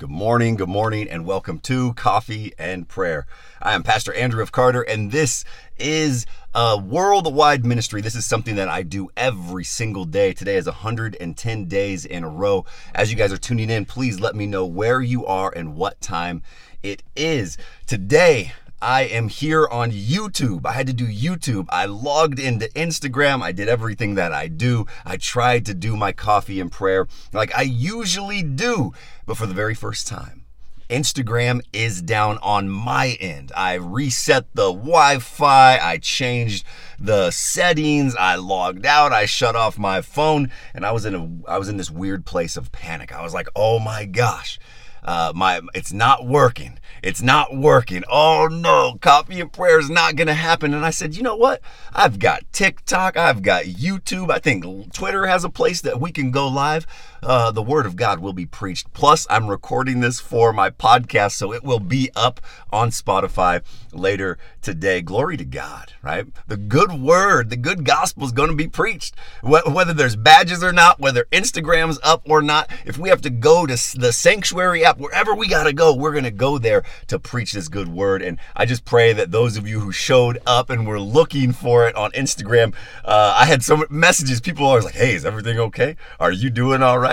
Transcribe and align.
Good 0.00 0.08
morning, 0.08 0.56
good 0.56 0.70
morning, 0.70 1.10
and 1.10 1.26
welcome 1.26 1.58
to 1.58 1.92
Coffee 1.92 2.54
and 2.58 2.88
Prayer. 2.88 3.26
I 3.60 3.74
am 3.74 3.82
Pastor 3.82 4.14
Andrew 4.14 4.42
of 4.42 4.50
Carter, 4.50 4.80
and 4.80 5.12
this 5.12 5.44
is 5.76 6.24
a 6.54 6.78
worldwide 6.78 7.66
ministry. 7.66 8.00
This 8.00 8.14
is 8.14 8.24
something 8.24 8.56
that 8.56 8.70
I 8.70 8.82
do 8.82 9.10
every 9.14 9.62
single 9.62 10.06
day. 10.06 10.32
Today 10.32 10.56
is 10.56 10.64
110 10.64 11.64
days 11.66 12.06
in 12.06 12.24
a 12.24 12.30
row. 12.30 12.64
As 12.94 13.10
you 13.10 13.18
guys 13.18 13.30
are 13.30 13.36
tuning 13.36 13.68
in, 13.68 13.84
please 13.84 14.20
let 14.20 14.34
me 14.34 14.46
know 14.46 14.64
where 14.64 15.02
you 15.02 15.26
are 15.26 15.52
and 15.54 15.76
what 15.76 16.00
time 16.00 16.42
it 16.82 17.02
is. 17.14 17.58
Today, 17.86 18.54
I 18.82 19.02
am 19.02 19.28
here 19.28 19.68
on 19.68 19.92
YouTube. 19.92 20.64
I 20.64 20.72
had 20.72 20.86
to 20.86 20.94
do 20.94 21.06
YouTube. 21.06 21.66
I 21.68 21.84
logged 21.84 22.38
into 22.38 22.66
Instagram. 22.68 23.42
I 23.42 23.52
did 23.52 23.68
everything 23.68 24.14
that 24.14 24.32
I 24.32 24.48
do. 24.48 24.86
I 25.04 25.18
tried 25.18 25.66
to 25.66 25.74
do 25.74 25.96
my 25.96 26.12
coffee 26.12 26.60
and 26.60 26.72
prayer 26.72 27.06
like 27.32 27.54
I 27.54 27.62
usually 27.62 28.42
do. 28.42 28.92
But 29.26 29.36
for 29.36 29.46
the 29.46 29.54
very 29.54 29.74
first 29.74 30.06
time, 30.06 30.46
Instagram 30.88 31.60
is 31.74 32.00
down 32.00 32.38
on 32.42 32.70
my 32.70 33.18
end. 33.20 33.52
I 33.54 33.74
reset 33.74 34.46
the 34.54 34.72
Wi 34.72 35.18
Fi. 35.18 35.78
I 35.78 35.98
changed 35.98 36.64
the 36.98 37.30
settings. 37.30 38.16
I 38.16 38.36
logged 38.36 38.86
out. 38.86 39.12
I 39.12 39.26
shut 39.26 39.56
off 39.56 39.78
my 39.78 40.00
phone. 40.00 40.50
And 40.74 40.86
I 40.86 40.92
was 40.92 41.04
in 41.04 41.14
a 41.14 41.50
I 41.50 41.58
was 41.58 41.68
in 41.68 41.76
this 41.76 41.90
weird 41.90 42.24
place 42.24 42.56
of 42.56 42.72
panic. 42.72 43.12
I 43.12 43.22
was 43.22 43.34
like, 43.34 43.48
oh 43.54 43.78
my 43.78 44.06
gosh 44.06 44.58
uh, 45.02 45.32
my 45.34 45.60
it's 45.74 45.92
not 45.92 46.26
working. 46.26 46.78
It's 47.02 47.22
not 47.22 47.56
working. 47.56 48.04
Oh 48.10 48.48
no, 48.50 48.98
coffee 49.00 49.40
and 49.40 49.52
prayer 49.52 49.78
is 49.78 49.90
not 49.90 50.16
gonna 50.16 50.34
happen. 50.34 50.74
And 50.74 50.84
I 50.84 50.90
said, 50.90 51.16
you 51.16 51.22
know 51.22 51.36
what? 51.36 51.60
I've 51.94 52.18
got 52.18 52.50
TikTok. 52.52 53.16
I've 53.16 53.42
got 53.42 53.64
YouTube. 53.64 54.30
I 54.30 54.38
think 54.38 54.92
Twitter 54.92 55.26
has 55.26 55.44
a 55.44 55.50
place 55.50 55.80
that 55.82 56.00
we 56.00 56.12
can 56.12 56.30
go 56.30 56.48
live. 56.48 56.86
Uh, 57.22 57.50
the 57.50 57.62
word 57.62 57.86
of 57.86 57.96
God 57.96 58.20
will 58.20 58.32
be 58.32 58.46
preached. 58.46 58.92
Plus, 58.92 59.26
I'm 59.28 59.48
recording 59.48 60.00
this 60.00 60.20
for 60.20 60.52
my 60.52 60.70
podcast, 60.70 61.32
so 61.32 61.52
it 61.52 61.62
will 61.62 61.80
be 61.80 62.10
up 62.16 62.40
on 62.72 62.90
Spotify 62.90 63.62
later 63.92 64.38
today. 64.62 65.02
Glory 65.02 65.36
to 65.36 65.44
God, 65.44 65.92
right? 66.02 66.26
The 66.46 66.56
good 66.56 66.92
word, 66.92 67.50
the 67.50 67.56
good 67.56 67.84
gospel 67.84 68.24
is 68.24 68.32
going 68.32 68.50
to 68.50 68.56
be 68.56 68.68
preached. 68.68 69.14
Whether 69.42 69.92
there's 69.92 70.16
badges 70.16 70.62
or 70.62 70.72
not, 70.72 71.00
whether 71.00 71.24
Instagram's 71.32 71.98
up 72.02 72.22
or 72.24 72.42
not, 72.42 72.70
if 72.86 72.96
we 72.96 73.08
have 73.08 73.22
to 73.22 73.30
go 73.30 73.66
to 73.66 73.74
the 73.98 74.12
sanctuary 74.12 74.84
app, 74.84 74.98
wherever 74.98 75.34
we 75.34 75.48
got 75.48 75.64
to 75.64 75.72
go, 75.72 75.94
we're 75.94 76.12
going 76.12 76.24
to 76.24 76.30
go 76.30 76.58
there 76.58 76.84
to 77.08 77.18
preach 77.18 77.52
this 77.52 77.68
good 77.68 77.88
word. 77.88 78.22
And 78.22 78.38
I 78.56 78.64
just 78.64 78.84
pray 78.84 79.12
that 79.12 79.30
those 79.30 79.56
of 79.56 79.68
you 79.68 79.80
who 79.80 79.92
showed 79.92 80.38
up 80.46 80.70
and 80.70 80.86
were 80.86 81.00
looking 81.00 81.52
for 81.52 81.86
it 81.86 81.94
on 81.96 82.12
Instagram, 82.12 82.74
uh, 83.04 83.34
I 83.36 83.46
had 83.46 83.62
some 83.62 83.84
messages. 83.90 84.40
People 84.40 84.66
are 84.66 84.80
like, 84.80 84.94
hey, 84.94 85.14
is 85.14 85.24
everything 85.24 85.58
okay? 85.58 85.96
Are 86.18 86.32
you 86.32 86.50
doing 86.50 86.82
all 86.82 86.98
right? 86.98 87.09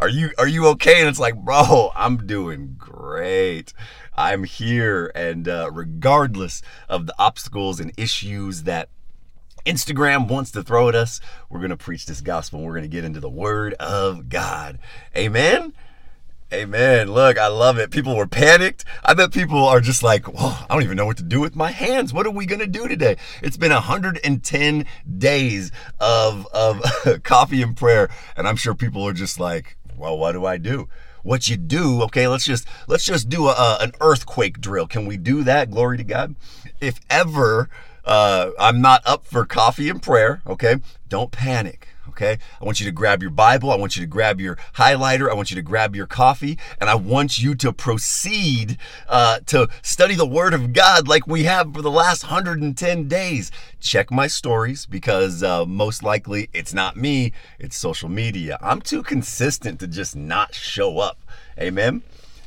Are 0.00 0.08
you 0.08 0.30
are 0.38 0.48
you 0.48 0.66
okay? 0.68 1.00
And 1.00 1.08
it's 1.08 1.18
like, 1.18 1.36
bro, 1.36 1.92
I'm 1.94 2.26
doing 2.26 2.74
great. 2.78 3.74
I'm 4.16 4.44
here, 4.44 5.12
and 5.14 5.46
uh, 5.46 5.70
regardless 5.70 6.62
of 6.88 7.06
the 7.06 7.14
obstacles 7.18 7.80
and 7.80 7.92
issues 7.98 8.62
that 8.62 8.88
Instagram 9.66 10.26
wants 10.26 10.50
to 10.52 10.62
throw 10.62 10.88
at 10.88 10.94
us, 10.94 11.20
we're 11.50 11.58
going 11.58 11.70
to 11.70 11.76
preach 11.76 12.06
this 12.06 12.22
gospel 12.22 12.62
we're 12.62 12.72
going 12.72 12.82
to 12.82 12.88
get 12.88 13.04
into 13.04 13.20
the 13.20 13.28
word 13.28 13.74
of 13.74 14.30
God. 14.30 14.78
Amen. 15.14 15.74
Amen. 16.52 17.12
Look, 17.12 17.38
I 17.38 17.46
love 17.46 17.78
it. 17.78 17.92
People 17.92 18.16
were 18.16 18.26
panicked. 18.26 18.84
I 19.04 19.14
bet 19.14 19.32
people 19.32 19.64
are 19.64 19.80
just 19.80 20.02
like, 20.02 20.26
I 20.36 20.66
don't 20.68 20.82
even 20.82 20.96
know 20.96 21.06
what 21.06 21.18
to 21.18 21.22
do 21.22 21.40
with 21.40 21.54
my 21.54 21.70
hands. 21.70 22.12
What 22.12 22.26
are 22.26 22.32
we 22.32 22.44
going 22.44 22.58
to 22.60 22.66
do 22.66 22.88
today? 22.88 23.18
It's 23.40 23.56
been 23.56 23.70
110 23.70 24.86
days 25.18 25.70
of, 26.00 26.48
of 26.52 26.82
coffee 27.22 27.62
and 27.62 27.76
prayer. 27.76 28.08
And 28.36 28.48
I'm 28.48 28.56
sure 28.56 28.74
people 28.74 29.06
are 29.06 29.12
just 29.12 29.38
like, 29.38 29.76
well, 30.00 30.18
what 30.18 30.32
do 30.32 30.46
I 30.46 30.56
do? 30.56 30.88
What 31.22 31.48
you 31.48 31.58
do, 31.58 32.02
okay, 32.04 32.26
let's 32.26 32.46
just 32.46 32.66
let's 32.88 33.04
just 33.04 33.28
do 33.28 33.46
a, 33.46 33.52
a 33.52 33.78
an 33.80 33.92
earthquake 34.00 34.60
drill. 34.60 34.86
Can 34.86 35.04
we 35.04 35.18
do 35.18 35.44
that? 35.44 35.70
Glory 35.70 35.98
to 35.98 36.04
God. 36.04 36.34
If 36.80 36.98
ever 37.10 37.68
uh, 38.06 38.50
I'm 38.58 38.80
not 38.80 39.02
up 39.06 39.26
for 39.26 39.44
coffee 39.44 39.90
and 39.90 40.02
prayer, 40.02 40.40
okay, 40.46 40.76
don't 41.08 41.30
panic 41.30 41.88
okay? 42.10 42.38
I 42.60 42.64
want 42.64 42.80
you 42.80 42.86
to 42.86 42.92
grab 42.92 43.22
your 43.22 43.30
Bible. 43.30 43.70
I 43.70 43.76
want 43.76 43.96
you 43.96 44.02
to 44.02 44.06
grab 44.06 44.40
your 44.40 44.56
highlighter. 44.74 45.30
I 45.30 45.34
want 45.34 45.50
you 45.50 45.56
to 45.56 45.62
grab 45.62 45.96
your 45.96 46.06
coffee. 46.06 46.58
And 46.80 46.90
I 46.90 46.94
want 46.94 47.38
you 47.38 47.54
to 47.56 47.72
proceed 47.72 48.78
uh, 49.08 49.40
to 49.46 49.68
study 49.82 50.14
the 50.14 50.26
Word 50.26 50.54
of 50.54 50.72
God 50.72 51.08
like 51.08 51.26
we 51.26 51.44
have 51.44 51.72
for 51.74 51.82
the 51.82 51.90
last 51.90 52.24
110 52.24 53.08
days. 53.08 53.50
Check 53.80 54.10
my 54.10 54.26
stories 54.26 54.86
because 54.86 55.42
uh, 55.42 55.64
most 55.66 56.02
likely 56.02 56.50
it's 56.52 56.74
not 56.74 56.96
me, 56.96 57.32
it's 57.58 57.76
social 57.76 58.08
media. 58.08 58.58
I'm 58.60 58.80
too 58.80 59.02
consistent 59.02 59.80
to 59.80 59.86
just 59.86 60.14
not 60.14 60.54
show 60.54 60.98
up. 60.98 61.18
Amen? 61.58 62.02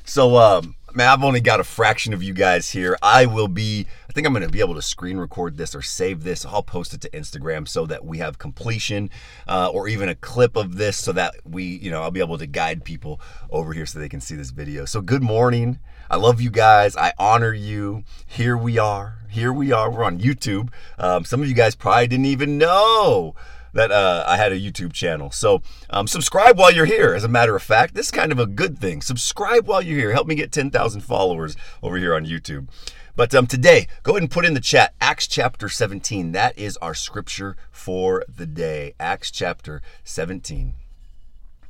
So, 0.05 0.37
um, 0.37 0.75
man, 0.95 1.09
I've 1.09 1.23
only 1.23 1.41
got 1.41 1.59
a 1.59 1.63
fraction 1.63 2.13
of 2.13 2.21
you 2.21 2.33
guys 2.33 2.69
here. 2.69 2.97
I 3.01 3.25
will 3.25 3.47
be, 3.47 3.87
I 4.09 4.13
think 4.13 4.27
I'm 4.27 4.33
going 4.33 4.45
to 4.45 4.49
be 4.49 4.59
able 4.59 4.75
to 4.75 4.81
screen 4.81 5.17
record 5.17 5.57
this 5.57 5.73
or 5.73 5.81
save 5.81 6.23
this. 6.23 6.45
I'll 6.45 6.63
post 6.63 6.93
it 6.93 7.01
to 7.01 7.09
Instagram 7.09 7.67
so 7.67 7.85
that 7.87 8.05
we 8.05 8.19
have 8.19 8.37
completion 8.37 9.09
uh, 9.47 9.69
or 9.69 9.87
even 9.87 10.09
a 10.09 10.15
clip 10.15 10.55
of 10.55 10.77
this 10.77 10.97
so 10.97 11.11
that 11.13 11.35
we, 11.45 11.63
you 11.63 11.89
know, 11.89 12.01
I'll 12.01 12.11
be 12.11 12.19
able 12.19 12.37
to 12.37 12.45
guide 12.45 12.83
people 12.83 13.19
over 13.49 13.73
here 13.73 13.85
so 13.85 13.99
they 13.99 14.09
can 14.09 14.21
see 14.21 14.35
this 14.35 14.51
video. 14.51 14.85
So, 14.85 15.01
good 15.01 15.23
morning. 15.23 15.79
I 16.09 16.17
love 16.17 16.41
you 16.41 16.51
guys. 16.51 16.95
I 16.95 17.13
honor 17.17 17.53
you. 17.53 18.03
Here 18.27 18.55
we 18.55 18.77
are. 18.77 19.19
Here 19.29 19.51
we 19.51 19.71
are. 19.71 19.89
We're 19.89 20.03
on 20.03 20.19
YouTube. 20.19 20.69
Um, 20.99 21.25
some 21.25 21.41
of 21.41 21.47
you 21.47 21.55
guys 21.55 21.75
probably 21.75 22.07
didn't 22.07 22.25
even 22.25 22.57
know 22.57 23.35
that 23.73 23.91
uh, 23.91 24.23
I 24.27 24.37
had 24.37 24.51
a 24.51 24.59
YouTube 24.59 24.93
channel. 24.93 25.31
So 25.31 25.61
um, 25.89 26.07
subscribe 26.07 26.57
while 26.57 26.71
you're 26.71 26.85
here. 26.85 27.13
As 27.13 27.23
a 27.23 27.29
matter 27.29 27.55
of 27.55 27.63
fact, 27.63 27.95
this 27.95 28.07
is 28.07 28.11
kind 28.11 28.31
of 28.31 28.39
a 28.39 28.45
good 28.45 28.79
thing. 28.79 29.01
Subscribe 29.01 29.67
while 29.67 29.81
you're 29.81 29.99
here. 29.99 30.13
Help 30.13 30.27
me 30.27 30.35
get 30.35 30.51
10,000 30.51 31.01
followers 31.01 31.55
over 31.81 31.97
here 31.97 32.15
on 32.15 32.25
YouTube. 32.25 32.67
But 33.15 33.35
um, 33.35 33.45
today, 33.45 33.87
go 34.01 34.13
ahead 34.13 34.23
and 34.23 34.31
put 34.31 34.45
in 34.45 34.55
the 34.55 34.59
chat 34.59 34.95
Acts 34.99 35.27
chapter 35.27 35.69
17. 35.69 36.31
That 36.31 36.57
is 36.57 36.77
our 36.77 36.95
scripture 36.95 37.55
for 37.71 38.23
the 38.27 38.47
day. 38.47 38.95
Acts 38.99 39.29
chapter 39.29 39.81
17. 40.03 40.73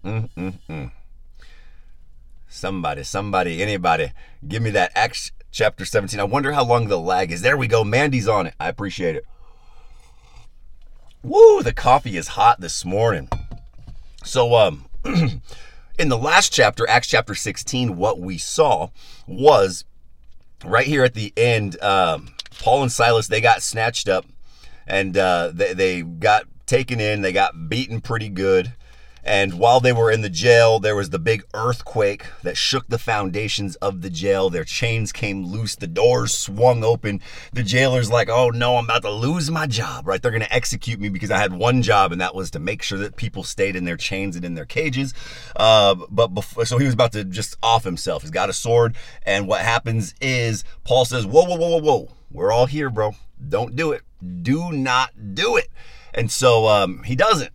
Mm-mm-mm. 0.05 0.91
Somebody, 2.47 3.03
somebody, 3.03 3.61
anybody, 3.61 4.11
give 4.47 4.61
me 4.61 4.69
that 4.69 4.91
Acts 4.95 5.31
chapter 5.51 5.85
17. 5.85 6.19
I 6.19 6.23
wonder 6.23 6.53
how 6.53 6.63
long 6.63 6.87
the 6.87 6.99
lag 6.99 7.31
is. 7.31 7.41
There 7.41 7.57
we 7.57 7.67
go. 7.67 7.83
Mandy's 7.83 8.27
on 8.27 8.47
it. 8.47 8.53
I 8.59 8.69
appreciate 8.69 9.15
it. 9.15 9.25
Woo, 11.23 11.63
the 11.63 11.71
coffee 11.71 12.17
is 12.17 12.27
hot 12.29 12.59
this 12.59 12.83
morning. 12.83 13.29
So, 14.25 14.55
um, 14.55 14.89
in 15.97 16.09
the 16.09 16.17
last 16.17 16.51
chapter, 16.51 16.87
Acts 16.89 17.07
chapter 17.07 17.33
16, 17.33 17.95
what 17.95 18.19
we 18.19 18.37
saw 18.37 18.89
was 19.25 19.85
right 20.65 20.85
here 20.85 21.05
at 21.05 21.13
the 21.13 21.31
end, 21.37 21.81
um, 21.81 22.33
Paul 22.59 22.81
and 22.81 22.91
Silas, 22.91 23.29
they 23.29 23.39
got 23.39 23.63
snatched 23.63 24.09
up 24.09 24.25
and 24.85 25.17
uh, 25.17 25.51
they, 25.53 25.73
they 25.73 26.01
got 26.01 26.43
taken 26.65 26.99
in, 26.99 27.21
they 27.21 27.31
got 27.31 27.69
beaten 27.69 28.01
pretty 28.01 28.27
good. 28.27 28.73
And 29.23 29.53
while 29.53 29.79
they 29.79 29.93
were 29.93 30.11
in 30.11 30.21
the 30.21 30.29
jail, 30.29 30.79
there 30.79 30.95
was 30.95 31.09
the 31.09 31.19
big 31.19 31.43
earthquake 31.53 32.25
that 32.43 32.57
shook 32.57 32.87
the 32.87 32.97
foundations 32.97 33.75
of 33.77 34.01
the 34.01 34.09
jail. 34.09 34.49
Their 34.49 34.65
chains 34.65 35.11
came 35.11 35.45
loose, 35.45 35.75
the 35.75 35.87
doors 35.87 36.33
swung 36.33 36.83
open. 36.83 37.21
The 37.53 37.63
jailer's 37.63 38.11
like, 38.11 38.29
oh 38.29 38.49
no, 38.49 38.77
I'm 38.77 38.85
about 38.85 39.03
to 39.03 39.11
lose 39.11 39.49
my 39.49 39.65
job, 39.65 40.07
right? 40.07 40.21
They're 40.21 40.31
going 40.31 40.43
to 40.43 40.53
execute 40.53 40.99
me 40.99 41.09
because 41.09 41.31
I 41.31 41.37
had 41.37 41.53
one 41.53 41.81
job, 41.81 42.11
and 42.11 42.19
that 42.19 42.35
was 42.35 42.51
to 42.51 42.59
make 42.59 42.83
sure 42.83 42.97
that 42.99 43.15
people 43.15 43.43
stayed 43.43 43.75
in 43.75 43.85
their 43.85 43.97
chains 43.97 44.35
and 44.35 44.43
in 44.43 44.55
their 44.55 44.65
cages. 44.65 45.13
Uh, 45.55 45.95
but 46.09 46.27
before, 46.27 46.65
so 46.65 46.77
he 46.77 46.85
was 46.85 46.93
about 46.93 47.13
to 47.13 47.23
just 47.23 47.55
off 47.63 47.83
himself. 47.83 48.23
He's 48.23 48.31
got 48.31 48.49
a 48.49 48.53
sword. 48.53 48.95
And 49.25 49.47
what 49.47 49.61
happens 49.61 50.13
is 50.19 50.63
Paul 50.83 51.05
says, 51.05 51.25
whoa, 51.25 51.45
whoa, 51.45 51.57
whoa, 51.57 51.69
whoa, 51.69 51.81
whoa. 51.81 52.09
We're 52.31 52.51
all 52.51 52.65
here, 52.65 52.89
bro. 52.89 53.15
Don't 53.47 53.75
do 53.75 53.91
it. 53.91 54.01
Do 54.41 54.71
not 54.71 55.35
do 55.35 55.55
it. 55.55 55.69
And 56.13 56.31
so 56.31 56.67
um, 56.67 57.03
he 57.03 57.15
doesn't 57.15 57.51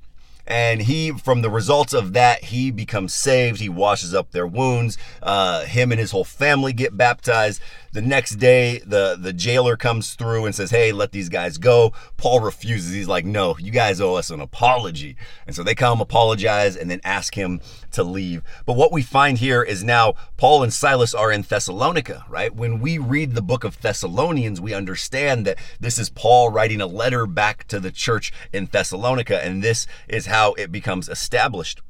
and 0.49 0.83
he 0.83 1.13
from 1.13 1.43
the 1.43 1.51
results 1.51 1.93
of 1.93 2.15
that 2.15 2.45
he 2.45 2.71
becomes 2.71 3.15
saved 3.15 3.61
he 3.61 3.69
washes 3.69 4.15
up 4.15 4.33
their 4.33 4.47
wounds 4.47 4.99
uh, 5.23 5.65
him 5.65 5.93
and 5.93 6.01
his 6.01 6.11
whole 6.11 6.25
family 6.25 6.73
get 6.73 6.97
baptized 6.97 7.61
the 7.93 8.03
next 8.03 8.37
day, 8.37 8.79
the, 8.87 9.17
the 9.19 9.33
jailer 9.33 9.77
comes 9.77 10.15
through 10.15 10.45
and 10.45 10.55
says, 10.55 10.71
Hey, 10.71 10.93
let 10.93 11.13
these 11.13 11.29
guys 11.29 11.59
go. 11.59 11.93
Paul 12.17 12.41
refuses. 12.41 12.93
He's 12.93 13.09
like, 13.09 13.25
No, 13.25 13.57
you 13.59 13.73
guys 13.73 14.01
owe 14.01 14.15
us 14.15 14.31
an 14.31 14.41
apology. 14.41 15.17
And 15.49 15.57
so 15.57 15.65
they 15.65 15.75
come 15.75 16.01
apologize 16.01 16.77
and 16.77 16.89
then 16.89 17.01
ask 17.03 17.35
him 17.35 17.61
to 17.91 18.05
leave. 18.05 18.43
But 18.67 18.75
what 18.75 18.93
we 18.93 19.03
find 19.03 19.39
here 19.39 19.65
is 19.65 19.83
now 19.83 20.15
Paul 20.37 20.63
and 20.63 20.73
Silas 20.73 21.13
are 21.13 21.33
in 21.33 21.43
Thessalonica, 21.43 22.25
right? 22.29 22.55
When 22.55 22.79
we 22.79 22.99
read 22.99 23.35
the 23.35 23.43
book 23.43 23.65
of 23.65 23.81
Thessalonians, 23.81 24.61
we 24.61 24.75
understand 24.75 25.47
that 25.47 25.59
this 25.81 25.99
is 25.99 26.11
Paul 26.11 26.51
writing 26.51 26.81
a 26.81 26.87
letter 26.87 27.27
back 27.27 27.67
to 27.67 27.81
the 27.81 27.91
church 27.91 28.33
in 28.53 28.67
Thessalonica, 28.67 29.43
and 29.43 29.61
this 29.61 29.89
is 30.07 30.27
how 30.27 30.38
it 30.59 30.73
becomes 30.73 31.09
established. 31.09 31.81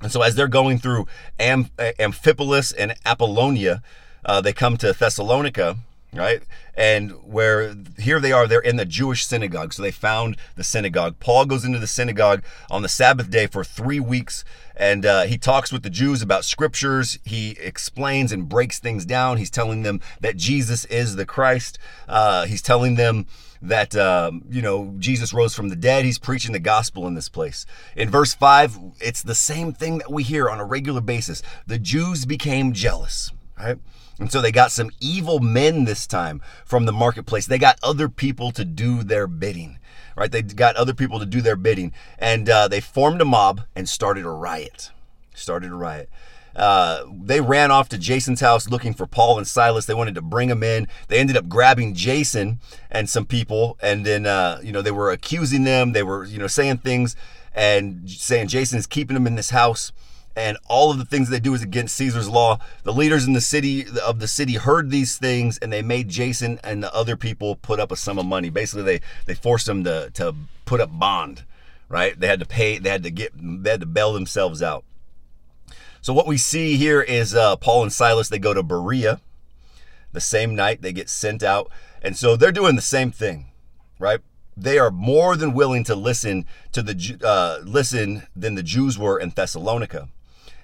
And 0.00 0.10
so 0.10 0.22
as 0.22 0.34
they're 0.34 0.48
going 0.48 0.78
through 0.78 1.06
Am- 1.38 1.70
Amphipolis 1.78 2.72
and 2.76 2.94
Apollonia, 3.04 3.82
uh, 4.24 4.40
they 4.40 4.52
come 4.52 4.76
to 4.78 4.92
Thessalonica, 4.92 5.76
right? 6.14 6.42
And 6.74 7.10
where 7.22 7.74
here 7.98 8.18
they 8.18 8.32
are, 8.32 8.46
they're 8.46 8.60
in 8.60 8.76
the 8.76 8.86
Jewish 8.86 9.26
synagogue. 9.26 9.74
So 9.74 9.82
they 9.82 9.90
found 9.90 10.36
the 10.56 10.64
synagogue. 10.64 11.16
Paul 11.20 11.44
goes 11.44 11.64
into 11.64 11.78
the 11.78 11.86
synagogue 11.86 12.42
on 12.70 12.82
the 12.82 12.88
Sabbath 12.88 13.30
day 13.30 13.46
for 13.46 13.62
three 13.62 14.00
weeks 14.00 14.44
and 14.80 15.04
uh, 15.04 15.24
he 15.24 15.36
talks 15.36 15.70
with 15.70 15.82
the 15.82 15.90
Jews 15.90 16.22
about 16.22 16.46
scriptures. 16.46 17.18
He 17.22 17.50
explains 17.60 18.32
and 18.32 18.48
breaks 18.48 18.78
things 18.78 19.04
down. 19.04 19.36
He's 19.36 19.50
telling 19.50 19.82
them 19.82 20.00
that 20.20 20.38
Jesus 20.38 20.86
is 20.86 21.16
the 21.16 21.26
Christ. 21.26 21.78
Uh, 22.08 22.46
he's 22.46 22.62
telling 22.62 22.94
them 22.94 23.26
that 23.62 23.96
um, 23.96 24.44
you 24.50 24.62
know 24.62 24.94
Jesus 24.98 25.32
rose 25.32 25.54
from 25.54 25.68
the 25.68 25.76
dead. 25.76 26.04
He's 26.04 26.18
preaching 26.18 26.52
the 26.52 26.58
gospel 26.58 27.06
in 27.06 27.14
this 27.14 27.28
place. 27.28 27.66
In 27.96 28.10
verse 28.10 28.34
five, 28.34 28.78
it's 29.00 29.22
the 29.22 29.34
same 29.34 29.72
thing 29.72 29.98
that 29.98 30.10
we 30.10 30.22
hear 30.22 30.48
on 30.48 30.60
a 30.60 30.64
regular 30.64 31.00
basis. 31.00 31.42
The 31.66 31.78
Jews 31.78 32.24
became 32.26 32.72
jealous, 32.72 33.32
right? 33.58 33.78
And 34.18 34.30
so 34.30 34.42
they 34.42 34.52
got 34.52 34.70
some 34.70 34.90
evil 35.00 35.40
men 35.40 35.84
this 35.84 36.06
time 36.06 36.42
from 36.64 36.84
the 36.84 36.92
marketplace. 36.92 37.46
They 37.46 37.58
got 37.58 37.78
other 37.82 38.08
people 38.08 38.52
to 38.52 38.64
do 38.64 39.02
their 39.02 39.26
bidding 39.26 39.78
right? 40.16 40.30
They 40.30 40.42
got 40.42 40.76
other 40.76 40.92
people 40.92 41.18
to 41.18 41.24
do 41.24 41.40
their 41.40 41.56
bidding, 41.56 41.92
and 42.18 42.48
uh, 42.48 42.68
they 42.68 42.80
formed 42.80 43.22
a 43.22 43.24
mob 43.24 43.62
and 43.74 43.88
started 43.88 44.26
a 44.26 44.30
riot. 44.30 44.90
Started 45.34 45.72
a 45.72 45.74
riot. 45.74 46.10
Uh, 46.56 47.04
they 47.22 47.40
ran 47.40 47.70
off 47.70 47.88
to 47.90 47.98
Jason's 47.98 48.40
house 48.40 48.68
looking 48.68 48.94
for 48.94 49.06
Paul 49.06 49.38
and 49.38 49.46
Silas. 49.46 49.86
They 49.86 49.94
wanted 49.94 50.14
to 50.16 50.22
bring 50.22 50.48
them 50.48 50.62
in. 50.62 50.88
They 51.08 51.18
ended 51.18 51.36
up 51.36 51.48
grabbing 51.48 51.94
Jason 51.94 52.60
and 52.90 53.08
some 53.08 53.24
people, 53.24 53.78
and 53.82 54.04
then 54.04 54.26
uh, 54.26 54.60
you 54.62 54.72
know 54.72 54.82
they 54.82 54.90
were 54.90 55.10
accusing 55.10 55.64
them. 55.64 55.92
They 55.92 56.02
were 56.02 56.24
you 56.24 56.38
know 56.38 56.46
saying 56.46 56.78
things 56.78 57.16
and 57.54 58.08
saying 58.10 58.48
Jason 58.48 58.78
is 58.78 58.86
keeping 58.86 59.14
them 59.14 59.26
in 59.26 59.34
this 59.34 59.50
house 59.50 59.92
and 60.36 60.56
all 60.68 60.90
of 60.90 60.98
the 60.98 61.04
things 61.04 61.28
they 61.28 61.40
do 61.40 61.54
is 61.54 61.62
against 61.62 61.96
Caesar's 61.96 62.28
law. 62.28 62.58
The 62.84 62.92
leaders 62.92 63.26
in 63.26 63.32
the 63.32 63.40
city 63.40 63.84
of 64.04 64.20
the 64.20 64.28
city 64.28 64.54
heard 64.54 64.90
these 64.90 65.18
things 65.18 65.58
and 65.58 65.72
they 65.72 65.82
made 65.82 66.08
Jason 66.08 66.60
and 66.62 66.82
the 66.82 66.94
other 66.94 67.16
people 67.16 67.56
put 67.56 67.80
up 67.80 67.90
a 67.90 67.96
sum 67.96 68.18
of 68.18 68.26
money. 68.26 68.50
Basically, 68.50 68.82
they 68.82 69.00
they 69.26 69.34
forced 69.34 69.66
them 69.66 69.84
to 69.84 70.10
to 70.14 70.34
put 70.64 70.80
up 70.80 70.98
bond, 70.98 71.44
right? 71.88 72.18
They 72.18 72.26
had 72.26 72.40
to 72.40 72.46
pay. 72.46 72.78
They 72.78 72.90
had 72.90 73.02
to 73.02 73.10
get. 73.10 73.32
They 73.36 73.70
had 73.70 73.80
to 73.80 73.86
bail 73.86 74.12
themselves 74.12 74.62
out. 74.62 74.84
So 76.00 76.12
what 76.12 76.26
we 76.26 76.36
see 76.36 76.76
here 76.76 77.00
is 77.00 77.34
uh, 77.34 77.56
Paul 77.56 77.82
and 77.82 77.92
Silas. 77.92 78.28
They 78.28 78.38
go 78.38 78.54
to 78.54 78.62
Berea. 78.62 79.20
The 80.12 80.20
same 80.20 80.56
night 80.56 80.82
they 80.82 80.92
get 80.92 81.08
sent 81.08 81.42
out, 81.42 81.70
and 82.02 82.16
so 82.16 82.34
they're 82.34 82.50
doing 82.50 82.74
the 82.74 82.82
same 82.82 83.12
thing, 83.12 83.46
right? 84.00 84.20
they 84.56 84.78
are 84.78 84.90
more 84.90 85.36
than 85.36 85.54
willing 85.54 85.84
to 85.84 85.94
listen 85.94 86.44
to 86.72 86.82
the 86.82 87.18
uh, 87.24 87.64
listen 87.64 88.26
than 88.36 88.54
the 88.54 88.62
Jews 88.62 88.98
were 88.98 89.18
in 89.18 89.30
Thessalonica. 89.30 90.08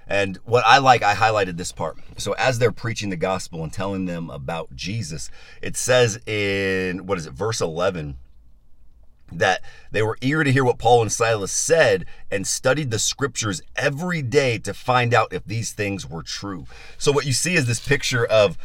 And 0.09 0.37
what 0.45 0.65
I 0.65 0.79
like, 0.79 1.03
I 1.03 1.15
highlighted 1.15 1.57
this 1.57 1.73
part. 1.73 1.99
So 2.17 2.33
as 2.35 2.61
they're 2.61 2.71
preaching 2.71 3.11
the 3.11 3.17
gospel 3.17 3.65
and 3.65 3.73
telling 3.73 4.05
them 4.05 4.31
about 4.31 4.77
Jesus, 4.77 5.31
it 5.61 5.77
says 5.77 6.21
in, 6.27 7.07
what 7.07 7.19
is 7.19 7.27
it, 7.27 7.33
verse 7.33 7.61
11, 7.61 8.17
that 9.33 9.63
they 9.91 10.03
were 10.03 10.19
eager 10.21 10.45
to 10.45 10.53
hear 10.53 10.65
what 10.65 10.79
Paul 10.79 11.03
and 11.03 11.13
Silas 11.13 11.53
said 11.53 12.07
and 12.31 12.47
studied 12.47 12.91
the 12.91 12.99
scriptures 12.99 13.63
every 13.75 14.23
day 14.23 14.59
to 14.59 14.73
find 14.73 15.13
out 15.13 15.33
if 15.33 15.45
these 15.45 15.73
things 15.73 16.09
were 16.09 16.23
true. 16.23 16.67
So 16.99 17.13
what 17.13 17.27
you 17.27 17.33
see 17.33 17.55
is 17.55 17.67
this 17.67 17.87
picture 17.87 18.25
of 18.25 18.57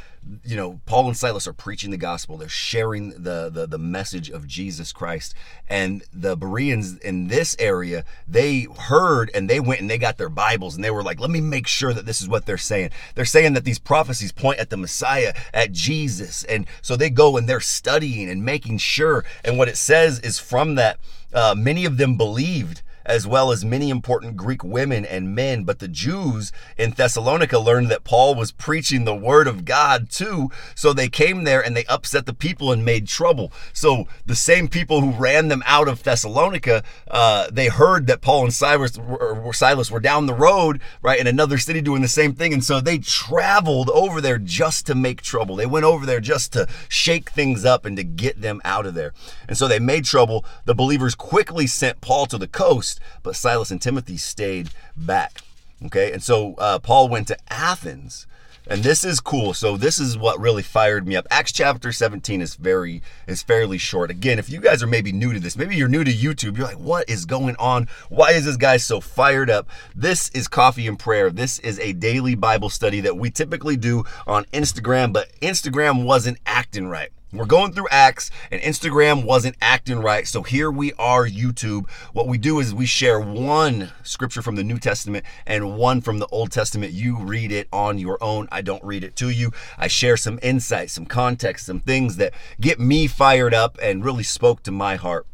you 0.43 0.55
know 0.55 0.79
paul 0.85 1.07
and 1.07 1.17
silas 1.17 1.47
are 1.47 1.53
preaching 1.53 1.91
the 1.91 1.97
gospel. 1.97 2.37
They're 2.37 2.49
sharing 2.49 3.09
the, 3.09 3.49
the 3.49 3.67
the 3.67 3.77
message 3.77 4.29
of 4.29 4.47
jesus 4.47 4.91
christ. 4.91 5.33
And 5.69 6.03
the 6.13 6.35
bereans 6.35 6.97
in 6.97 7.27
this 7.27 7.55
area 7.59 8.05
they 8.27 8.67
heard 8.79 9.31
and 9.33 9.49
they 9.49 9.59
went 9.59 9.81
and 9.81 9.89
they 9.89 9.97
got 9.97 10.17
their 10.17 10.29
bibles 10.29 10.75
and 10.75 10.83
they 10.83 10.91
were 10.91 11.03
like 11.03 11.19
let 11.19 11.29
me 11.29 11.41
make 11.41 11.67
sure 11.67 11.93
that 11.93 12.05
this 12.05 12.21
is 12.21 12.27
what 12.27 12.45
they're 12.45 12.57
saying. 12.57 12.91
They're 13.15 13.25
saying 13.25 13.53
that 13.53 13.65
these 13.65 13.79
prophecies 13.79 14.31
point 14.31 14.59
at 14.59 14.69
the 14.69 14.77
messiah 14.77 15.33
at 15.53 15.71
jesus. 15.71 16.43
And 16.43 16.67
so 16.81 16.95
they 16.95 17.09
go 17.09 17.37
and 17.37 17.47
they're 17.47 17.59
studying 17.59 18.29
and 18.29 18.43
making 18.43 18.77
sure. 18.77 19.25
And 19.43 19.57
what 19.57 19.69
it 19.69 19.77
says 19.77 20.19
is 20.19 20.39
from 20.39 20.75
that 20.75 20.99
uh, 21.33 21.55
many 21.57 21.85
of 21.85 21.97
them 21.97 22.17
believed 22.17 22.81
as 23.05 23.27
well 23.27 23.51
as 23.51 23.65
many 23.65 23.89
important 23.89 24.35
Greek 24.35 24.63
women 24.63 25.05
and 25.05 25.35
men. 25.35 25.63
But 25.63 25.79
the 25.79 25.87
Jews 25.87 26.51
in 26.77 26.91
Thessalonica 26.91 27.59
learned 27.59 27.89
that 27.89 28.03
Paul 28.03 28.35
was 28.35 28.51
preaching 28.51 29.05
the 29.05 29.15
word 29.15 29.47
of 29.47 29.65
God 29.65 30.09
too. 30.09 30.49
So 30.75 30.93
they 30.93 31.09
came 31.09 31.43
there 31.43 31.63
and 31.63 31.75
they 31.75 31.85
upset 31.85 32.25
the 32.25 32.33
people 32.33 32.71
and 32.71 32.85
made 32.85 33.07
trouble. 33.07 33.51
So 33.73 34.07
the 34.25 34.35
same 34.35 34.67
people 34.67 35.01
who 35.01 35.11
ran 35.11 35.47
them 35.47 35.63
out 35.65 35.87
of 35.87 36.03
Thessalonica, 36.03 36.83
uh, 37.09 37.47
they 37.51 37.67
heard 37.67 38.07
that 38.07 38.21
Paul 38.21 38.43
and 38.43 38.53
Silas 38.53 38.97
were, 38.97 39.51
Silas 39.53 39.91
were 39.91 39.99
down 39.99 40.25
the 40.25 40.33
road, 40.33 40.81
right, 41.01 41.19
in 41.19 41.27
another 41.27 41.57
city 41.57 41.81
doing 41.81 42.01
the 42.01 42.07
same 42.07 42.33
thing. 42.33 42.53
And 42.53 42.63
so 42.63 42.79
they 42.79 42.97
traveled 42.97 43.89
over 43.89 44.21
there 44.21 44.37
just 44.37 44.85
to 44.87 44.95
make 44.95 45.21
trouble. 45.21 45.55
They 45.55 45.65
went 45.65 45.85
over 45.85 46.05
there 46.05 46.19
just 46.19 46.53
to 46.53 46.67
shake 46.89 47.29
things 47.29 47.65
up 47.65 47.85
and 47.85 47.97
to 47.97 48.03
get 48.03 48.41
them 48.41 48.61
out 48.63 48.85
of 48.85 48.93
there. 48.93 49.13
And 49.47 49.57
so 49.57 49.67
they 49.67 49.79
made 49.79 50.05
trouble. 50.05 50.45
The 50.65 50.75
believers 50.75 51.15
quickly 51.15 51.67
sent 51.67 52.01
Paul 52.01 52.25
to 52.27 52.37
the 52.37 52.47
coast 52.47 52.90
but 53.23 53.35
Silas 53.35 53.71
and 53.71 53.81
Timothy 53.81 54.17
stayed 54.17 54.69
back. 54.95 55.41
Okay, 55.85 56.11
and 56.11 56.21
so 56.21 56.55
uh, 56.55 56.79
Paul 56.79 57.09
went 57.09 57.27
to 57.29 57.37
Athens. 57.49 58.27
And 58.67 58.83
this 58.83 59.03
is 59.03 59.19
cool. 59.19 59.53
So 59.55 59.75
this 59.75 59.99
is 59.99 60.17
what 60.17 60.39
really 60.39 60.61
fired 60.61 61.07
me 61.07 61.15
up. 61.15 61.25
Acts 61.31 61.51
chapter 61.51 61.91
17 61.91 62.41
is 62.41 62.55
very 62.55 63.01
is 63.27 63.41
fairly 63.41 63.79
short. 63.79 64.11
Again, 64.11 64.37
if 64.37 64.49
you 64.49 64.61
guys 64.61 64.83
are 64.83 64.87
maybe 64.87 65.11
new 65.11 65.33
to 65.33 65.39
this, 65.39 65.57
maybe 65.57 65.75
you're 65.75 65.87
new 65.87 66.03
to 66.03 66.11
YouTube, 66.11 66.57
you're 66.57 66.67
like, 66.67 66.79
what 66.79 67.09
is 67.09 67.25
going 67.25 67.55
on? 67.57 67.87
Why 68.09 68.31
is 68.31 68.45
this 68.45 68.57
guy 68.57 68.77
so 68.77 69.01
fired 69.01 69.49
up? 69.49 69.67
This 69.95 70.29
is 70.29 70.47
Coffee 70.47 70.87
and 70.87 70.97
Prayer. 70.97 71.31
This 71.31 71.57
is 71.59 71.79
a 71.79 71.93
daily 71.93 72.35
Bible 72.35 72.69
study 72.69 73.01
that 73.01 73.17
we 73.17 73.31
typically 73.31 73.77
do 73.77 74.03
on 74.27 74.45
Instagram, 74.53 75.11
but 75.11 75.31
Instagram 75.41 76.05
wasn't 76.05 76.37
acting 76.45 76.87
right. 76.87 77.11
We're 77.33 77.45
going 77.45 77.71
through 77.71 77.87
Acts, 77.91 78.29
and 78.51 78.61
Instagram 78.61 79.23
wasn't 79.23 79.55
acting 79.61 79.99
right. 79.99 80.27
So 80.27 80.43
here 80.43 80.69
we 80.69 80.91
are, 80.93 81.25
YouTube. 81.25 81.89
What 82.11 82.27
we 82.27 82.37
do 82.37 82.59
is 82.59 82.73
we 82.73 82.85
share 82.85 83.21
one 83.21 83.89
scripture 84.03 84.41
from 84.41 84.57
the 84.57 84.65
New 84.65 84.77
Testament 84.77 85.23
and 85.45 85.77
one 85.77 86.01
from 86.01 86.19
the 86.19 86.27
Old 86.27 86.51
Testament. 86.51 86.91
You 86.91 87.17
read 87.19 87.53
it 87.53 87.69
on 87.71 87.97
your 87.97 88.21
own. 88.21 88.49
I 88.51 88.61
don't 88.61 88.83
read 88.83 89.05
it 89.05 89.15
to 89.17 89.29
you. 89.29 89.51
I 89.77 89.87
share 89.87 90.17
some 90.17 90.39
insight, 90.43 90.89
some 90.89 91.05
context, 91.05 91.67
some 91.67 91.79
things 91.79 92.17
that 92.17 92.33
get 92.59 92.81
me 92.81 93.07
fired 93.07 93.53
up 93.53 93.77
and 93.81 94.03
really 94.03 94.23
spoke 94.23 94.61
to 94.63 94.71
my 94.71 94.97
heart. 94.97 95.25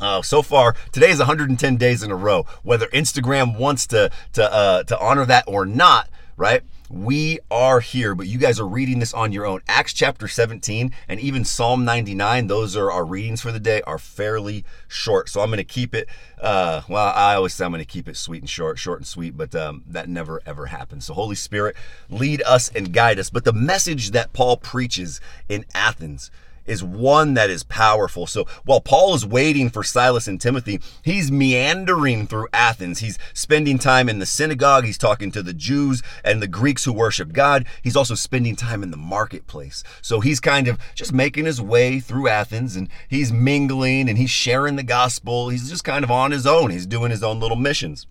Uh, 0.00 0.22
so 0.22 0.40
far, 0.40 0.74
today 0.90 1.10
is 1.10 1.18
110 1.18 1.76
days 1.76 2.02
in 2.02 2.10
a 2.10 2.16
row. 2.16 2.46
Whether 2.62 2.86
Instagram 2.88 3.58
wants 3.58 3.86
to 3.88 4.10
to 4.32 4.52
uh, 4.52 4.82
to 4.84 4.98
honor 4.98 5.26
that 5.26 5.44
or 5.46 5.66
not, 5.66 6.08
right? 6.38 6.62
We 6.88 7.40
are 7.50 7.80
here, 7.80 8.14
but 8.14 8.28
you 8.28 8.38
guys 8.38 8.60
are 8.60 8.66
reading 8.66 9.00
this 9.00 9.12
on 9.12 9.32
your 9.32 9.44
own. 9.44 9.60
Acts 9.66 9.92
chapter 9.92 10.28
17 10.28 10.92
and 11.08 11.20
even 11.20 11.44
Psalm 11.44 11.84
99, 11.84 12.46
those 12.46 12.76
are 12.76 12.92
our 12.92 13.04
readings 13.04 13.40
for 13.40 13.50
the 13.50 13.58
day, 13.58 13.82
are 13.82 13.98
fairly 13.98 14.64
short. 14.86 15.28
So 15.28 15.40
I'm 15.40 15.48
going 15.48 15.58
to 15.58 15.64
keep 15.64 15.96
it, 15.96 16.08
uh, 16.40 16.82
well, 16.88 17.12
I 17.12 17.34
always 17.34 17.54
say 17.54 17.64
I'm 17.64 17.72
going 17.72 17.82
to 17.82 17.84
keep 17.84 18.08
it 18.08 18.16
sweet 18.16 18.40
and 18.40 18.48
short, 18.48 18.78
short 18.78 19.00
and 19.00 19.06
sweet, 19.06 19.36
but 19.36 19.52
um, 19.56 19.82
that 19.88 20.08
never 20.08 20.40
ever 20.46 20.66
happens. 20.66 21.06
So, 21.06 21.14
Holy 21.14 21.34
Spirit, 21.34 21.74
lead 22.08 22.40
us 22.42 22.68
and 22.68 22.92
guide 22.92 23.18
us. 23.18 23.30
But 23.30 23.44
the 23.44 23.52
message 23.52 24.12
that 24.12 24.32
Paul 24.32 24.56
preaches 24.56 25.20
in 25.48 25.64
Athens, 25.74 26.30
is 26.66 26.82
one 26.82 27.34
that 27.34 27.50
is 27.50 27.62
powerful. 27.62 28.26
So 28.26 28.46
while 28.64 28.80
Paul 28.80 29.14
is 29.14 29.26
waiting 29.26 29.70
for 29.70 29.82
Silas 29.82 30.28
and 30.28 30.40
Timothy, 30.40 30.80
he's 31.02 31.30
meandering 31.30 32.26
through 32.26 32.48
Athens. 32.52 33.00
He's 33.00 33.18
spending 33.34 33.78
time 33.78 34.08
in 34.08 34.18
the 34.18 34.26
synagogue. 34.26 34.84
He's 34.84 34.98
talking 34.98 35.30
to 35.32 35.42
the 35.42 35.54
Jews 35.54 36.02
and 36.24 36.42
the 36.42 36.48
Greeks 36.48 36.84
who 36.84 36.92
worship 36.92 37.32
God. 37.32 37.66
He's 37.82 37.96
also 37.96 38.14
spending 38.14 38.56
time 38.56 38.82
in 38.82 38.90
the 38.90 38.96
marketplace. 38.96 39.82
So 40.02 40.20
he's 40.20 40.40
kind 40.40 40.68
of 40.68 40.78
just 40.94 41.12
making 41.12 41.44
his 41.44 41.60
way 41.60 42.00
through 42.00 42.28
Athens 42.28 42.76
and 42.76 42.88
he's 43.08 43.32
mingling 43.32 44.08
and 44.08 44.18
he's 44.18 44.30
sharing 44.30 44.76
the 44.76 44.82
gospel. 44.82 45.48
He's 45.48 45.68
just 45.68 45.84
kind 45.84 46.04
of 46.04 46.10
on 46.10 46.30
his 46.30 46.46
own. 46.46 46.70
He's 46.70 46.86
doing 46.86 47.10
his 47.10 47.22
own 47.22 47.40
little 47.40 47.56
missions 47.56 48.06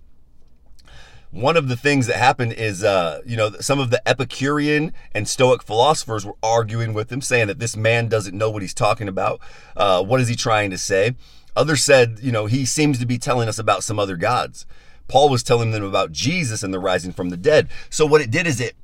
one 1.35 1.57
of 1.57 1.67
the 1.67 1.75
things 1.75 2.07
that 2.07 2.15
happened 2.15 2.53
is, 2.53 2.81
uh, 2.81 3.19
you 3.25 3.35
know, 3.35 3.51
some 3.59 3.77
of 3.77 3.89
the 3.89 4.01
Epicurean 4.07 4.93
and 5.13 5.27
Stoic 5.27 5.61
philosophers 5.61 6.25
were 6.25 6.37
arguing 6.41 6.93
with 6.93 7.11
him, 7.11 7.19
saying 7.19 7.47
that 7.47 7.59
this 7.59 7.75
man 7.75 8.07
doesn't 8.07 8.37
know 8.37 8.49
what 8.49 8.61
he's 8.61 8.73
talking 8.73 9.09
about. 9.09 9.41
Uh, 9.75 10.01
what 10.01 10.21
is 10.21 10.29
he 10.29 10.35
trying 10.35 10.69
to 10.69 10.77
say? 10.77 11.13
Others 11.57 11.83
said, 11.83 12.19
you 12.21 12.31
know, 12.31 12.45
he 12.45 12.65
seems 12.65 12.99
to 12.99 13.05
be 13.05 13.17
telling 13.17 13.49
us 13.49 13.59
about 13.59 13.83
some 13.83 13.99
other 13.99 14.15
gods. 14.15 14.65
Paul 15.09 15.29
was 15.29 15.43
telling 15.43 15.71
them 15.71 15.83
about 15.83 16.13
Jesus 16.13 16.63
and 16.63 16.73
the 16.73 16.79
rising 16.79 17.11
from 17.11 17.29
the 17.29 17.37
dead. 17.37 17.67
So 17.89 18.05
what 18.05 18.21
it 18.21 18.31
did 18.31 18.47
is 18.47 18.61
it 18.61 18.77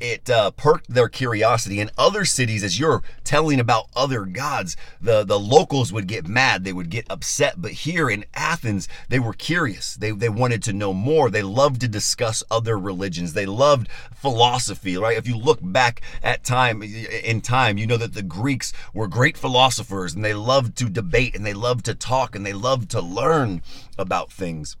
it 0.00 0.30
uh, 0.30 0.50
perked 0.52 0.88
their 0.88 1.08
curiosity. 1.08 1.80
In 1.80 1.90
other 1.98 2.24
cities, 2.24 2.62
as 2.62 2.78
you're 2.78 3.02
telling 3.24 3.60
about 3.60 3.88
other 3.94 4.24
gods, 4.24 4.76
the, 5.00 5.24
the 5.24 5.38
locals 5.38 5.92
would 5.92 6.06
get 6.06 6.26
mad, 6.26 6.64
they 6.64 6.72
would 6.72 6.90
get 6.90 7.10
upset. 7.10 7.60
But 7.60 7.72
here 7.72 8.08
in 8.08 8.24
Athens, 8.34 8.88
they 9.08 9.18
were 9.18 9.32
curious. 9.32 9.94
They, 9.94 10.10
they 10.10 10.28
wanted 10.28 10.62
to 10.64 10.72
know 10.72 10.92
more. 10.92 11.30
They 11.30 11.42
loved 11.42 11.80
to 11.80 11.88
discuss 11.88 12.42
other 12.50 12.78
religions. 12.78 13.32
They 13.32 13.46
loved 13.46 13.88
philosophy, 14.14 14.96
right? 14.96 15.16
If 15.16 15.26
you 15.26 15.36
look 15.36 15.58
back 15.62 16.00
at 16.22 16.44
time 16.44 16.82
in 16.82 17.40
time, 17.40 17.78
you 17.78 17.86
know 17.86 17.96
that 17.96 18.14
the 18.14 18.22
Greeks 18.22 18.72
were 18.92 19.08
great 19.08 19.36
philosophers 19.36 20.14
and 20.14 20.24
they 20.24 20.34
loved 20.34 20.76
to 20.78 20.88
debate 20.88 21.34
and 21.34 21.44
they 21.44 21.54
loved 21.54 21.84
to 21.86 21.94
talk 21.94 22.34
and 22.34 22.44
they 22.44 22.52
loved 22.52 22.90
to 22.90 23.00
learn 23.00 23.62
about 23.96 24.32
things. 24.32 24.76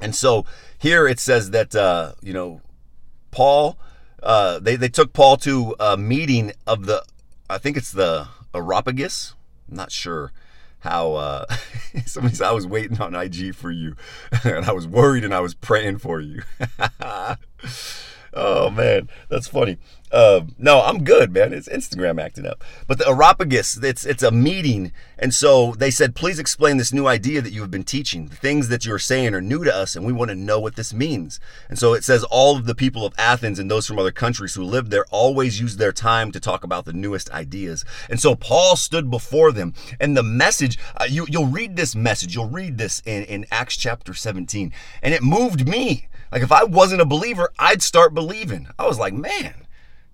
And 0.00 0.14
so 0.14 0.44
here 0.78 1.06
it 1.06 1.18
says 1.18 1.50
that, 1.50 1.74
uh, 1.74 2.12
you 2.20 2.32
know, 2.32 2.60
Paul 3.30 3.78
uh, 4.24 4.58
they, 4.58 4.76
they 4.76 4.88
took 4.88 5.12
Paul 5.12 5.36
to 5.38 5.76
a 5.78 5.96
meeting 5.96 6.52
of 6.66 6.86
the 6.86 7.04
I 7.48 7.58
think 7.58 7.76
it's 7.76 7.92
the 7.92 8.28
Areopagus. 8.54 9.34
I'm 9.68 9.76
not 9.76 9.92
sure 9.92 10.32
how 10.80 11.14
uh, 11.14 11.46
somebody 12.06 12.34
said 12.34 12.46
I 12.46 12.52
was 12.52 12.66
waiting 12.66 13.00
on 13.00 13.14
IG 13.14 13.54
for 13.54 13.70
you, 13.70 13.96
and 14.44 14.64
I 14.64 14.72
was 14.72 14.86
worried 14.86 15.24
and 15.24 15.34
I 15.34 15.40
was 15.40 15.54
praying 15.54 15.98
for 15.98 16.20
you. 16.20 16.42
oh 18.34 18.70
man, 18.70 19.08
that's 19.28 19.48
funny. 19.48 19.78
Uh, 20.14 20.42
no, 20.58 20.80
I'm 20.80 21.02
good, 21.02 21.32
man. 21.32 21.52
It's 21.52 21.68
Instagram 21.68 22.22
acting 22.22 22.46
up. 22.46 22.62
But 22.86 22.98
the 22.98 23.08
Areopagus, 23.08 23.82
it's 23.82 24.06
it's 24.06 24.22
a 24.22 24.30
meeting, 24.30 24.92
and 25.18 25.34
so 25.34 25.72
they 25.72 25.90
said, 25.90 26.14
please 26.14 26.38
explain 26.38 26.76
this 26.76 26.92
new 26.92 27.08
idea 27.08 27.42
that 27.42 27.52
you 27.52 27.62
have 27.62 27.70
been 27.70 27.82
teaching. 27.82 28.28
The 28.28 28.36
things 28.36 28.68
that 28.68 28.86
you're 28.86 29.00
saying 29.00 29.34
are 29.34 29.40
new 29.40 29.64
to 29.64 29.74
us, 29.74 29.96
and 29.96 30.06
we 30.06 30.12
want 30.12 30.28
to 30.28 30.36
know 30.36 30.60
what 30.60 30.76
this 30.76 30.94
means. 30.94 31.40
And 31.68 31.80
so 31.80 31.94
it 31.94 32.04
says, 32.04 32.22
all 32.22 32.56
of 32.56 32.66
the 32.66 32.76
people 32.76 33.04
of 33.04 33.12
Athens 33.18 33.58
and 33.58 33.68
those 33.68 33.88
from 33.88 33.98
other 33.98 34.12
countries 34.12 34.54
who 34.54 34.62
lived 34.62 34.92
there 34.92 35.04
always 35.10 35.60
used 35.60 35.80
their 35.80 35.92
time 35.92 36.30
to 36.30 36.38
talk 36.38 36.62
about 36.62 36.84
the 36.84 36.92
newest 36.92 37.28
ideas. 37.32 37.84
And 38.08 38.20
so 38.20 38.36
Paul 38.36 38.76
stood 38.76 39.10
before 39.10 39.50
them, 39.50 39.74
and 39.98 40.16
the 40.16 40.22
message, 40.22 40.78
uh, 40.96 41.06
you, 41.08 41.26
you'll 41.28 41.46
read 41.46 41.74
this 41.74 41.96
message, 41.96 42.36
you'll 42.36 42.48
read 42.48 42.78
this 42.78 43.02
in, 43.04 43.24
in 43.24 43.46
Acts 43.50 43.76
chapter 43.76 44.14
17, 44.14 44.72
and 45.02 45.12
it 45.12 45.24
moved 45.24 45.66
me. 45.66 46.06
Like 46.34 46.42
if 46.42 46.52
I 46.52 46.64
wasn't 46.64 47.00
a 47.00 47.06
believer, 47.06 47.50
I'd 47.58 47.80
start 47.80 48.12
believing. 48.12 48.68
I 48.78 48.86
was 48.86 48.98
like, 48.98 49.14
man 49.14 49.64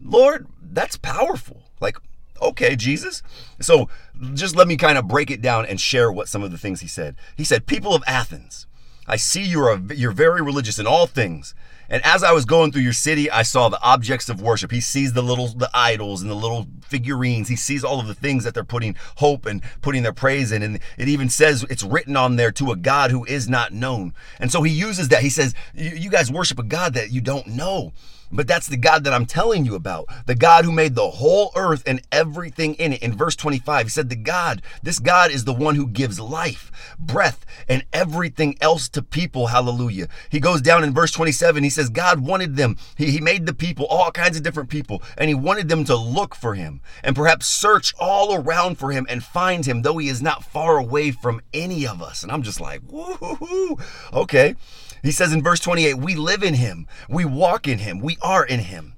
Lord, 0.01 0.47
that's 0.61 0.97
powerful. 0.97 1.63
Like, 1.81 1.97
okay, 2.41 2.77
Jesus. 2.77 3.23
So 3.61 3.89
just 4.35 4.57
let 4.57 4.69
me 4.69 4.77
kind 4.77 4.99
of 4.99 5.09
break 5.09 5.31
it 5.31 5.43
down 5.43 5.67
and 5.67 5.81
share 5.81 6.11
what 6.11 6.29
some 6.29 6.43
of 6.43 6.51
the 6.51 6.59
things 6.59 6.81
he 6.81 6.89
said. 6.89 7.17
He 7.37 7.45
said, 7.45 7.67
People 7.67 7.95
of 7.95 8.03
Athens, 8.07 8.67
I 9.07 9.17
see 9.17 9.43
you're, 9.43 9.79
you're 9.93 10.13
very 10.13 10.41
religious 10.41 10.79
in 10.79 10.87
all 10.87 11.07
things. 11.07 11.55
And 11.91 12.05
as 12.07 12.23
I 12.23 12.31
was 12.33 12.45
going 12.45 12.71
through 12.71 12.83
your 12.83 12.93
city, 12.93 13.31
I 13.31 13.43
saw 13.43 13.69
the 13.69 13.83
objects 13.83 14.29
of 14.29 14.41
worship. 14.41 14.71
He 14.71 14.81
sees 14.81 15.13
the 15.13 15.23
little 15.23 15.49
the 15.49 15.69
idols 15.75 16.23
and 16.23 16.31
the 16.31 16.37
little 16.37 16.69
figurines. 16.83 17.49
He 17.49 17.57
sees 17.57 17.83
all 17.83 17.99
of 17.99 18.07
the 18.07 18.15
things 18.15 18.45
that 18.45 18.55
they're 18.55 18.65
putting 18.65 18.97
hope 19.17 19.45
and 19.45 19.61
putting 19.83 20.05
their 20.05 20.13
praise 20.13 20.53
in. 20.53 20.63
And 20.63 20.79
it 20.97 21.09
even 21.09 21.29
says 21.29 21.67
it's 21.69 21.83
written 21.83 22.17
on 22.17 22.37
there 22.37 22.53
to 22.53 22.71
a 22.71 22.77
God 22.77 23.11
who 23.11 23.25
is 23.25 23.49
not 23.49 23.73
known. 23.73 24.15
And 24.39 24.53
so 24.53 24.63
he 24.63 24.73
uses 24.73 25.09
that. 25.09 25.23
He 25.23 25.31
says, 25.31 25.55
You 25.75 26.11
guys 26.11 26.31
worship 26.31 26.61
a 26.61 26.63
God 26.63 26.95
that 26.95 27.11
you 27.11 27.21
don't 27.21 27.49
know. 27.49 27.93
But 28.33 28.47
that's 28.47 28.69
the 28.69 28.77
God 28.77 29.05
that 29.05 29.13
I'm 29.13 29.27
telling 29.27 29.65
you 29.65 29.75
about. 29.75 30.07
The 30.27 30.35
God 30.35 30.65
who 30.65 30.73
made 30.73 30.95
the 30.95 31.11
whole 31.11 31.51
earth 31.57 31.83
and 31.87 32.01
everything 32.13 32.75
in 32.75 32.93
it. 32.93 33.03
In 33.03 33.17
verse 33.17 33.37
25, 33.37 33.87
he 33.87 33.91
said, 33.91 34.09
The 34.09 34.17
God, 34.17 34.63
this 34.83 34.99
God 34.99 35.31
is 35.31 35.45
the 35.45 35.53
one 35.53 35.75
who 35.75 35.87
gives 35.87 36.21
life, 36.21 36.71
breath, 36.99 37.45
and 37.69 37.85
everything 37.93 38.57
else 38.61 38.89
to 38.91 39.03
people. 39.03 39.49
Hallelujah. 39.49 40.09
He 40.31 40.41
goes 40.41 40.61
down 40.61 40.85
in 40.85 40.95
verse 40.95 41.11
27. 41.11 41.65
He 41.65 41.71
says, 41.71 41.91
God 41.91 42.21
wanted 42.21 42.57
them. 42.57 42.77
He, 42.97 43.11
he 43.11 43.21
made 43.21 43.47
the 43.47 43.55
people, 43.55 43.87
all 43.87 44.11
kinds 44.13 44.37
of 44.37 44.43
different 44.43 44.71
people, 44.71 45.03
and 45.19 45.29
he 45.29 45.35
wanted 45.35 45.69
them 45.69 45.85
to 45.85 45.97
look 45.97 46.35
for 46.35 46.55
him 46.55 46.81
and 47.03 47.17
perhaps 47.17 47.47
search 47.47 47.95
all 47.99 48.35
around 48.35 48.77
for 48.77 48.93
him 48.93 49.07
and 49.09 49.25
find 49.25 49.67
him, 49.67 49.83
though 49.83 49.99
he 49.99 50.09
is 50.09 50.23
not 50.23 50.45
far 50.45 50.79
away 50.79 51.11
from 51.11 51.41
any 51.53 51.87
of 51.87 52.01
us. 52.01 52.23
And 52.23 52.31
I'm 52.31 52.43
just 52.43 52.61
like, 52.61 52.83
woo 52.87 53.77
Okay. 54.13 54.55
He 55.03 55.13
says 55.13 55.33
in 55.33 55.43
verse 55.43 55.61
28, 55.61 55.95
we 55.95 56.15
live 56.15 56.43
in 56.43 56.55
him, 56.55 56.87
we 57.09 57.25
walk 57.25 57.67
in 57.67 57.79
him, 57.79 58.01
we 58.01 58.19
are 58.23 58.45
in 58.45 58.61
him. 58.61 58.95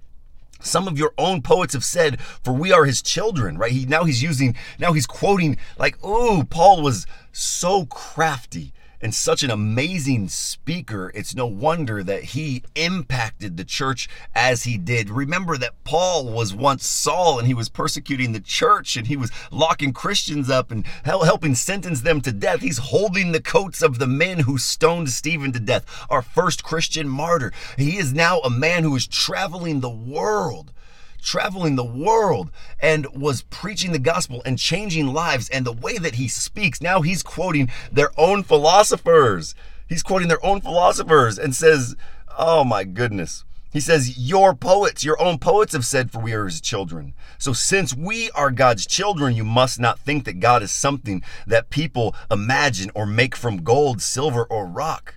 Some 0.60 0.86
of 0.86 0.98
your 0.98 1.12
own 1.18 1.42
poets 1.42 1.74
have 1.74 1.84
said, 1.84 2.20
for 2.20 2.52
we 2.52 2.72
are 2.72 2.84
his 2.84 3.02
children, 3.02 3.58
right? 3.58 3.72
He 3.72 3.84
now 3.84 4.04
he's 4.04 4.22
using, 4.22 4.56
now 4.78 4.92
he's 4.92 5.06
quoting 5.06 5.56
like, 5.76 6.02
ooh, 6.04 6.44
Paul 6.44 6.82
was 6.82 7.06
so 7.32 7.86
crafty 7.86 8.72
and 9.02 9.14
such 9.14 9.42
an 9.42 9.50
amazing 9.50 10.28
speaker, 10.28 11.10
it's 11.14 11.34
no 11.34 11.46
wonder 11.46 12.04
that 12.04 12.22
he 12.22 12.62
impacted 12.76 13.56
the 13.56 13.64
church 13.64 14.08
as 14.34 14.62
he 14.62 14.78
did. 14.78 15.10
Remember 15.10 15.58
that 15.58 15.82
Paul 15.82 16.32
was 16.32 16.54
once 16.54 16.86
Saul 16.86 17.38
and 17.38 17.48
he 17.48 17.54
was 17.54 17.68
persecuting 17.68 18.32
the 18.32 18.40
church 18.40 18.96
and 18.96 19.08
he 19.08 19.16
was 19.16 19.32
locking 19.50 19.92
Christians 19.92 20.48
up 20.48 20.70
and 20.70 20.86
helping 21.04 21.56
sentence 21.56 22.02
them 22.02 22.20
to 22.20 22.32
death. 22.32 22.60
He's 22.60 22.78
holding 22.78 23.32
the 23.32 23.42
coats 23.42 23.82
of 23.82 23.98
the 23.98 24.06
men 24.06 24.40
who 24.40 24.56
stoned 24.56 25.10
Stephen 25.10 25.52
to 25.52 25.60
death, 25.60 25.84
our 26.08 26.22
first 26.22 26.62
Christian 26.62 27.08
martyr. 27.08 27.52
He 27.76 27.98
is 27.98 28.12
now 28.12 28.38
a 28.40 28.50
man 28.50 28.84
who 28.84 28.94
is 28.94 29.08
traveling 29.08 29.80
the 29.80 29.90
world 29.90 30.72
traveling 31.22 31.76
the 31.76 31.84
world 31.84 32.50
and 32.80 33.06
was 33.14 33.42
preaching 33.42 33.92
the 33.92 33.98
gospel 33.98 34.42
and 34.44 34.58
changing 34.58 35.06
lives. 35.06 35.48
And 35.48 35.64
the 35.64 35.72
way 35.72 35.98
that 35.98 36.16
he 36.16 36.28
speaks, 36.28 36.80
now 36.80 37.00
he's 37.00 37.22
quoting 37.22 37.70
their 37.90 38.10
own 38.18 38.42
philosophers. 38.42 39.54
He's 39.88 40.02
quoting 40.02 40.28
their 40.28 40.44
own 40.44 40.60
philosophers 40.60 41.38
and 41.38 41.54
says, 41.54 41.96
Oh 42.36 42.64
my 42.64 42.84
goodness. 42.84 43.44
He 43.72 43.80
says, 43.80 44.18
Your 44.18 44.54
poets, 44.54 45.02
your 45.02 45.20
own 45.20 45.38
poets 45.38 45.72
have 45.72 45.86
said, 45.86 46.10
For 46.10 46.20
we 46.20 46.34
are 46.34 46.44
his 46.44 46.60
children. 46.60 47.14
So, 47.38 47.52
since 47.52 47.94
we 47.94 48.30
are 48.32 48.50
God's 48.50 48.86
children, 48.86 49.34
you 49.34 49.44
must 49.44 49.80
not 49.80 49.98
think 49.98 50.24
that 50.24 50.40
God 50.40 50.62
is 50.62 50.70
something 50.70 51.22
that 51.46 51.70
people 51.70 52.14
imagine 52.30 52.90
or 52.94 53.06
make 53.06 53.34
from 53.34 53.64
gold, 53.64 54.02
silver, 54.02 54.44
or 54.44 54.66
rock 54.66 55.16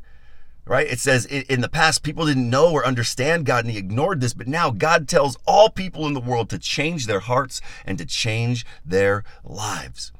right? 0.65 0.88
It 0.88 1.00
says 1.00 1.25
in 1.25 1.62
the 1.62 1.69
past, 1.69 2.03
people 2.03 2.25
didn't 2.25 2.50
know 2.50 2.72
or 2.72 2.86
understand 2.86 3.45
God 3.45 3.65
and 3.65 3.72
he 3.72 3.77
ignored 3.77 4.22
this, 4.22 4.34
but 4.34 4.48
now 4.48 4.72
God 4.72 5.07
tells 5.07 5.38
all 5.45 5.69
people 5.69 6.07
in 6.07 6.13
the 6.13 6.19
world 6.19 6.50
to 6.50 6.60
change 6.60 7.05
their 7.05 7.19
hearts 7.19 7.62
and 7.86 7.98
to 7.98 8.05
change 8.05 8.65
their 8.84 9.24
lives. 9.43 10.12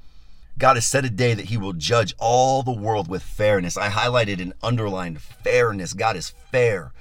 God 0.58 0.76
has 0.78 0.86
set 0.86 1.04
a 1.04 1.10
day 1.10 1.34
that 1.34 1.48
he 1.48 1.58
will 1.58 1.74
judge 1.74 2.16
all 2.18 2.64
the 2.64 2.72
world 2.72 3.10
with 3.10 3.24
fairness. 3.24 3.76
I 3.76 3.90
highlighted 3.90 4.42
and 4.42 4.54
underlined 4.64 5.22
fairness. 5.22 5.94
God 5.94 6.16
is 6.16 6.30
fair. 6.52 6.94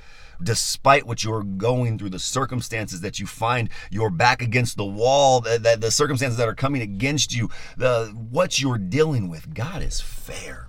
Despite 0.42 1.06
what 1.06 1.22
you're 1.22 1.44
going 1.44 1.96
through, 1.96 2.10
the 2.10 2.18
circumstances 2.18 3.02
that 3.02 3.20
you 3.20 3.26
find 3.26 3.68
you're 3.90 4.10
back 4.10 4.42
against 4.42 4.76
the 4.76 4.84
wall, 4.84 5.40
the, 5.40 5.58
the, 5.58 5.76
the 5.78 5.90
circumstances 5.92 6.36
that 6.38 6.48
are 6.48 6.54
coming 6.54 6.82
against 6.82 7.34
you, 7.34 7.50
the 7.76 8.06
what 8.30 8.60
you're 8.60 8.78
dealing 8.78 9.28
with, 9.28 9.54
God 9.54 9.80
is 9.82 10.00
fair 10.00 10.66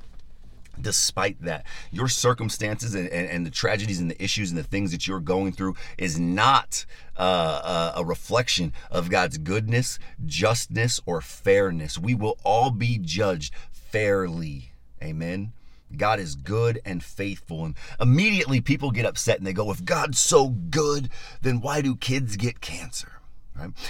despite 0.79 1.41
that 1.41 1.65
your 1.91 2.07
circumstances 2.07 2.95
and, 2.95 3.07
and, 3.09 3.29
and, 3.29 3.45
the 3.45 3.51
tragedies 3.51 3.99
and 3.99 4.09
the 4.09 4.23
issues 4.23 4.49
and 4.49 4.57
the 4.57 4.63
things 4.63 4.91
that 4.91 5.07
you're 5.07 5.19
going 5.19 5.51
through 5.51 5.75
is 5.97 6.19
not 6.19 6.85
uh, 7.17 7.21
uh, 7.63 7.93
a 7.95 8.05
reflection 8.05 8.73
of 8.91 9.09
god's 9.09 9.37
goodness 9.37 9.99
justness 10.25 10.99
or 11.05 11.21
fairness 11.21 11.97
we 11.97 12.13
will 12.13 12.37
all 12.43 12.71
be 12.71 12.97
judged 12.97 13.53
fairly 13.71 14.71
amen 15.01 15.53
God 15.95 16.19
is 16.19 16.35
good 16.35 16.81
and 16.85 17.03
faithful. 17.03 17.65
And 17.65 17.75
immediately 18.01 18.59
people 18.59 18.91
get 18.91 19.05
upset 19.05 19.37
and 19.37 19.47
they 19.47 19.53
go, 19.53 19.71
if 19.71 19.85
God's 19.85 20.19
so 20.19 20.49
good, 20.49 21.09
then 21.41 21.61
why 21.61 21.81
do 21.81 21.95
kids 21.95 22.35
get 22.35 22.59
cancer? 22.59 23.13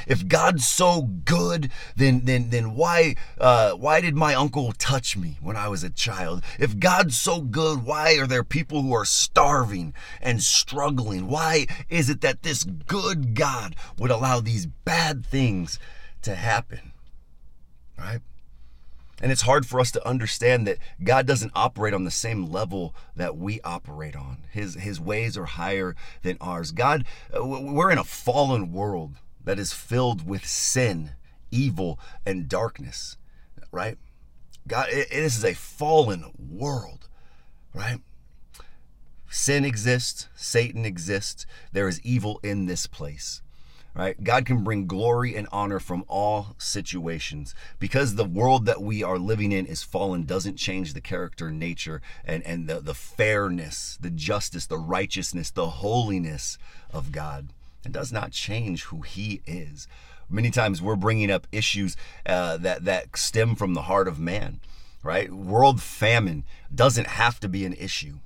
If 0.08 0.28
God's 0.28 0.68
so 0.68 1.02
good, 1.02 1.72
then 1.96 2.26
then 2.26 2.50
then 2.50 2.76
why 2.76 3.16
uh, 3.40 3.72
why 3.72 4.00
did 4.00 4.16
my 4.16 4.36
uncle 4.36 4.74
touch 4.74 5.18
me 5.18 5.38
when 5.42 5.56
I 5.56 5.68
was 5.70 5.84
a 5.84 5.90
child? 5.90 6.44
If 6.60 6.80
God's 6.80 7.18
so 7.18 7.42
good, 7.42 7.84
why 7.84 8.18
are 8.18 8.28
there 8.28 8.44
people 8.44 8.82
who 8.82 8.94
are 8.94 9.06
starving 9.06 9.94
and 10.22 10.42
struggling? 10.44 11.28
Why 11.28 11.68
is 11.90 12.10
it 12.10 12.22
that 12.22 12.44
this 12.44 12.64
good 12.64 13.34
God 13.34 13.76
would 13.98 14.12
allow 14.12 14.40
these 14.40 14.66
bad 14.66 15.26
things 15.26 15.80
to 16.22 16.36
happen? 16.36 16.92
Right? 17.98 18.22
And 19.22 19.32
it's 19.32 19.44
hard 19.44 19.66
for 19.66 19.80
us 19.80 19.92
to 19.92 20.08
understand 20.08 20.68
that 20.68 20.78
God 21.02 21.26
doesn't 21.26 21.54
operate 21.56 21.94
on 21.94 22.04
the 22.04 22.12
same 22.12 22.52
level 22.52 22.94
that 23.16 23.38
we 23.38 23.62
operate 23.62 24.16
on. 24.16 24.44
His 24.52 24.76
his 24.76 25.00
ways 25.00 25.38
are 25.38 25.46
higher 25.46 25.96
than 26.22 26.38
ours. 26.40 26.72
God, 26.72 27.06
uh, 27.36 27.44
we're 27.46 27.92
in 27.92 27.98
a 27.98 28.04
fallen 28.04 28.72
world 28.72 29.16
that 29.46 29.60
is 29.60 29.74
filled 29.74 30.28
with 30.28 30.46
sin, 30.46 31.12
evil, 31.52 32.00
and 32.26 32.50
darkness, 32.50 33.18
right? 33.72 33.98
God, 34.68 34.90
it, 34.90 35.10
this 35.10 35.38
is 35.38 35.46
a 35.46 35.54
fallen 35.54 36.32
world, 36.38 37.08
right? 37.74 38.02
Sin 39.30 39.64
exists, 39.66 40.28
Satan 40.36 40.86
exists, 40.86 41.46
there 41.72 41.88
is 41.88 42.02
evil 42.02 42.40
in 42.44 42.66
this 42.66 42.88
place. 42.88 43.42
Right? 43.94 44.22
God 44.22 44.46
can 44.46 44.62
bring 44.62 44.88
glory 44.88 45.38
and 45.38 45.48
honor 45.54 45.80
from 45.80 46.04
all 46.10 46.56
situations. 46.58 47.56
Because 47.80 48.16
the 48.16 48.26
world 48.26 48.66
that 48.66 48.82
we 48.82 49.04
are 49.04 49.18
living 49.18 49.54
in 49.54 49.66
is 49.66 49.84
fallen 49.84 50.26
doesn't 50.26 50.58
change 50.58 50.94
the 50.94 51.00
character, 51.00 51.50
nature, 51.50 52.02
and, 52.26 52.44
and 52.44 52.68
the, 52.68 52.82
the 52.82 52.94
fairness, 52.94 53.98
the 54.02 54.10
justice, 54.10 54.66
the 54.66 54.78
righteousness, 54.78 55.50
the 55.50 55.70
holiness 55.70 56.58
of 56.92 57.14
God. 57.14 57.54
It 57.86 57.92
does 57.92 58.12
not 58.12 58.32
change 58.32 58.84
who 58.86 59.02
he 59.02 59.42
is. 59.46 59.88
Many 60.30 60.50
times 60.50 60.82
we're 60.82 60.96
bringing 60.96 61.30
up 61.30 61.48
issues 61.52 61.96
uh, 62.26 62.58
that 62.58 62.86
that 62.86 63.16
stem 63.16 63.56
from 63.56 63.74
the 63.74 63.84
heart 63.84 64.08
of 64.08 64.20
man, 64.20 64.60
right? 65.04 65.32
World 65.32 65.82
famine 65.82 66.44
doesn't 66.74 67.08
have 67.08 67.40
to 67.42 67.48
be 67.48 67.66
an 67.66 67.74
issue. 67.74 68.18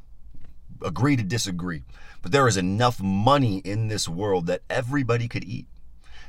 Agree 0.81 1.17
to 1.17 1.23
disagree, 1.23 1.83
but 2.21 2.31
there 2.31 2.47
is 2.47 2.55
enough 2.55 3.01
money 3.01 3.57
in 3.59 3.89
this 3.89 4.07
world 4.07 4.45
that 4.45 4.61
everybody 4.69 5.27
could 5.27 5.43
eat. 5.43 5.67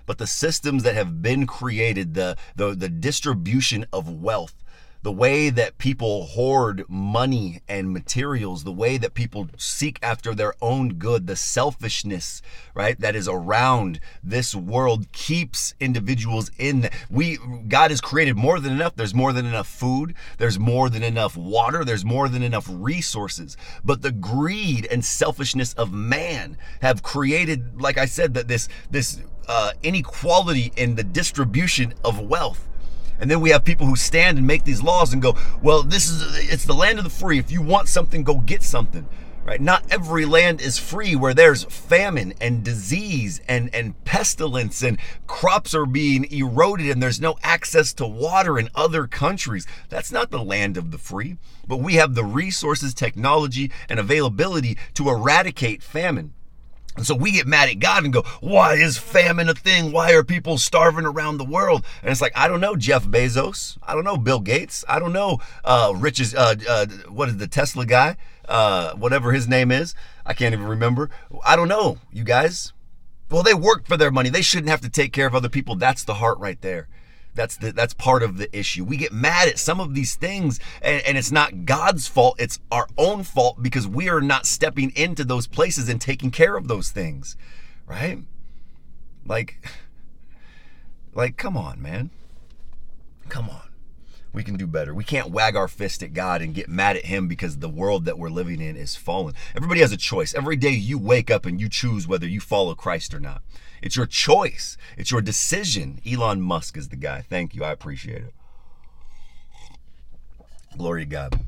But 0.06 0.18
the 0.18 0.26
systems 0.26 0.82
that 0.82 0.96
have 0.96 1.22
been 1.22 1.46
created, 1.46 2.14
the 2.14 2.36
the, 2.56 2.74
the 2.74 2.88
distribution 2.88 3.86
of 3.92 4.08
wealth, 4.08 4.54
the 5.02 5.12
way 5.12 5.48
that 5.48 5.78
people 5.78 6.26
hoard 6.26 6.84
money 6.88 7.60
and 7.68 7.92
materials, 7.92 8.64
the 8.64 8.72
way 8.72 8.98
that 8.98 9.14
people 9.14 9.48
seek 9.56 9.98
after 10.02 10.34
their 10.34 10.54
own 10.60 10.94
good, 10.94 11.26
the 11.26 11.36
selfishness, 11.36 12.42
right, 12.74 13.00
that 13.00 13.16
is 13.16 13.26
around 13.26 14.00
this 14.22 14.54
world 14.54 15.10
keeps 15.12 15.74
individuals 15.80 16.50
in 16.58 16.90
we 17.08 17.38
God 17.68 17.90
has 17.90 18.00
created 18.00 18.36
more 18.36 18.60
than 18.60 18.72
enough. 18.72 18.94
There's 18.94 19.14
more 19.14 19.32
than 19.32 19.46
enough 19.46 19.68
food, 19.68 20.14
there's 20.38 20.58
more 20.58 20.90
than 20.90 21.02
enough 21.02 21.36
water, 21.36 21.84
there's 21.84 22.04
more 22.04 22.28
than 22.28 22.42
enough 22.42 22.66
resources. 22.70 23.56
But 23.84 24.02
the 24.02 24.12
greed 24.12 24.86
and 24.90 25.04
selfishness 25.04 25.72
of 25.74 25.92
man 25.92 26.58
have 26.82 27.02
created 27.02 27.80
like 27.80 27.96
I 27.96 28.04
said 28.04 28.34
that 28.34 28.48
this 28.48 28.68
this 28.90 29.22
uh, 29.48 29.72
inequality 29.82 30.72
in 30.76 30.94
the 30.94 31.02
distribution 31.02 31.94
of 32.04 32.20
wealth 32.20 32.68
and 33.20 33.30
then 33.30 33.40
we 33.40 33.50
have 33.50 33.64
people 33.64 33.86
who 33.86 33.96
stand 33.96 34.38
and 34.38 34.46
make 34.46 34.64
these 34.64 34.82
laws 34.82 35.12
and 35.12 35.22
go, 35.22 35.36
well, 35.62 35.82
this 35.82 36.08
is 36.08 36.50
it's 36.52 36.64
the 36.64 36.74
land 36.74 36.98
of 36.98 37.04
the 37.04 37.10
free. 37.10 37.38
If 37.38 37.50
you 37.52 37.62
want 37.62 37.88
something, 37.88 38.24
go 38.24 38.38
get 38.38 38.62
something. 38.62 39.06
Right? 39.42 39.60
Not 39.60 39.84
every 39.90 40.26
land 40.26 40.60
is 40.60 40.78
free 40.78 41.16
where 41.16 41.32
there's 41.32 41.64
famine 41.64 42.34
and 42.40 42.62
disease 42.62 43.40
and, 43.48 43.74
and 43.74 44.02
pestilence 44.04 44.82
and 44.82 44.98
crops 45.26 45.74
are 45.74 45.86
being 45.86 46.30
eroded 46.30 46.90
and 46.90 47.02
there's 47.02 47.22
no 47.22 47.36
access 47.42 47.92
to 47.94 48.06
water 48.06 48.58
in 48.58 48.68
other 48.74 49.06
countries. 49.06 49.66
That's 49.88 50.12
not 50.12 50.30
the 50.30 50.44
land 50.44 50.76
of 50.76 50.90
the 50.90 50.98
free. 50.98 51.38
But 51.66 51.78
we 51.78 51.94
have 51.94 52.14
the 52.14 52.24
resources, 52.24 52.92
technology, 52.92 53.72
and 53.88 53.98
availability 53.98 54.76
to 54.94 55.08
eradicate 55.08 55.82
famine. 55.82 56.34
And 56.96 57.06
so 57.06 57.14
we 57.14 57.32
get 57.32 57.46
mad 57.46 57.68
at 57.68 57.78
God 57.78 58.04
and 58.04 58.12
go, 58.12 58.22
why 58.40 58.74
is 58.74 58.98
famine 58.98 59.48
a 59.48 59.54
thing? 59.54 59.92
Why 59.92 60.12
are 60.12 60.24
people 60.24 60.58
starving 60.58 61.06
around 61.06 61.38
the 61.38 61.44
world? 61.44 61.84
And 62.02 62.10
it's 62.10 62.20
like, 62.20 62.36
I 62.36 62.48
don't 62.48 62.60
know, 62.60 62.76
Jeff 62.76 63.04
Bezos. 63.04 63.78
I 63.82 63.94
don't 63.94 64.04
know, 64.04 64.16
Bill 64.16 64.40
Gates. 64.40 64.84
I 64.88 64.98
don't 64.98 65.12
know, 65.12 65.38
uh, 65.64 65.92
Rich's, 65.96 66.34
uh, 66.34 66.56
uh, 66.68 66.86
what 67.08 67.28
is 67.28 67.36
the 67.36 67.46
Tesla 67.46 67.86
guy? 67.86 68.16
Uh, 68.48 68.94
whatever 68.94 69.32
his 69.32 69.46
name 69.46 69.70
is. 69.70 69.94
I 70.26 70.34
can't 70.34 70.52
even 70.52 70.66
remember. 70.66 71.10
I 71.44 71.54
don't 71.54 71.68
know, 71.68 71.98
you 72.12 72.24
guys. 72.24 72.72
Well, 73.30 73.44
they 73.44 73.54
work 73.54 73.86
for 73.86 73.96
their 73.96 74.10
money. 74.10 74.28
They 74.28 74.42
shouldn't 74.42 74.70
have 74.70 74.80
to 74.80 74.90
take 74.90 75.12
care 75.12 75.28
of 75.28 75.34
other 75.36 75.48
people. 75.48 75.76
That's 75.76 76.02
the 76.02 76.14
heart 76.14 76.38
right 76.38 76.60
there. 76.60 76.88
That's 77.34 77.56
the 77.56 77.72
that's 77.72 77.94
part 77.94 78.22
of 78.22 78.38
the 78.38 78.56
issue. 78.56 78.84
We 78.84 78.96
get 78.96 79.12
mad 79.12 79.48
at 79.48 79.58
some 79.58 79.80
of 79.80 79.94
these 79.94 80.14
things, 80.14 80.58
and, 80.82 81.02
and 81.04 81.16
it's 81.16 81.30
not 81.30 81.64
God's 81.64 82.06
fault. 82.08 82.36
It's 82.38 82.58
our 82.70 82.88
own 82.98 83.22
fault 83.22 83.62
because 83.62 83.86
we 83.86 84.08
are 84.08 84.20
not 84.20 84.46
stepping 84.46 84.92
into 84.96 85.24
those 85.24 85.46
places 85.46 85.88
and 85.88 86.00
taking 86.00 86.30
care 86.30 86.56
of 86.56 86.68
those 86.68 86.90
things, 86.90 87.36
right? 87.86 88.18
Like, 89.24 89.64
like, 91.14 91.36
come 91.36 91.56
on, 91.56 91.80
man. 91.80 92.10
Come 93.28 93.48
on. 93.48 93.62
We 94.32 94.44
can 94.44 94.56
do 94.56 94.66
better. 94.66 94.94
We 94.94 95.02
can't 95.02 95.30
wag 95.30 95.56
our 95.56 95.66
fist 95.66 96.02
at 96.02 96.12
God 96.12 96.40
and 96.40 96.54
get 96.54 96.68
mad 96.68 96.96
at 96.96 97.06
Him 97.06 97.26
because 97.26 97.58
the 97.58 97.68
world 97.68 98.04
that 98.04 98.18
we're 98.18 98.30
living 98.30 98.60
in 98.60 98.76
is 98.76 98.94
fallen. 98.94 99.34
Everybody 99.56 99.80
has 99.80 99.92
a 99.92 99.96
choice. 99.96 100.34
Every 100.34 100.56
day 100.56 100.70
you 100.70 100.98
wake 100.98 101.30
up 101.30 101.46
and 101.46 101.60
you 101.60 101.68
choose 101.68 102.06
whether 102.06 102.28
you 102.28 102.40
follow 102.40 102.74
Christ 102.74 103.12
or 103.12 103.18
not. 103.20 103.42
It's 103.82 103.96
your 103.96 104.06
choice. 104.06 104.76
It's 104.96 105.10
your 105.10 105.20
decision. 105.20 106.00
Elon 106.06 106.40
Musk 106.40 106.76
is 106.76 106.88
the 106.88 106.96
guy. 106.96 107.22
Thank 107.22 107.54
you. 107.54 107.64
I 107.64 107.70
appreciate 107.70 108.22
it. 108.22 108.34
Glory 110.76 111.04
to 111.04 111.10
God. 111.10 111.40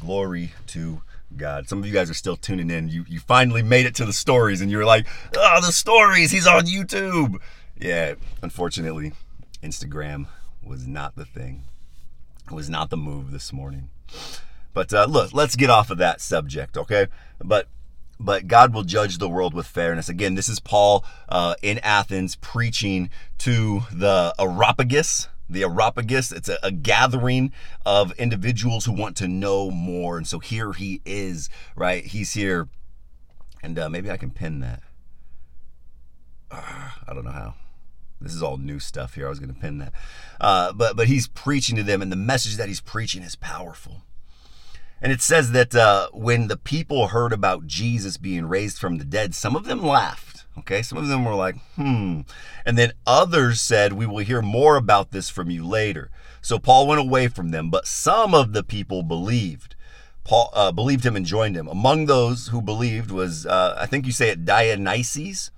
Glory 0.00 0.52
to 0.68 1.02
God. 1.36 1.68
Some 1.68 1.78
of 1.78 1.86
you 1.86 1.92
guys 1.92 2.10
are 2.10 2.14
still 2.14 2.36
tuning 2.36 2.70
in. 2.70 2.88
You 2.88 3.04
you 3.08 3.20
finally 3.20 3.62
made 3.62 3.86
it 3.86 3.94
to 3.96 4.04
the 4.04 4.12
stories 4.12 4.60
and 4.60 4.70
you're 4.70 4.84
like, 4.84 5.06
"Oh, 5.36 5.60
the 5.60 5.72
stories. 5.72 6.30
He's 6.30 6.46
on 6.46 6.66
YouTube." 6.66 7.40
Yeah, 7.78 8.14
unfortunately, 8.42 9.12
Instagram 9.62 10.26
was 10.62 10.86
not 10.86 11.16
the 11.16 11.24
thing. 11.24 11.64
It 12.46 12.54
was 12.54 12.70
not 12.70 12.90
the 12.90 12.96
move 12.96 13.32
this 13.32 13.52
morning. 13.52 13.88
But 14.72 14.92
uh, 14.92 15.06
look, 15.06 15.32
let's 15.32 15.56
get 15.56 15.70
off 15.70 15.90
of 15.90 15.98
that 15.98 16.20
subject, 16.20 16.76
okay? 16.76 17.08
But 17.42 17.68
but 18.18 18.46
God 18.46 18.72
will 18.72 18.82
judge 18.82 19.18
the 19.18 19.28
world 19.28 19.54
with 19.54 19.66
fairness. 19.66 20.08
Again, 20.08 20.34
this 20.34 20.48
is 20.48 20.60
Paul 20.60 21.04
uh, 21.28 21.54
in 21.62 21.78
Athens 21.80 22.36
preaching 22.36 23.10
to 23.38 23.82
the 23.92 24.34
Areopagus. 24.38 25.28
The 25.48 25.62
Areopagus, 25.62 26.32
it's 26.32 26.48
a, 26.48 26.58
a, 26.62 26.72
gathering 26.72 27.52
of 27.84 28.12
individuals 28.18 28.84
who 28.84 28.92
want 28.92 29.16
to 29.18 29.28
know 29.28 29.70
more. 29.70 30.16
And 30.16 30.26
so 30.26 30.40
here 30.40 30.72
he 30.72 31.02
is, 31.04 31.48
right? 31.76 32.04
He's 32.04 32.32
here. 32.32 32.68
And 33.62 33.78
uh, 33.78 33.88
maybe 33.88 34.10
I 34.10 34.16
can 34.16 34.30
pin 34.30 34.60
that. 34.60 34.82
Uh, 36.50 36.90
I 37.06 37.14
don't 37.14 37.24
know 37.24 37.30
how. 37.30 37.54
This 38.20 38.34
is 38.34 38.42
all 38.42 38.56
new 38.56 38.80
stuff 38.80 39.14
here. 39.14 39.26
I 39.26 39.28
was 39.28 39.38
going 39.38 39.54
to 39.54 39.60
pin 39.60 39.78
that. 39.78 39.92
Uh, 40.40 40.72
but, 40.72 40.96
but 40.96 41.06
he's 41.06 41.28
preaching 41.28 41.76
to 41.76 41.82
them, 41.82 42.00
and 42.00 42.10
the 42.10 42.16
message 42.16 42.56
that 42.56 42.66
he's 42.66 42.80
preaching 42.80 43.22
is 43.22 43.36
powerful. 43.36 44.02
And 45.00 45.12
it 45.12 45.20
says 45.20 45.52
that 45.52 45.74
uh, 45.74 46.08
when 46.12 46.48
the 46.48 46.56
people 46.56 47.08
heard 47.08 47.32
about 47.32 47.66
Jesus 47.66 48.16
being 48.16 48.46
raised 48.46 48.78
from 48.78 48.98
the 48.98 49.04
dead, 49.04 49.34
some 49.34 49.54
of 49.54 49.64
them 49.64 49.82
laughed. 49.82 50.44
Okay, 50.58 50.80
some 50.80 50.96
of 50.96 51.08
them 51.08 51.24
were 51.24 51.34
like, 51.34 51.56
hmm. 51.74 52.22
And 52.64 52.78
then 52.78 52.92
others 53.06 53.60
said, 53.60 53.92
We 53.92 54.06
will 54.06 54.24
hear 54.24 54.40
more 54.40 54.76
about 54.76 55.10
this 55.10 55.28
from 55.28 55.50
you 55.50 55.66
later. 55.66 56.10
So 56.40 56.58
Paul 56.58 56.86
went 56.86 57.00
away 57.00 57.28
from 57.28 57.50
them, 57.50 57.70
but 57.70 57.86
some 57.86 58.34
of 58.34 58.52
the 58.52 58.62
people 58.62 59.02
believed. 59.02 59.74
Paul 60.24 60.50
uh, 60.54 60.72
believed 60.72 61.04
him 61.04 61.14
and 61.14 61.26
joined 61.26 61.56
him. 61.56 61.68
Among 61.68 62.06
those 62.06 62.48
who 62.48 62.62
believed 62.62 63.10
was, 63.10 63.46
uh, 63.46 63.76
I 63.78 63.86
think 63.86 64.06
you 64.06 64.12
say 64.12 64.30
it, 64.30 64.44
Dionysius 64.44 65.50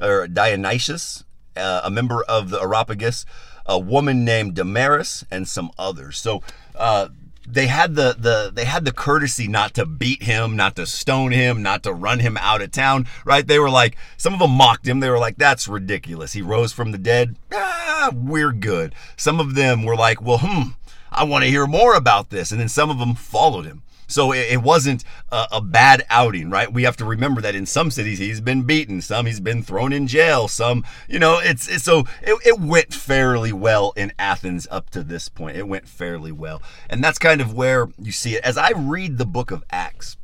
or 0.00 0.26
Dionysius, 0.26 1.24
uh, 1.56 1.82
a 1.84 1.90
member 1.90 2.22
of 2.24 2.50
the 2.50 2.60
Areopagus, 2.60 3.26
a 3.66 3.78
woman 3.78 4.24
named 4.24 4.54
Damaris, 4.54 5.24
and 5.30 5.46
some 5.46 5.70
others. 5.78 6.18
So 6.18 6.42
uh, 6.74 7.08
they 7.50 7.66
had 7.66 7.94
the 7.94 8.14
the 8.18 8.50
they 8.52 8.64
had 8.64 8.84
the 8.84 8.92
courtesy 8.92 9.48
not 9.48 9.74
to 9.74 9.86
beat 9.86 10.22
him, 10.22 10.56
not 10.56 10.76
to 10.76 10.86
stone 10.86 11.32
him, 11.32 11.62
not 11.62 11.82
to 11.84 11.92
run 11.92 12.20
him 12.20 12.36
out 12.36 12.62
of 12.62 12.70
town, 12.70 13.06
right? 13.24 13.46
They 13.46 13.58
were 13.58 13.70
like 13.70 13.96
some 14.16 14.34
of 14.34 14.40
them 14.40 14.50
mocked 14.52 14.86
him. 14.86 15.00
They 15.00 15.10
were 15.10 15.18
like 15.18 15.36
that's 15.36 15.68
ridiculous. 15.68 16.32
He 16.32 16.42
rose 16.42 16.72
from 16.72 16.92
the 16.92 16.98
dead. 16.98 17.36
Ah, 17.52 18.10
we're 18.14 18.52
good. 18.52 18.94
Some 19.16 19.40
of 19.40 19.54
them 19.54 19.84
were 19.84 19.96
like, 19.96 20.20
"Well, 20.20 20.38
hmm, 20.42 20.70
I 21.10 21.24
want 21.24 21.44
to 21.44 21.50
hear 21.50 21.66
more 21.66 21.94
about 21.94 22.30
this." 22.30 22.50
And 22.52 22.60
then 22.60 22.68
some 22.68 22.90
of 22.90 22.98
them 22.98 23.14
followed 23.14 23.64
him. 23.64 23.82
So 24.08 24.32
it, 24.32 24.46
it 24.50 24.62
wasn't 24.62 25.04
a, 25.30 25.46
a, 25.52 25.60
bad 25.60 26.04
outing, 26.08 26.50
right? 26.50 26.72
We 26.72 26.82
have 26.84 26.96
to 26.96 27.04
remember 27.04 27.40
that 27.42 27.54
in 27.54 27.66
some 27.66 27.90
cities 27.90 28.18
he's 28.18 28.40
been 28.40 28.62
beaten, 28.62 29.00
some 29.00 29.26
he's 29.26 29.38
been 29.38 29.62
thrown 29.62 29.92
in 29.92 30.06
jail, 30.06 30.48
some, 30.48 30.84
you 31.08 31.18
know, 31.18 31.38
it's, 31.38 31.68
it's 31.68 31.84
so 31.84 32.00
it, 32.22 32.34
it 32.44 32.58
went 32.58 32.92
fairly 32.92 33.52
well 33.52 33.92
in 33.96 34.12
Athens 34.18 34.66
up 34.70 34.90
to 34.90 35.02
this 35.02 35.28
point. 35.28 35.56
It 35.56 35.68
went 35.68 35.86
fairly 35.86 36.32
well. 36.32 36.62
And 36.88 37.04
that's 37.04 37.18
kind 37.18 37.40
of 37.40 37.52
where 37.52 37.88
you 37.98 38.12
see 38.12 38.34
it. 38.34 38.44
As 38.44 38.56
I 38.56 38.70
read 38.70 39.18
the 39.18 39.26
book 39.26 39.50
of 39.50 39.62
Acts, 39.70 40.16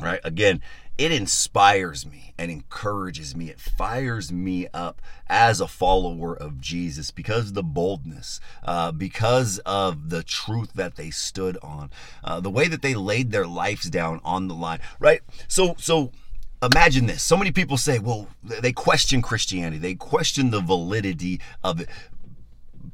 right? 0.00 0.20
Again, 0.24 0.60
it 0.96 1.12
inspires 1.12 2.06
me 2.06 2.34
and 2.38 2.50
encourages 2.50 3.36
me. 3.36 3.48
It 3.50 3.60
fires 3.60 4.32
me 4.32 4.68
up 4.72 5.00
as 5.28 5.60
a 5.60 5.68
follower 5.68 6.34
of 6.34 6.60
Jesus 6.60 7.10
because 7.10 7.48
of 7.48 7.54
the 7.54 7.62
boldness, 7.62 8.40
uh, 8.62 8.92
because 8.92 9.58
of 9.60 10.10
the 10.10 10.22
truth 10.22 10.72
that 10.74 10.96
they 10.96 11.10
stood 11.10 11.58
on, 11.62 11.90
uh, 12.22 12.40
the 12.40 12.50
way 12.50 12.68
that 12.68 12.82
they 12.82 12.94
laid 12.94 13.30
their 13.30 13.46
lives 13.46 13.90
down 13.90 14.20
on 14.24 14.48
the 14.48 14.54
line. 14.54 14.80
Right. 14.98 15.22
So 15.48 15.74
so 15.78 16.12
imagine 16.62 17.04
this 17.06 17.22
so 17.22 17.36
many 17.36 17.50
people 17.50 17.76
say 17.76 17.98
well 17.98 18.26
they 18.42 18.72
question 18.72 19.20
christianity 19.20 19.76
they 19.76 19.94
question 19.94 20.50
the 20.50 20.60
validity 20.60 21.38
of 21.62 21.80
it 21.80 21.88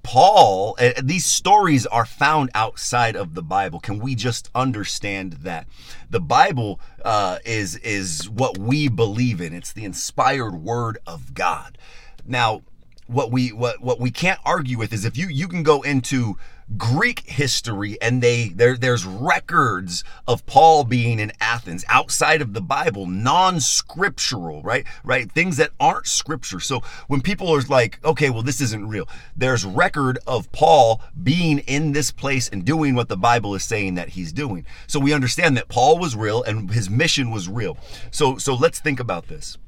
Paul, 0.03 0.77
these 1.03 1.27
stories 1.27 1.87
are 1.87 2.07
found 2.07 2.51
outside 2.55 3.17
of 3.17 3.35
the 3.35 3.43
Bible. 3.43 3.81
Can 3.81 3.99
we 3.99 4.15
just 4.15 4.51
understand 4.55 5.35
that 5.43 5.67
the 6.09 6.21
Bible 6.21 6.81
uh, 7.05 7.39
is 7.45 7.77
is 7.77 8.29
what 8.29 8.59
we 8.59 8.89
believe 8.89 9.41
in? 9.41 9.53
It's 9.53 9.73
the 9.73 9.85
inspired 9.85 10.55
Word 10.57 10.99
of 11.07 11.35
God. 11.35 11.79
Now, 12.27 12.63
what 13.11 13.33
we 13.33 13.53
what 13.53 13.81
what 13.81 13.99
we 13.99 14.11
can't 14.11 14.39
argue 14.45 14.79
with 14.79 14.93
is 14.93 15.05
if 15.05 15.17
you 15.17 15.27
you 15.29 15.49
can 15.49 15.63
go 15.63 15.83
into 15.83 16.37
Greek 16.77 17.29
history 17.29 18.01
and 18.01 18.23
they 18.23 18.49
there 18.51 18.77
there's 18.77 19.05
records 19.05 20.05
of 20.29 20.47
Paul 20.47 20.85
being 20.85 21.19
in 21.19 21.33
Athens 21.41 21.85
outside 21.89 22.41
of 22.41 22.53
the 22.53 22.61
Bible, 22.61 23.07
non-scriptural, 23.07 24.63
right? 24.63 24.87
Right? 25.03 25.31
Things 25.31 25.57
that 25.57 25.71
aren't 25.81 26.07
scripture. 26.07 26.61
So 26.61 26.83
when 27.09 27.21
people 27.21 27.49
are 27.49 27.61
like, 27.63 27.99
okay, 28.05 28.31
well 28.31 28.43
this 28.43 28.61
isn't 28.61 28.89
real. 28.89 29.09
There's 29.37 29.65
record 29.65 30.19
of 30.29 30.51
Paul 30.53 31.03
being 31.21 31.59
in 31.61 31.93
this 31.93 32.13
place 32.13 32.49
and 32.49 32.65
doing 32.65 32.95
what 32.95 33.09
the 33.09 33.17
Bible 33.17 33.57
is 33.57 33.65
saying 33.65 33.95
that 33.95 34.11
he's 34.11 34.33
doing. 34.33 34.65
So 34.87 35.01
we 35.01 35.13
understand 35.13 35.57
that 35.57 35.69
Paul 35.69 35.99
was 35.99 36.15
real 36.15 36.45
and 36.45 36.71
his 36.71 36.89
mission 36.89 37.33
was 37.33 37.49
real. 37.49 37.77
So 38.13 38.39
so 38.39 38.55
let's 38.55 38.79
think 38.79 39.01
about 39.01 39.27
this. 39.27 39.59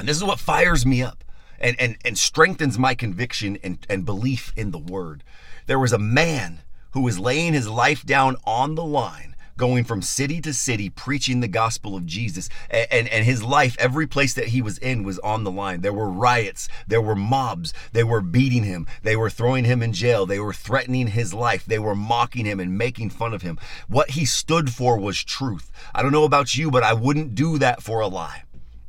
And 0.00 0.08
this 0.08 0.16
is 0.16 0.24
what 0.24 0.40
fires 0.40 0.84
me 0.84 1.02
up 1.02 1.22
and, 1.62 1.80
and, 1.80 1.96
and 2.04 2.18
strengthens 2.18 2.78
my 2.78 2.94
conviction 2.94 3.58
and, 3.62 3.86
and 3.88 4.04
belief 4.04 4.52
in 4.56 4.72
the 4.72 4.78
word. 4.78 5.22
There 5.66 5.78
was 5.78 5.92
a 5.92 5.98
man 5.98 6.60
who 6.90 7.00
was 7.00 7.18
laying 7.18 7.54
his 7.54 7.68
life 7.68 8.04
down 8.04 8.36
on 8.44 8.74
the 8.74 8.84
line 8.84 9.32
going 9.56 9.84
from 9.84 10.02
city 10.02 10.40
to 10.40 10.52
city 10.52 10.90
preaching 10.90 11.40
the 11.40 11.46
gospel 11.46 11.94
of 11.94 12.06
Jesus. 12.06 12.48
And, 12.70 12.86
and, 12.90 13.08
and, 13.08 13.24
his 13.24 13.44
life, 13.44 13.76
every 13.78 14.06
place 14.06 14.34
that 14.34 14.48
he 14.48 14.62
was 14.62 14.78
in, 14.78 15.04
was 15.04 15.18
on 15.20 15.44
the 15.44 15.50
line. 15.50 15.82
There 15.82 15.92
were 15.92 16.10
riots, 16.10 16.68
there 16.86 17.02
were 17.02 17.14
mobs, 17.14 17.72
they 17.92 18.02
were 18.02 18.20
beating 18.20 18.64
him, 18.64 18.86
they 19.02 19.14
were 19.14 19.30
throwing 19.30 19.64
him 19.64 19.82
in 19.82 19.92
jail, 19.92 20.26
they 20.26 20.40
were 20.40 20.52
threatening 20.52 21.08
his 21.08 21.32
life, 21.32 21.64
they 21.64 21.78
were 21.78 21.94
mocking 21.94 22.46
him 22.46 22.60
and 22.60 22.76
making 22.76 23.10
fun 23.10 23.34
of 23.34 23.42
him. 23.42 23.58
What 23.88 24.10
he 24.10 24.24
stood 24.24 24.72
for 24.72 24.98
was 24.98 25.22
truth. 25.22 25.70
I 25.94 26.02
don't 26.02 26.12
know 26.12 26.24
about 26.24 26.56
you, 26.56 26.70
but 26.70 26.82
I 26.82 26.94
wouldn't 26.94 27.34
do 27.34 27.58
that 27.58 27.82
for 27.82 28.00
a 28.00 28.08
lie. 28.08 28.44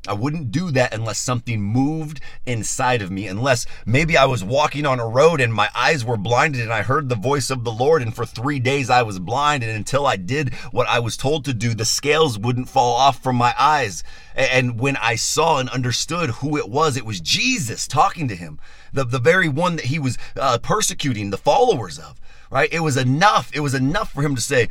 I 0.05 0.13
wouldn't 0.13 0.51
do 0.51 0.69
that 0.71 0.93
unless 0.93 1.17
something 1.17 1.61
moved 1.61 2.19
inside 2.45 3.01
of 3.01 3.09
me, 3.09 3.27
unless 3.27 3.65
maybe 3.85 4.17
I 4.17 4.25
was 4.25 4.43
walking 4.43 4.85
on 4.85 4.99
a 4.99 5.07
road 5.07 5.39
and 5.39 5.53
my 5.53 5.69
eyes 5.73 6.03
were 6.03 6.17
blinded 6.17 6.59
and 6.59 6.73
I 6.73 6.81
heard 6.81 7.07
the 7.07 7.15
voice 7.15 7.49
of 7.49 7.63
the 7.63 7.71
Lord, 7.71 8.01
and 8.01 8.13
for 8.13 8.25
three 8.25 8.59
days 8.59 8.89
I 8.89 9.03
was 9.03 9.19
blind. 9.19 9.63
And 9.63 9.71
until 9.71 10.05
I 10.05 10.17
did 10.17 10.53
what 10.71 10.89
I 10.89 10.99
was 10.99 11.15
told 11.15 11.45
to 11.45 11.53
do, 11.53 11.73
the 11.73 11.85
scales 11.85 12.37
wouldn't 12.37 12.67
fall 12.67 12.95
off 12.95 13.23
from 13.23 13.37
my 13.37 13.55
eyes. 13.57 14.03
And 14.35 14.77
when 14.77 14.97
I 14.97 15.15
saw 15.15 15.59
and 15.59 15.69
understood 15.69 16.31
who 16.31 16.57
it 16.57 16.67
was, 16.67 16.97
it 16.97 17.05
was 17.05 17.21
Jesus 17.21 17.87
talking 17.87 18.27
to 18.27 18.35
him, 18.35 18.59
the, 18.91 19.05
the 19.05 19.19
very 19.19 19.47
one 19.47 19.77
that 19.77 19.85
he 19.85 19.99
was 19.99 20.17
uh, 20.35 20.57
persecuting 20.57 21.29
the 21.29 21.37
followers 21.37 21.97
of, 21.97 22.19
right? 22.51 22.71
It 22.73 22.81
was 22.81 22.97
enough. 22.97 23.51
It 23.53 23.61
was 23.61 23.73
enough 23.73 24.11
for 24.11 24.21
him 24.21 24.35
to 24.35 24.41
say, 24.41 24.67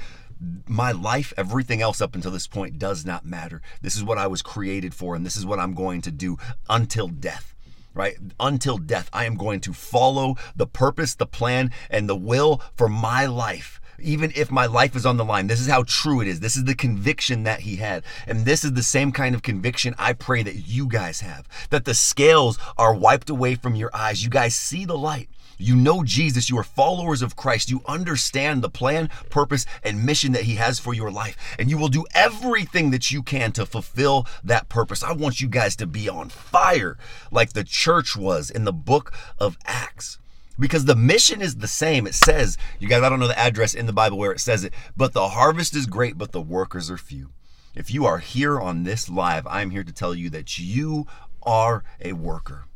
my 0.67 0.93
life, 0.93 1.33
everything 1.37 1.83
else 1.83 2.01
up 2.01 2.15
until 2.15 2.31
this 2.31 2.47
point 2.47 2.79
does 2.79 3.05
not 3.05 3.25
matter. 3.25 3.63
This 3.81 3.97
is 3.97 4.05
what 4.05 4.19
I 4.19 4.27
was 4.27 4.43
created 4.43 4.95
for, 4.95 5.15
and 5.15 5.25
this 5.25 5.37
is 5.37 5.47
what 5.47 5.59
I'm 5.59 5.75
going 5.75 6.03
to 6.03 6.11
do 6.11 6.37
until 6.69 7.09
death. 7.09 7.55
Right? 7.95 8.17
Until 8.41 8.79
death, 8.79 9.11
I 9.13 9.27
am 9.27 9.37
going 9.37 9.61
to 9.61 9.75
follow 9.75 10.37
the 10.57 10.67
purpose, 10.67 11.15
the 11.15 11.27
plan, 11.27 11.71
and 11.91 12.09
the 12.09 12.17
will 12.17 12.63
for 12.75 12.89
my 12.89 13.27
life 13.27 13.81
even 14.03 14.33
if 14.35 14.51
my 14.51 14.67
life 14.67 14.97
is 14.97 15.07
on 15.07 15.17
the 15.17 15.25
line. 15.25 15.47
This 15.47 15.61
is 15.61 15.69
how 15.69 15.85
true 15.87 16.21
it 16.21 16.29
is. 16.29 16.41
This 16.41 16.57
is 16.57 16.65
the 16.65 16.75
conviction 16.75 17.45
that 17.45 17.61
he 17.61 17.77
had. 17.77 18.03
And 18.27 18.45
this 18.45 18.65
is 18.65 18.73
the 18.73 18.83
same 18.83 19.13
kind 19.13 19.35
of 19.35 19.43
conviction 19.43 19.95
I 19.99 20.13
pray 20.13 20.43
that 20.43 20.67
you 20.69 20.87
guys 20.87 21.21
have. 21.21 21.49
That 21.71 21.85
the 21.85 21.95
scales 21.95 22.59
are 22.77 22.95
wiped 22.95 23.31
away 23.31 23.55
from 23.55 23.75
your 23.75 23.91
eyes. 23.95 24.25
You 24.25 24.31
guys 24.31 24.55
see 24.55 24.85
the 24.85 24.99
light. 24.99 25.29
You 25.59 25.77
know 25.77 26.03
Jesus. 26.03 26.51
You 26.51 26.59
are 26.59 26.65
followers 26.65 27.23
of 27.23 27.37
Christ. 27.37 27.71
You 27.71 27.83
understand 27.87 28.63
the 28.63 28.71
plan, 28.71 29.09
purpose, 29.31 29.67
and 29.83 30.05
mission 30.05 30.33
that 30.33 30.45
He 30.45 30.57
has 30.57 30.79
for 30.79 30.95
your 30.95 31.11
life. 31.11 31.37
And 31.59 31.71
you 31.71 31.79
will 31.79 31.89
do 31.89 32.05
everything 32.15 32.91
that 32.91 33.11
you 33.11 33.23
can 33.23 33.53
to 33.53 33.67
fulfill 33.67 34.27
that 34.45 34.69
purpose. 34.69 35.03
I 35.03 35.13
want 35.13 35.41
you 35.41 35.49
guys 35.49 35.77
to 35.77 35.87
be 35.87 36.09
on 36.09 36.29
fire 36.29 36.97
like 37.31 37.53
the 37.53 37.65
church 37.65 38.17
was 38.17 38.51
in 38.51 38.65
the 38.65 38.73
book 38.73 39.13
of 39.39 39.57
Acts 39.65 40.19
because 40.59 40.85
the 40.85 40.97
mission 40.97 41.43
is 41.43 41.57
the 41.57 41.69
same. 41.69 42.07
It 42.07 42.15
says, 42.15 42.59
you 42.79 42.89
guys, 42.89 43.03
I 43.03 43.09
don't 43.09 43.21
know 43.21 43.29
the 43.29 43.39
address 43.39 43.75
in 43.75 43.87
the 43.87 43.93
Bible 43.93 44.19
where 44.19 44.33
it 44.33 44.41
says 44.41 44.65
it, 44.65 44.73
but 44.97 45.13
the 45.13 45.31
harvest 45.31 45.75
is 45.75 45.87
great, 45.87 46.19
but 46.19 46.33
the 46.33 46.41
workers 46.41 46.91
are 46.91 46.99
few. 46.99 47.31
If 47.75 47.91
you 47.91 48.05
are 48.05 48.19
here 48.19 48.61
on 48.61 48.85
this 48.85 49.09
live, 49.09 49.47
I'm 49.47 49.71
here 49.71 49.85
to 49.85 49.93
tell 49.93 50.15
you 50.15 50.29
that 50.31 50.59
you 50.59 51.07
are 51.43 51.83
a 52.01 52.13
worker 52.13 52.67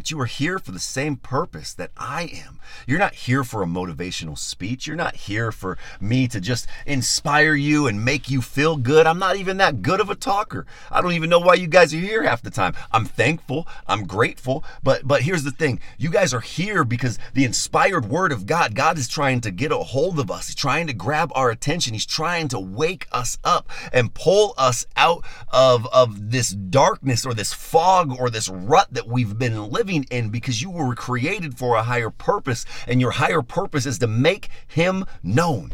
that 0.00 0.10
you 0.10 0.18
are 0.18 0.24
here 0.24 0.58
for 0.58 0.72
the 0.72 0.78
same 0.78 1.14
purpose 1.14 1.74
that 1.74 1.90
I 1.94 2.22
am. 2.46 2.58
You're 2.86 2.98
not 2.98 3.14
here 3.14 3.44
for 3.44 3.62
a 3.62 3.66
motivational 3.66 4.38
speech. 4.38 4.86
You're 4.86 4.96
not 4.96 5.14
here 5.14 5.52
for 5.52 5.76
me 6.00 6.26
to 6.28 6.40
just 6.40 6.66
inspire 6.86 7.54
you 7.54 7.86
and 7.86 8.02
make 8.02 8.30
you 8.30 8.40
feel 8.40 8.78
good. 8.78 9.06
I'm 9.06 9.18
not 9.18 9.36
even 9.36 9.58
that 9.58 9.82
good 9.82 10.00
of 10.00 10.08
a 10.08 10.14
talker. 10.14 10.64
I 10.90 11.02
don't 11.02 11.12
even 11.12 11.28
know 11.28 11.38
why 11.38 11.54
you 11.54 11.66
guys 11.66 11.92
are 11.92 11.98
here 11.98 12.22
half 12.22 12.40
the 12.40 12.50
time. 12.50 12.74
I'm 12.90 13.04
thankful, 13.04 13.68
I'm 13.86 14.06
grateful, 14.06 14.64
but 14.82 15.06
but 15.06 15.20
here's 15.20 15.44
the 15.44 15.50
thing. 15.50 15.80
You 15.98 16.08
guys 16.08 16.32
are 16.32 16.40
here 16.40 16.82
because 16.82 17.18
the 17.34 17.44
inspired 17.44 18.06
word 18.06 18.32
of 18.32 18.46
God, 18.46 18.74
God 18.74 18.96
is 18.96 19.06
trying 19.06 19.42
to 19.42 19.50
get 19.50 19.70
a 19.70 19.76
hold 19.76 20.18
of 20.18 20.30
us. 20.30 20.46
He's 20.46 20.56
trying 20.56 20.86
to 20.86 20.94
grab 20.94 21.30
our 21.34 21.50
attention. 21.50 21.92
He's 21.92 22.06
trying 22.06 22.48
to 22.48 22.58
wake 22.58 23.06
us 23.12 23.36
up 23.44 23.68
and 23.92 24.14
pull 24.14 24.54
us 24.56 24.86
out 24.96 25.26
of 25.52 25.86
of 25.88 26.30
this 26.30 26.50
darkness 26.50 27.26
or 27.26 27.34
this 27.34 27.52
fog 27.52 28.18
or 28.18 28.30
this 28.30 28.48
rut 28.48 28.88
that 28.92 29.06
we've 29.06 29.38
been 29.38 29.70
living 29.70 29.89
living 29.90 30.06
in 30.10 30.30
because 30.30 30.62
you 30.62 30.70
were 30.70 30.94
created 30.94 31.58
for 31.58 31.76
a 31.76 31.82
higher 31.82 32.10
purpose, 32.10 32.64
and 32.86 33.00
your 33.00 33.12
higher 33.12 33.42
purpose 33.42 33.86
is 33.86 33.98
to 33.98 34.06
make 34.06 34.48
Him 34.66 35.04
known. 35.22 35.72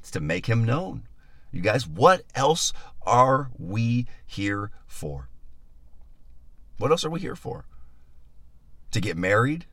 It's 0.00 0.10
to 0.12 0.20
make 0.20 0.46
Him 0.46 0.64
known. 0.64 1.06
You 1.52 1.60
guys, 1.60 1.86
what 1.86 2.22
else 2.34 2.72
are 3.06 3.50
we 3.58 4.06
here 4.26 4.70
for? 4.86 5.28
What 6.78 6.90
else 6.90 7.04
are 7.04 7.10
we 7.10 7.20
here 7.20 7.36
for? 7.36 7.66
To 8.90 9.00
get 9.00 9.16
married, 9.16 9.66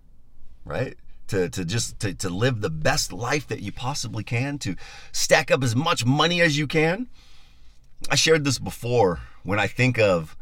right? 0.63 0.95
To, 1.27 1.49
to 1.49 1.65
just 1.65 1.99
to, 2.01 2.13
to 2.13 2.29
live 2.29 2.61
the 2.61 2.69
best 2.69 3.11
life 3.11 3.47
that 3.47 3.61
you 3.61 3.71
possibly 3.71 4.23
can, 4.23 4.59
to 4.59 4.75
stack 5.11 5.49
up 5.49 5.63
as 5.63 5.75
much 5.75 6.05
money 6.05 6.41
as 6.41 6.57
you 6.57 6.67
can. 6.67 7.09
I 8.09 8.15
shared 8.15 8.43
this 8.43 8.59
before 8.59 9.19
when 9.43 9.59
I 9.59 9.67
think 9.67 9.97
of 9.97 10.35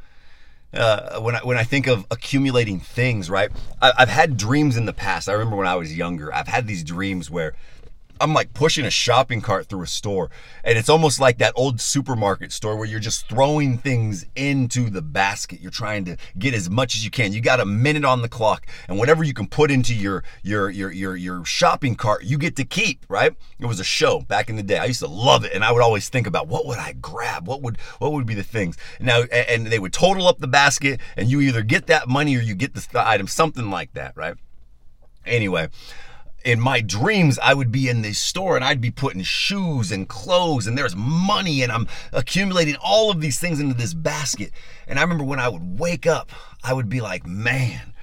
uh, 0.73 1.19
when 1.19 1.35
I 1.35 1.39
when 1.39 1.57
I 1.57 1.63
think 1.63 1.87
of 1.87 2.05
accumulating 2.11 2.79
things, 2.79 3.29
right? 3.29 3.51
I, 3.81 3.91
I've 3.97 4.09
had 4.09 4.37
dreams 4.37 4.77
in 4.77 4.85
the 4.85 4.93
past. 4.93 5.27
I 5.27 5.33
remember 5.33 5.55
when 5.55 5.67
I 5.67 5.75
was 5.75 5.95
younger, 5.95 6.33
I've 6.33 6.47
had 6.47 6.67
these 6.67 6.83
dreams 6.83 7.29
where 7.29 7.53
I'm 8.19 8.33
like 8.33 8.53
pushing 8.53 8.85
a 8.85 8.89
shopping 8.89 9.41
cart 9.41 9.67
through 9.67 9.83
a 9.83 9.87
store. 9.87 10.29
And 10.63 10.77
it's 10.77 10.89
almost 10.89 11.19
like 11.19 11.37
that 11.37 11.53
old 11.55 11.79
supermarket 11.79 12.51
store 12.51 12.75
where 12.75 12.87
you're 12.87 12.99
just 12.99 13.29
throwing 13.29 13.77
things 13.77 14.25
into 14.35 14.89
the 14.89 15.01
basket. 15.01 15.61
You're 15.61 15.71
trying 15.71 16.05
to 16.05 16.17
get 16.37 16.53
as 16.53 16.69
much 16.69 16.95
as 16.95 17.03
you 17.03 17.11
can. 17.11 17.33
You 17.33 17.41
got 17.41 17.59
a 17.59 17.65
minute 17.65 18.03
on 18.03 18.21
the 18.21 18.29
clock. 18.29 18.67
And 18.87 18.97
whatever 18.97 19.23
you 19.23 19.33
can 19.33 19.47
put 19.47 19.71
into 19.71 19.93
your 19.95 20.23
your 20.43 20.69
your 20.69 20.91
your 20.91 21.15
your 21.15 21.45
shopping 21.45 21.95
cart, 21.95 22.23
you 22.23 22.37
get 22.37 22.55
to 22.57 22.65
keep, 22.65 23.05
right? 23.09 23.33
It 23.59 23.65
was 23.65 23.79
a 23.79 23.85
show 23.85 24.21
back 24.21 24.49
in 24.49 24.55
the 24.55 24.63
day. 24.63 24.77
I 24.77 24.85
used 24.85 24.99
to 24.99 25.07
love 25.07 25.45
it. 25.45 25.53
And 25.53 25.63
I 25.63 25.71
would 25.71 25.81
always 25.81 26.09
think 26.09 26.27
about 26.27 26.47
what 26.47 26.65
would 26.65 26.79
I 26.79 26.93
grab? 26.93 27.47
What 27.47 27.61
would 27.61 27.77
what 27.99 28.11
would 28.11 28.25
be 28.25 28.35
the 28.35 28.43
things? 28.43 28.77
Now 28.99 29.23
and 29.23 29.67
they 29.67 29.79
would 29.79 29.93
total 29.93 30.27
up 30.27 30.39
the 30.39 30.47
basket 30.47 30.99
and 31.15 31.29
you 31.29 31.41
either 31.41 31.61
get 31.61 31.87
that 31.87 32.07
money 32.07 32.35
or 32.35 32.41
you 32.41 32.55
get 32.55 32.73
the 32.73 32.85
item, 32.95 33.27
something 33.27 33.69
like 33.69 33.93
that, 33.93 34.15
right? 34.15 34.35
Anyway, 35.25 35.69
in 36.45 36.59
my 36.59 36.81
dreams, 36.81 37.37
I 37.39 37.53
would 37.53 37.71
be 37.71 37.89
in 37.89 38.01
this 38.01 38.19
store 38.19 38.55
and 38.55 38.63
I'd 38.63 38.81
be 38.81 38.91
putting 38.91 39.23
shoes 39.23 39.91
and 39.91 40.07
clothes 40.07 40.67
and 40.67 40.77
there's 40.77 40.95
money 40.95 41.61
and 41.61 41.71
I'm 41.71 41.87
accumulating 42.13 42.75
all 42.83 43.11
of 43.11 43.21
these 43.21 43.39
things 43.39 43.59
into 43.59 43.73
this 43.73 43.93
basket. 43.93 44.51
And 44.87 44.97
I 44.97 45.01
remember 45.01 45.23
when 45.23 45.39
I 45.39 45.49
would 45.49 45.79
wake 45.79 46.07
up, 46.07 46.31
I 46.63 46.73
would 46.73 46.89
be 46.89 47.01
like, 47.01 47.25
man, 47.25 47.93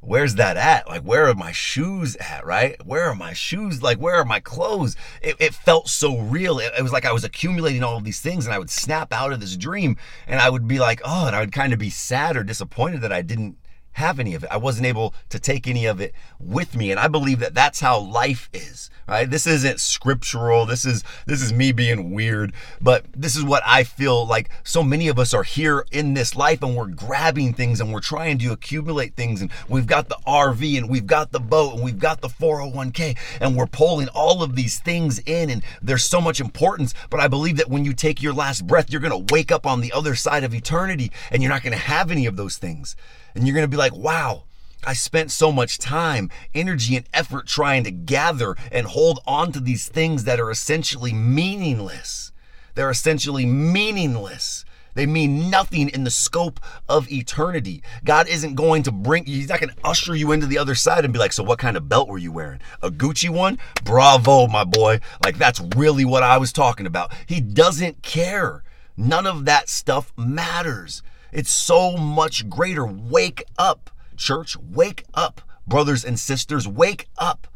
where's 0.00 0.34
that 0.34 0.56
at? 0.56 0.88
Like, 0.88 1.02
where 1.02 1.28
are 1.28 1.34
my 1.34 1.52
shoes 1.52 2.16
at, 2.16 2.44
right? 2.44 2.76
Where 2.84 3.04
are 3.04 3.14
my 3.14 3.32
shoes? 3.32 3.82
Like, 3.82 3.98
where 3.98 4.16
are 4.16 4.24
my 4.24 4.40
clothes? 4.40 4.96
It, 5.22 5.36
it 5.38 5.54
felt 5.54 5.88
so 5.88 6.18
real. 6.18 6.58
It, 6.58 6.72
it, 6.78 6.82
was 6.82 6.92
like 6.92 7.06
I 7.06 7.12
was 7.12 7.24
accumulating 7.24 7.82
all 7.82 7.96
of 7.96 8.04
these 8.04 8.20
things 8.20 8.44
and 8.44 8.54
I 8.54 8.58
would 8.58 8.70
snap 8.70 9.12
out 9.12 9.32
of 9.32 9.40
this 9.40 9.56
dream 9.56 9.96
and 10.26 10.40
I 10.40 10.50
would 10.50 10.68
be 10.68 10.78
like, 10.78 11.00
oh, 11.04 11.26
and 11.26 11.36
I 11.36 11.40
would 11.40 11.52
kind 11.52 11.72
of 11.72 11.78
be 11.78 11.90
sad 11.90 12.36
or 12.36 12.42
disappointed 12.42 13.00
that 13.02 13.12
I 13.12 13.22
didn't 13.22 13.56
have 13.94 14.18
any 14.18 14.34
of 14.34 14.44
it. 14.44 14.50
I 14.50 14.56
wasn't 14.56 14.86
able 14.86 15.14
to 15.30 15.38
take 15.38 15.66
any 15.66 15.86
of 15.86 16.00
it 16.00 16.14
with 16.38 16.76
me. 16.76 16.90
And 16.90 17.00
I 17.00 17.08
believe 17.08 17.38
that 17.40 17.54
that's 17.54 17.80
how 17.80 17.98
life 17.98 18.48
is, 18.52 18.90
right? 19.08 19.28
This 19.28 19.46
isn't 19.46 19.80
scriptural. 19.80 20.66
This 20.66 20.84
is 20.84 21.04
this 21.26 21.40
is 21.40 21.52
me 21.52 21.72
being 21.72 22.12
weird, 22.12 22.52
but 22.80 23.04
this 23.14 23.36
is 23.36 23.44
what 23.44 23.62
I 23.64 23.84
feel 23.84 24.26
like 24.26 24.50
so 24.64 24.82
many 24.82 25.08
of 25.08 25.18
us 25.18 25.32
are 25.32 25.44
here 25.44 25.84
in 25.92 26.14
this 26.14 26.34
life 26.34 26.62
and 26.62 26.76
we're 26.76 26.88
grabbing 26.88 27.54
things 27.54 27.80
and 27.80 27.92
we're 27.92 28.00
trying 28.00 28.38
to 28.38 28.52
accumulate 28.52 29.14
things 29.14 29.40
and 29.40 29.50
we've 29.68 29.86
got 29.86 30.08
the 30.08 30.18
RV 30.26 30.76
and 30.76 30.90
we've 30.90 31.06
got 31.06 31.30
the 31.30 31.40
boat 31.40 31.74
and 31.74 31.84
we've 31.84 31.98
got 31.98 32.20
the 32.20 32.28
401k 32.28 33.16
and 33.40 33.56
we're 33.56 33.66
pulling 33.66 34.08
all 34.08 34.42
of 34.42 34.56
these 34.56 34.80
things 34.80 35.20
in 35.20 35.50
and 35.50 35.62
there's 35.80 36.04
so 36.04 36.20
much 36.20 36.40
importance, 36.40 36.94
but 37.10 37.20
I 37.20 37.28
believe 37.28 37.56
that 37.58 37.70
when 37.70 37.84
you 37.84 37.92
take 37.94 38.22
your 38.22 38.32
last 38.32 38.66
breath, 38.66 38.90
you're 38.90 39.00
going 39.00 39.26
to 39.26 39.32
wake 39.32 39.52
up 39.52 39.66
on 39.66 39.80
the 39.80 39.92
other 39.92 40.16
side 40.16 40.42
of 40.42 40.52
eternity 40.52 41.12
and 41.30 41.42
you're 41.42 41.52
not 41.52 41.62
going 41.62 41.72
to 41.72 41.78
have 41.78 42.10
any 42.10 42.26
of 42.26 42.36
those 42.36 42.56
things. 42.56 42.96
And 43.34 43.46
you're 43.46 43.54
going 43.54 43.64
to 43.64 43.68
be 43.68 43.76
like, 43.76 43.94
wow, 43.94 44.44
I 44.86 44.92
spent 44.92 45.30
so 45.30 45.50
much 45.50 45.78
time, 45.78 46.30
energy, 46.54 46.96
and 46.96 47.06
effort 47.12 47.46
trying 47.46 47.84
to 47.84 47.90
gather 47.90 48.56
and 48.70 48.86
hold 48.86 49.20
on 49.26 49.52
to 49.52 49.60
these 49.60 49.88
things 49.88 50.24
that 50.24 50.38
are 50.40 50.50
essentially 50.50 51.12
meaningless. 51.12 52.32
They're 52.74 52.90
essentially 52.90 53.46
meaningless. 53.46 54.64
They 54.94 55.06
mean 55.06 55.50
nothing 55.50 55.88
in 55.88 56.04
the 56.04 56.10
scope 56.10 56.60
of 56.88 57.10
eternity. 57.10 57.82
God 58.04 58.28
isn't 58.28 58.54
going 58.54 58.84
to 58.84 58.92
bring, 58.92 59.26
you, 59.26 59.36
He's 59.36 59.48
not 59.48 59.60
going 59.60 59.74
to 59.74 59.80
usher 59.84 60.14
you 60.14 60.30
into 60.32 60.46
the 60.46 60.58
other 60.58 60.74
side 60.74 61.04
and 61.04 61.12
be 61.12 61.18
like, 61.18 61.32
So, 61.32 61.42
what 61.42 61.58
kind 61.58 61.76
of 61.76 61.88
belt 61.88 62.08
were 62.08 62.18
you 62.18 62.30
wearing? 62.30 62.60
A 62.80 62.90
Gucci 62.90 63.28
one? 63.28 63.58
Bravo, 63.82 64.46
my 64.46 64.64
boy. 64.64 65.00
Like, 65.24 65.36
that's 65.36 65.60
really 65.76 66.04
what 66.04 66.22
I 66.22 66.38
was 66.38 66.52
talking 66.52 66.86
about. 66.86 67.12
He 67.26 67.40
doesn't 67.40 68.02
care. 68.02 68.62
None 68.96 69.26
of 69.26 69.44
that 69.46 69.68
stuff 69.68 70.12
matters. 70.16 71.02
It's 71.34 71.50
so 71.50 71.96
much 71.96 72.48
greater. 72.48 72.86
Wake 72.86 73.42
up, 73.58 73.90
church. 74.16 74.56
Wake 74.56 75.04
up, 75.12 75.40
brothers 75.66 76.04
and 76.04 76.18
sisters. 76.18 76.68
Wake 76.68 77.08
up. 77.18 77.48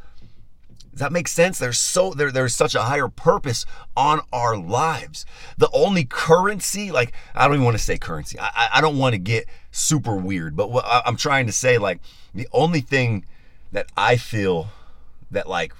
Does 0.90 0.98
that 0.98 1.12
make 1.12 1.28
sense? 1.28 1.60
There's 1.60 1.78
so 1.78 2.10
there, 2.10 2.32
there's 2.32 2.56
such 2.56 2.74
a 2.74 2.82
higher 2.82 3.06
purpose 3.06 3.64
on 3.96 4.20
our 4.32 4.56
lives. 4.56 5.24
The 5.56 5.70
only 5.72 6.04
currency, 6.04 6.90
like 6.90 7.12
I 7.36 7.46
don't 7.46 7.54
even 7.54 7.64
want 7.64 7.78
to 7.78 7.82
say 7.82 7.98
currency. 7.98 8.36
I, 8.40 8.70
I 8.74 8.80
don't 8.80 8.98
want 8.98 9.12
to 9.12 9.18
get 9.18 9.46
super 9.70 10.16
weird, 10.16 10.56
but 10.56 10.72
what 10.72 10.84
I'm 10.84 11.16
trying 11.16 11.46
to 11.46 11.52
say, 11.52 11.78
like 11.78 12.00
the 12.34 12.48
only 12.50 12.80
thing 12.80 13.26
that 13.70 13.86
I 13.96 14.16
feel 14.16 14.70
that 15.30 15.48
like 15.48 15.72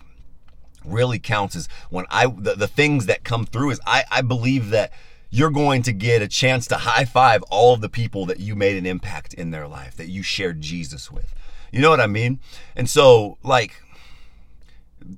really 0.84 1.18
counts 1.18 1.56
is 1.56 1.68
when 1.90 2.04
I 2.10 2.28
the, 2.28 2.54
the 2.54 2.68
things 2.68 3.06
that 3.06 3.24
come 3.24 3.44
through 3.44 3.70
is 3.70 3.80
I, 3.84 4.04
I 4.12 4.22
believe 4.22 4.70
that 4.70 4.92
you're 5.30 5.50
going 5.50 5.82
to 5.82 5.92
get 5.92 6.22
a 6.22 6.28
chance 6.28 6.66
to 6.68 6.76
high 6.76 7.04
five 7.04 7.42
all 7.44 7.74
of 7.74 7.80
the 7.80 7.88
people 7.88 8.24
that 8.26 8.40
you 8.40 8.54
made 8.54 8.76
an 8.76 8.86
impact 8.86 9.34
in 9.34 9.50
their 9.50 9.68
life, 9.68 9.96
that 9.96 10.08
you 10.08 10.22
shared 10.22 10.60
Jesus 10.60 11.10
with. 11.10 11.34
You 11.70 11.80
know 11.80 11.90
what 11.90 12.00
I 12.00 12.06
mean? 12.06 12.40
And 12.74 12.88
so, 12.88 13.36
like, 13.42 13.82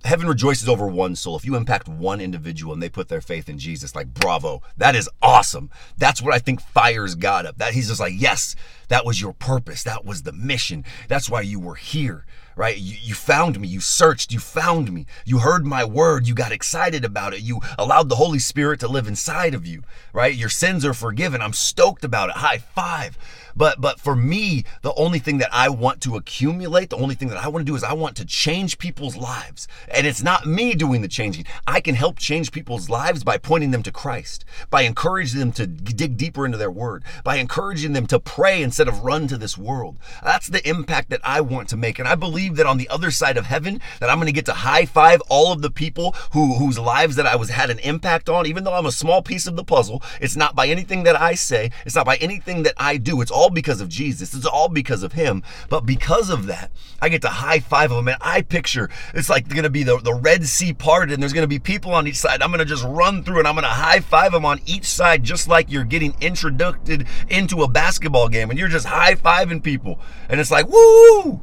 heaven 0.04 0.26
rejoices 0.26 0.68
over 0.68 0.86
one 0.86 1.16
soul. 1.16 1.36
If 1.36 1.44
you 1.44 1.54
impact 1.54 1.88
one 1.88 2.20
individual 2.20 2.72
and 2.72 2.82
they 2.82 2.88
put 2.88 3.08
their 3.08 3.20
faith 3.20 3.48
in 3.48 3.58
Jesus, 3.58 3.94
like 3.94 4.12
bravo, 4.12 4.62
that 4.76 4.96
is 4.96 5.08
awesome. 5.22 5.70
That's 5.96 6.20
what 6.20 6.34
I 6.34 6.38
think 6.38 6.60
fires 6.60 7.14
God 7.14 7.46
up. 7.46 7.58
That 7.58 7.74
he's 7.74 7.88
just 7.88 8.00
like, 8.00 8.14
yes, 8.16 8.56
that 8.88 9.06
was 9.06 9.20
your 9.20 9.32
purpose. 9.32 9.82
That 9.84 10.04
was 10.04 10.22
the 10.22 10.32
mission. 10.32 10.84
That's 11.08 11.30
why 11.30 11.42
you 11.42 11.60
were 11.60 11.76
here 11.76 12.26
right? 12.60 12.76
You, 12.76 12.98
you 13.00 13.14
found 13.14 13.58
me, 13.58 13.66
you 13.68 13.80
searched, 13.80 14.34
you 14.34 14.38
found 14.38 14.92
me, 14.92 15.06
you 15.24 15.38
heard 15.38 15.64
my 15.64 15.82
word, 15.82 16.28
you 16.28 16.34
got 16.34 16.52
excited 16.52 17.06
about 17.06 17.32
it, 17.32 17.40
you 17.40 17.60
allowed 17.78 18.10
the 18.10 18.16
Holy 18.16 18.38
Spirit 18.38 18.80
to 18.80 18.86
live 18.86 19.08
inside 19.08 19.54
of 19.54 19.66
you, 19.66 19.82
right? 20.12 20.34
Your 20.34 20.50
sins 20.50 20.84
are 20.84 20.92
forgiven. 20.92 21.40
I'm 21.40 21.54
stoked 21.54 22.04
about 22.04 22.28
it. 22.28 22.36
High 22.36 22.58
five. 22.58 23.16
But 23.56 23.80
but 23.80 24.00
for 24.00 24.16
me, 24.16 24.64
the 24.82 24.94
only 24.94 25.18
thing 25.18 25.38
that 25.38 25.50
I 25.52 25.68
want 25.68 26.00
to 26.02 26.16
accumulate, 26.16 26.90
the 26.90 26.96
only 26.96 27.14
thing 27.14 27.28
that 27.28 27.42
I 27.42 27.48
want 27.48 27.66
to 27.66 27.70
do 27.70 27.76
is 27.76 27.84
I 27.84 27.92
want 27.92 28.16
to 28.16 28.24
change 28.24 28.78
people's 28.78 29.16
lives. 29.16 29.68
And 29.88 30.06
it's 30.06 30.22
not 30.22 30.46
me 30.46 30.74
doing 30.74 31.02
the 31.02 31.08
changing. 31.08 31.46
I 31.66 31.80
can 31.80 31.94
help 31.94 32.18
change 32.18 32.52
people's 32.52 32.88
lives 32.88 33.24
by 33.24 33.38
pointing 33.38 33.70
them 33.70 33.82
to 33.84 33.92
Christ, 33.92 34.44
by 34.70 34.82
encouraging 34.82 35.40
them 35.40 35.52
to 35.52 35.66
dig 35.66 36.16
deeper 36.16 36.46
into 36.46 36.58
their 36.58 36.70
word, 36.70 37.04
by 37.24 37.36
encouraging 37.36 37.92
them 37.92 38.06
to 38.08 38.20
pray 38.20 38.62
instead 38.62 38.88
of 38.88 39.04
run 39.04 39.28
to 39.28 39.36
this 39.36 39.58
world. 39.58 39.98
That's 40.22 40.46
the 40.46 40.66
impact 40.68 41.10
that 41.10 41.20
I 41.24 41.40
want 41.40 41.68
to 41.70 41.76
make. 41.76 41.98
And 41.98 42.08
I 42.08 42.14
believe 42.14 42.49
that 42.56 42.66
on 42.66 42.78
the 42.78 42.88
other 42.88 43.10
side 43.10 43.36
of 43.36 43.46
heaven, 43.46 43.80
that 44.00 44.10
I'm 44.10 44.16
going 44.18 44.26
to 44.26 44.32
get 44.32 44.46
to 44.46 44.52
high 44.52 44.86
five 44.86 45.20
all 45.28 45.52
of 45.52 45.62
the 45.62 45.70
people 45.70 46.12
who 46.32 46.54
whose 46.54 46.78
lives 46.78 47.16
that 47.16 47.26
I 47.26 47.36
was 47.36 47.50
had 47.50 47.70
an 47.70 47.78
impact 47.80 48.28
on, 48.28 48.46
even 48.46 48.64
though 48.64 48.74
I'm 48.74 48.86
a 48.86 48.92
small 48.92 49.22
piece 49.22 49.46
of 49.46 49.56
the 49.56 49.64
puzzle. 49.64 50.02
It's 50.20 50.36
not 50.36 50.54
by 50.54 50.66
anything 50.68 51.02
that 51.04 51.20
I 51.20 51.34
say, 51.34 51.70
it's 51.84 51.94
not 51.94 52.06
by 52.06 52.16
anything 52.16 52.62
that 52.64 52.74
I 52.76 52.96
do. 52.96 53.20
It's 53.20 53.30
all 53.30 53.50
because 53.50 53.80
of 53.80 53.88
Jesus. 53.88 54.34
It's 54.34 54.46
all 54.46 54.68
because 54.68 55.02
of 55.02 55.12
him. 55.12 55.42
But 55.68 55.86
because 55.86 56.30
of 56.30 56.46
that, 56.46 56.70
I 57.00 57.08
get 57.08 57.22
to 57.22 57.28
high 57.28 57.60
five 57.60 57.90
them. 57.90 58.08
And 58.08 58.16
I 58.20 58.42
picture 58.42 58.90
it's 59.14 59.28
like 59.28 59.48
going 59.48 59.62
to 59.62 59.70
be 59.70 59.82
the, 59.82 59.98
the 59.98 60.14
Red 60.14 60.44
Sea 60.46 60.72
parted 60.72 61.14
and 61.14 61.22
there's 61.22 61.32
going 61.32 61.44
to 61.44 61.48
be 61.48 61.58
people 61.58 61.92
on 61.92 62.06
each 62.06 62.18
side. 62.18 62.42
I'm 62.42 62.50
going 62.50 62.58
to 62.60 62.64
just 62.64 62.84
run 62.84 63.22
through 63.24 63.38
and 63.38 63.48
I'm 63.48 63.54
going 63.54 63.64
to 63.64 63.68
high 63.68 64.00
five 64.00 64.32
them 64.32 64.44
on 64.44 64.60
each 64.66 64.84
side, 64.84 65.22
just 65.22 65.48
like 65.48 65.70
you're 65.70 65.84
getting 65.84 66.14
introduced 66.20 66.90
into 67.28 67.62
a 67.62 67.68
basketball 67.68 68.28
game 68.28 68.50
and 68.50 68.58
you're 68.58 68.68
just 68.68 68.86
high 68.86 69.14
fiving 69.14 69.62
people. 69.62 69.98
And 70.28 70.40
it's 70.40 70.50
like, 70.50 70.68
woo! 70.68 71.42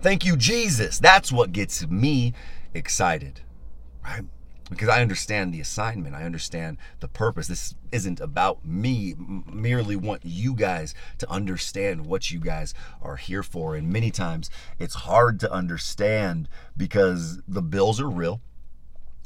Thank 0.00 0.24
you, 0.24 0.36
Jesus. 0.36 0.98
That's 0.98 1.32
what 1.32 1.52
gets 1.52 1.86
me 1.86 2.32
excited, 2.74 3.40
right? 4.04 4.24
because 4.70 4.88
I 4.88 5.00
understand 5.00 5.52
the 5.52 5.60
assignment. 5.60 6.14
I 6.14 6.24
understand 6.24 6.78
the 7.00 7.08
purpose. 7.08 7.46
This 7.46 7.74
isn't 7.92 8.20
about 8.20 8.64
me. 8.64 9.14
merely 9.18 9.96
want 9.96 10.22
you 10.24 10.54
guys 10.54 10.94
to 11.18 11.30
understand 11.30 12.06
what 12.06 12.30
you 12.30 12.40
guys 12.40 12.74
are 13.00 13.16
here 13.16 13.42
for. 13.42 13.76
And 13.76 13.92
many 13.92 14.10
times 14.10 14.50
it's 14.78 14.94
hard 14.94 15.38
to 15.40 15.52
understand 15.52 16.48
because 16.76 17.40
the 17.46 17.62
bills 17.62 18.00
are 18.00 18.10
real. 18.10 18.40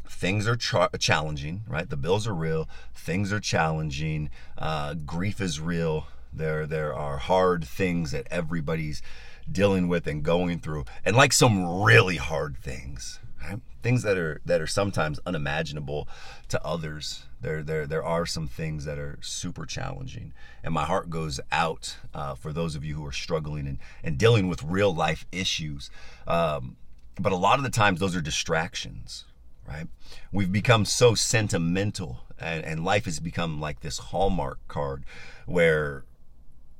Things 0.08 0.46
are 0.46 0.56
challenging, 0.56 1.62
right? 1.66 1.88
The 1.88 1.96
bills 1.96 2.26
are 2.26 2.34
real. 2.34 2.68
Things 2.94 3.32
are 3.32 3.40
challenging. 3.40 4.28
Uh, 4.58 4.94
grief 4.94 5.40
is 5.40 5.60
real. 5.60 6.08
There, 6.32 6.66
there 6.66 6.94
are 6.94 7.16
hard 7.16 7.64
things 7.64 8.10
that 8.10 8.26
everybody's 8.30 9.02
dealing 9.50 9.88
with 9.88 10.06
and 10.06 10.22
going 10.22 10.60
through, 10.60 10.84
and 11.04 11.16
like 11.16 11.32
some 11.32 11.82
really 11.82 12.16
hard 12.16 12.56
things 12.56 13.20
right? 13.42 13.60
things 13.82 14.02
that 14.02 14.16
are 14.16 14.40
that 14.44 14.60
are 14.60 14.66
sometimes 14.66 15.20
unimaginable 15.26 16.08
to 16.48 16.64
others. 16.64 17.24
There 17.40 17.62
there 17.62 17.86
there 17.86 18.04
are 18.04 18.26
some 18.26 18.46
things 18.46 18.84
that 18.84 18.98
are 18.98 19.18
super 19.20 19.66
challenging 19.66 20.32
and 20.62 20.74
my 20.74 20.84
heart 20.84 21.10
goes 21.10 21.40
out 21.50 21.96
uh, 22.12 22.34
for 22.34 22.52
those 22.52 22.74
of 22.74 22.84
you 22.84 22.94
who 22.94 23.06
are 23.06 23.12
struggling 23.12 23.66
and, 23.66 23.78
and 24.02 24.18
dealing 24.18 24.48
with 24.48 24.62
real 24.62 24.94
life 24.94 25.26
issues. 25.32 25.90
Um, 26.26 26.76
but 27.18 27.32
a 27.32 27.36
lot 27.36 27.58
of 27.58 27.64
the 27.64 27.70
times 27.70 28.00
those 28.00 28.16
are 28.16 28.20
distractions 28.20 29.24
right? 29.68 29.86
We've 30.32 30.50
become 30.50 30.84
so 30.84 31.14
sentimental 31.14 32.24
and, 32.40 32.64
and 32.64 32.84
life 32.84 33.04
has 33.04 33.20
become 33.20 33.60
like 33.60 33.80
this 33.80 33.98
hallmark 33.98 34.58
card 34.66 35.04
where 35.46 36.04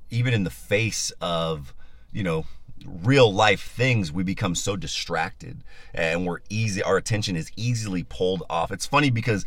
even 0.09 0.35
in 0.35 0.43
the 0.43 0.51
face 0.51 1.13
of 1.21 1.73
you 2.13 2.23
know 2.23 2.45
real 2.87 3.33
life 3.33 3.63
things 3.63 4.13
we 4.13 4.23
become 4.23 4.55
so 4.55 4.77
distracted 4.77 5.63
and 5.93 6.27
we're 6.27 6.41
easy 6.49 6.83
our 6.83 6.97
attention 6.97 7.37
is 7.37 7.51
easily 7.57 8.03
pulled 8.03 8.43
off. 8.49 8.71
It's 8.71 8.87
funny 8.87 9.11
because 9.11 9.45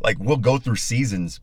like 0.00 0.18
we'll 0.18 0.36
go 0.36 0.58
through 0.58 0.76
seasons 0.76 1.40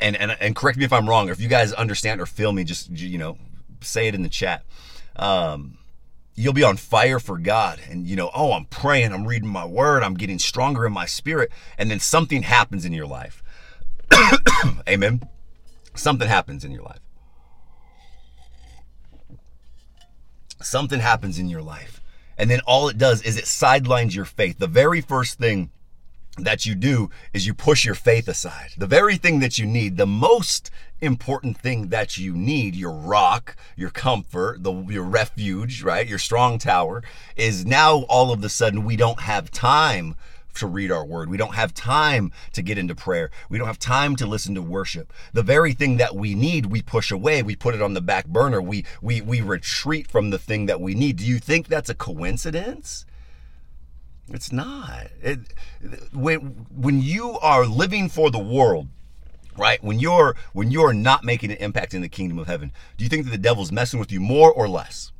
and 0.00 0.16
and, 0.16 0.36
and 0.40 0.56
correct 0.56 0.78
me 0.78 0.84
if 0.84 0.92
i'm 0.92 1.08
wrong 1.08 1.28
or 1.28 1.32
if 1.32 1.40
you 1.40 1.48
guys 1.48 1.72
understand 1.72 2.20
or 2.20 2.26
feel 2.26 2.52
me 2.52 2.64
just 2.64 2.90
you 2.90 3.18
know 3.18 3.38
say 3.80 4.08
it 4.08 4.14
in 4.14 4.22
the 4.22 4.28
chat. 4.28 4.64
Um 5.16 5.78
you'll 6.36 6.52
be 6.52 6.64
on 6.64 6.76
fire 6.76 7.20
for 7.20 7.38
god 7.38 7.80
and 7.88 8.06
you 8.06 8.16
know 8.16 8.30
oh 8.34 8.52
i'm 8.52 8.64
praying 8.64 9.12
i'm 9.12 9.24
reading 9.24 9.48
my 9.48 9.64
word 9.64 10.02
i'm 10.02 10.14
getting 10.14 10.36
stronger 10.36 10.84
in 10.84 10.92
my 10.92 11.06
spirit 11.06 11.48
and 11.78 11.88
then 11.88 12.00
something 12.00 12.42
happens 12.42 12.84
in 12.84 12.92
your 12.92 13.06
life. 13.06 13.42
Amen. 14.88 15.22
Something 15.94 16.28
happens 16.28 16.64
in 16.64 16.72
your 16.72 16.82
life 16.82 17.03
something 20.64 21.00
happens 21.00 21.38
in 21.38 21.48
your 21.48 21.62
life. 21.62 22.00
And 22.36 22.50
then 22.50 22.60
all 22.66 22.88
it 22.88 22.98
does 22.98 23.22
is 23.22 23.36
it 23.36 23.46
sidelines 23.46 24.16
your 24.16 24.24
faith. 24.24 24.58
The 24.58 24.66
very 24.66 25.00
first 25.00 25.38
thing 25.38 25.70
that 26.36 26.66
you 26.66 26.74
do 26.74 27.10
is 27.32 27.46
you 27.46 27.54
push 27.54 27.84
your 27.84 27.94
faith 27.94 28.26
aside. 28.26 28.70
The 28.76 28.86
very 28.86 29.16
thing 29.16 29.38
that 29.40 29.56
you 29.58 29.66
need, 29.66 29.96
the 29.96 30.06
most 30.06 30.70
important 31.00 31.58
thing 31.58 31.88
that 31.88 32.18
you 32.18 32.34
need, 32.34 32.74
your 32.74 32.92
rock, 32.92 33.56
your 33.76 33.90
comfort, 33.90 34.62
the, 34.64 34.72
your 34.88 35.04
refuge, 35.04 35.82
right? 35.82 36.06
Your 36.06 36.18
strong 36.18 36.58
tower, 36.58 37.02
is 37.36 37.64
now 37.64 37.98
all 38.08 38.32
of 38.32 38.42
a 38.42 38.48
sudden 38.48 38.84
we 38.84 38.96
don't 38.96 39.20
have 39.20 39.50
time 39.50 40.16
to 40.54 40.66
read 40.66 40.90
our 40.90 41.04
word. 41.04 41.28
We 41.28 41.36
don't 41.36 41.54
have 41.54 41.74
time 41.74 42.32
to 42.52 42.62
get 42.62 42.78
into 42.78 42.94
prayer. 42.94 43.30
We 43.48 43.58
don't 43.58 43.66
have 43.66 43.78
time 43.78 44.16
to 44.16 44.26
listen 44.26 44.54
to 44.54 44.62
worship. 44.62 45.12
The 45.32 45.42
very 45.42 45.72
thing 45.72 45.96
that 45.98 46.14
we 46.14 46.34
need, 46.34 46.66
we 46.66 46.82
push 46.82 47.10
away. 47.10 47.42
We 47.42 47.56
put 47.56 47.74
it 47.74 47.82
on 47.82 47.94
the 47.94 48.00
back 48.00 48.26
burner. 48.26 48.60
We 48.60 48.84
we 49.02 49.20
we 49.20 49.40
retreat 49.40 50.08
from 50.08 50.30
the 50.30 50.38
thing 50.38 50.66
that 50.66 50.80
we 50.80 50.94
need. 50.94 51.16
Do 51.16 51.26
you 51.26 51.38
think 51.38 51.68
that's 51.68 51.90
a 51.90 51.94
coincidence? 51.94 53.06
It's 54.28 54.52
not. 54.52 55.08
It, 55.22 55.38
when 56.12 56.66
when 56.74 57.02
you 57.02 57.38
are 57.40 57.66
living 57.66 58.08
for 58.08 58.30
the 58.30 58.38
world, 58.38 58.88
right? 59.56 59.82
When 59.82 59.98
you're 59.98 60.34
when 60.52 60.70
you're 60.70 60.94
not 60.94 61.24
making 61.24 61.50
an 61.50 61.58
impact 61.58 61.94
in 61.94 62.02
the 62.02 62.08
kingdom 62.08 62.38
of 62.38 62.46
heaven, 62.46 62.72
do 62.96 63.04
you 63.04 63.10
think 63.10 63.24
that 63.24 63.30
the 63.30 63.38
devil's 63.38 63.72
messing 63.72 64.00
with 64.00 64.10
you 64.10 64.20
more 64.20 64.52
or 64.52 64.68
less? 64.68 65.12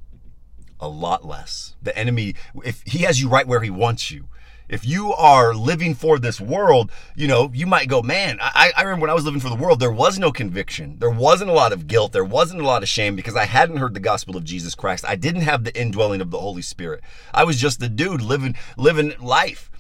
A 0.81 0.89
lot 0.89 1.25
less. 1.25 1.77
The 1.83 1.97
enemy, 1.97 2.35
if 2.65 2.83
he 2.85 3.01
has 3.01 3.21
you 3.21 3.29
right 3.29 3.47
where 3.47 3.61
he 3.61 3.71
wants 3.71 4.11
you, 4.11 4.29
if 4.69 4.87
you 4.87 5.13
are 5.13 5.55
living 5.55 5.95
for 5.95 6.19
this 6.19 6.41
world, 6.41 6.91
you 7.15 7.27
know, 7.27 7.51
you 7.53 7.67
might 7.67 7.89
go, 7.89 8.03
man, 8.03 8.39
I, 8.41 8.73
I 8.77 8.83
remember 8.83 9.03
when 9.03 9.11
I 9.11 9.15
was 9.15 9.25
living 9.25 9.41
for 9.41 9.49
the 9.49 9.55
world, 9.55 9.81
there 9.81 9.93
was 9.93 10.19
no 10.19 10.33
conviction. 10.33 10.99
There 10.99 11.11
wasn't 11.11 11.51
a 11.51 11.55
lot 11.55 11.73
of 11.73 11.87
guilt. 11.87 12.13
There 12.13 12.25
wasn't 12.25 12.61
a 12.61 12.67
lot 12.67 12.83
of 12.83 12.89
shame 12.89 13.17
because 13.17 13.37
I 13.37 13.45
hadn't 13.45 13.77
heard 13.77 13.95
the 13.95 14.01
gospel 14.01 14.37
of 14.37 14.45
Jesus 14.45 14.75
Christ. 14.75 15.05
I 15.07 15.17
didn't 15.17 15.43
have 15.43 15.65
the 15.65 15.79
indwelling 15.79 16.21
of 16.21 16.31
the 16.31 16.39
Holy 16.39 16.63
Spirit. 16.63 17.03
I 17.33 17.45
was 17.45 17.61
just 17.61 17.81
the 17.81 17.89
dude 17.89 18.23
living, 18.23 18.57
living 18.77 19.15
life. 19.21 19.71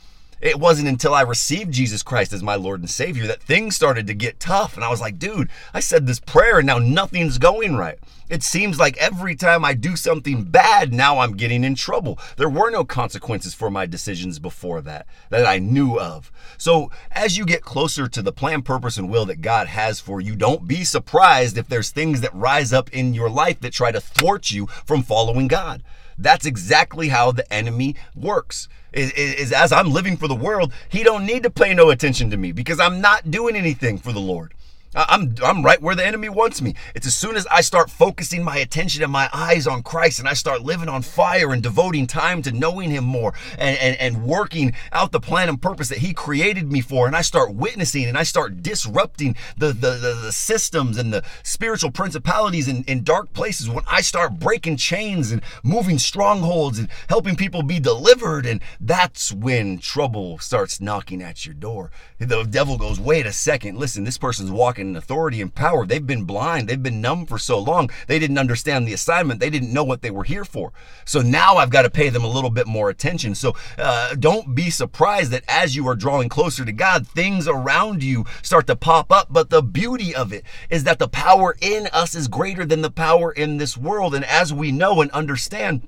It 0.44 0.61
wasn't 0.61 0.88
until 0.88 1.14
I 1.14 1.22
received 1.22 1.72
Jesus 1.72 2.02
Christ 2.02 2.35
as 2.35 2.42
my 2.42 2.54
Lord 2.54 2.80
and 2.80 2.90
Savior 2.90 3.26
that 3.28 3.42
things 3.42 3.74
started 3.74 4.07
to 4.09 4.14
get 4.14 4.38
tough. 4.38 4.74
And 4.74 4.85
I 4.85 4.90
was 4.90 5.00
like, 5.00 5.18
dude, 5.18 5.48
I 5.72 5.80
said 5.80 6.07
this 6.07 6.20
prayer 6.20 6.59
and 6.59 6.66
now 6.66 6.78
nothing's 6.78 7.38
going 7.38 7.76
right. 7.76 7.98
It 8.28 8.42
seems 8.42 8.78
like 8.78 8.98
every 8.98 9.37
time 9.37 9.64
I 9.64 9.72
do 9.72 9.96
something 9.96 10.44
bad, 10.44 10.92
now 10.92 11.20
I'm 11.20 11.38
getting 11.38 11.64
in 11.64 11.74
trouble. 11.74 12.18
There 12.37 12.50
were 12.50 12.70
no 12.70 12.85
consequences 12.85 13.54
for 13.54 13.70
my 13.70 13.87
decisions 13.87 14.38
before 14.38 14.83
that, 14.83 15.07
that 15.30 15.46
I 15.46 15.59
knew 15.59 15.98
of. 15.98 16.30
So 16.59 16.90
as 17.11 17.38
you 17.38 17.46
get 17.46 17.62
closer 17.62 18.07
to 18.07 18.20
the 18.20 18.30
plan, 18.30 18.61
purpose, 18.61 18.98
and 18.98 19.09
will 19.09 19.24
that 19.24 19.40
God 19.40 19.68
has 19.68 19.98
for 19.98 20.20
you, 20.20 20.37
don't 20.37 20.68
be 20.68 20.85
surprised 20.85 21.57
if 21.57 21.68
there's 21.68 21.90
things 21.90 22.20
that 22.20 22.35
rise 22.35 22.70
up 22.70 22.92
in 22.92 23.14
your 23.14 23.30
life 23.30 23.61
that 23.61 23.72
try 23.72 23.92
to 23.92 24.00
thwart 24.00 24.50
you 24.50 24.66
from 24.85 25.02
following 25.02 25.48
God. 25.48 25.83
That's 26.18 26.46
exactly 26.46 27.09
how 27.09 27.33
the 27.33 27.50
enemy 27.53 27.96
works. 28.14 28.68
Is, 28.92 29.11
is, 29.12 29.53
as 29.53 29.72
I'm 29.72 29.90
living 29.90 30.16
for 30.16 30.29
the 30.29 30.35
world, 30.35 30.72
he 30.88 31.03
don't 31.03 31.27
need 31.27 31.42
to 31.42 31.50
pay 31.50 31.74
no 31.74 31.90
attention 31.90 32.31
to 32.31 32.37
me 32.37 32.53
because 32.53 32.79
I'm 32.79 33.00
not 33.00 33.31
doing 33.31 33.57
anything 33.57 33.98
for 33.98 34.12
the 34.12 34.20
Lord. 34.20 34.55
I'm 34.94 35.35
I'm 35.42 35.64
right 35.64 35.80
where 35.83 35.94
the 35.94 36.07
enemy 36.07 36.28
wants 36.28 36.62
me. 36.62 36.74
It's 36.94 37.07
as 37.07 37.16
soon 37.16 37.37
as 37.37 37.46
I 37.48 37.61
start 37.62 37.90
focusing 37.90 38.44
my 38.44 38.59
attention 38.59 39.02
and 39.02 39.11
my 39.11 39.28
eyes 39.33 39.66
on 39.66 39.83
Christ 39.83 40.20
and 40.20 40.28
I 40.28 40.35
start 40.35 40.62
living 40.62 40.88
on 40.88 41.02
fire 41.02 41.52
and 41.52 41.62
devoting 41.62 42.07
time 42.07 42.42
to 42.42 42.52
knowing 42.52 42.90
him 42.90 43.04
more 43.04 43.35
and, 43.59 43.76
and, 43.78 43.96
and 43.98 44.24
working 44.24 44.72
out 44.92 45.11
the 45.12 45.20
plan 45.20 45.48
and 45.48 45.61
purpose 45.61 45.88
that 45.88 45.98
he 45.98 46.12
created 46.12 46.70
me 46.70 46.80
for 46.80 47.07
and 47.07 47.16
I 47.16 47.22
start 47.22 47.54
witnessing 47.54 48.04
and 48.04 48.16
I 48.16 48.22
start 48.22 48.62
disrupting 48.62 49.37
the 49.57 49.68
the, 49.72 49.90
the, 49.90 50.20
the 50.22 50.33
systems 50.33 50.96
and 50.96 51.12
the 51.12 51.24
spiritual 51.42 51.90
principalities 51.90 52.68
in, 52.68 52.85
in 52.85 53.02
dark 53.02 53.33
places 53.33 53.68
when 53.68 53.85
I 53.90 54.00
start 54.00 54.38
breaking 54.38 54.76
chains 54.76 55.33
and 55.33 55.42
moving 55.64 55.98
strongholds 55.98 56.78
and 56.78 56.88
helping 57.09 57.35
people 57.35 57.62
be 57.62 57.80
delivered 57.80 58.46
and 58.46 58.61
that's 58.80 59.33
when 59.33 59.78
trouble 59.78 60.38
starts 60.38 60.80
knocking 60.80 61.22
at 61.22 61.44
your 61.44 61.54
door. 61.54 61.90
The 62.18 62.44
devil 62.44 62.78
goes, 62.78 63.00
wait 63.00 63.26
a 63.26 63.33
second, 63.33 63.76
listen, 63.76 64.04
this 64.04 64.18
person's 64.18 64.50
walking 64.50 64.84
in 64.88 64.97
authority 64.97 65.40
and 65.40 65.55
power. 65.55 65.87
They've 65.87 66.07
been 66.07 66.25
blind. 66.25 66.68
They've 66.68 66.83
been 66.83 67.01
numb 67.01 67.27
for 67.27 67.38
so 67.38 67.59
long. 67.59 67.90
They 68.07 68.18
didn't 68.18 68.38
understand 68.38 68.87
the 68.87 68.92
assignment. 68.92 69.40
They 69.40 69.51
didn't 69.51 69.73
know 69.73 69.85
what 69.85 70.03
they 70.03 70.11
were 70.11 70.25
here 70.25 70.44
for. 70.44 70.73
So 71.05 71.20
now 71.20 71.57
I've 71.57 71.70
got 71.70 71.83
to 71.83 71.90
pay 71.90 72.09
them 72.09 72.25
a 72.25 72.29
little 72.29 72.51
bit 72.51 72.66
more 72.66 72.90
attention. 72.90 73.35
So 73.35 73.57
uh, 73.79 74.14
don't 74.14 74.55
be 74.55 74.70
surprised 74.70 75.31
that 75.33 75.44
as 75.49 75.75
you 75.77 75.87
are 75.88 75.97
drawing 75.97 76.29
closer 76.29 76.64
to 76.64 76.73
God, 76.73 77.07
things 77.07 77.49
around 77.49 78.03
you 78.03 78.25
start 78.42 78.66
to 78.68 78.77
pop 78.77 79.11
up. 79.11 79.29
But 79.31 79.51
the 79.51 79.62
beauty 79.62 80.14
of 80.14 80.33
it 80.33 80.44
is 80.70 80.85
that 80.85 80.99
the 80.99 81.09
power 81.09 81.57
in 81.61 81.88
us 81.92 82.14
is 82.14 82.29
greater 82.29 82.64
than 82.64 82.83
the 82.83 82.90
power 82.90 83.33
in 83.33 83.57
this 83.57 83.77
world. 83.77 84.14
And 84.14 84.25
as 84.25 84.53
we 84.53 84.73
know 84.73 85.01
and 85.01 85.11
understand, 85.11 85.87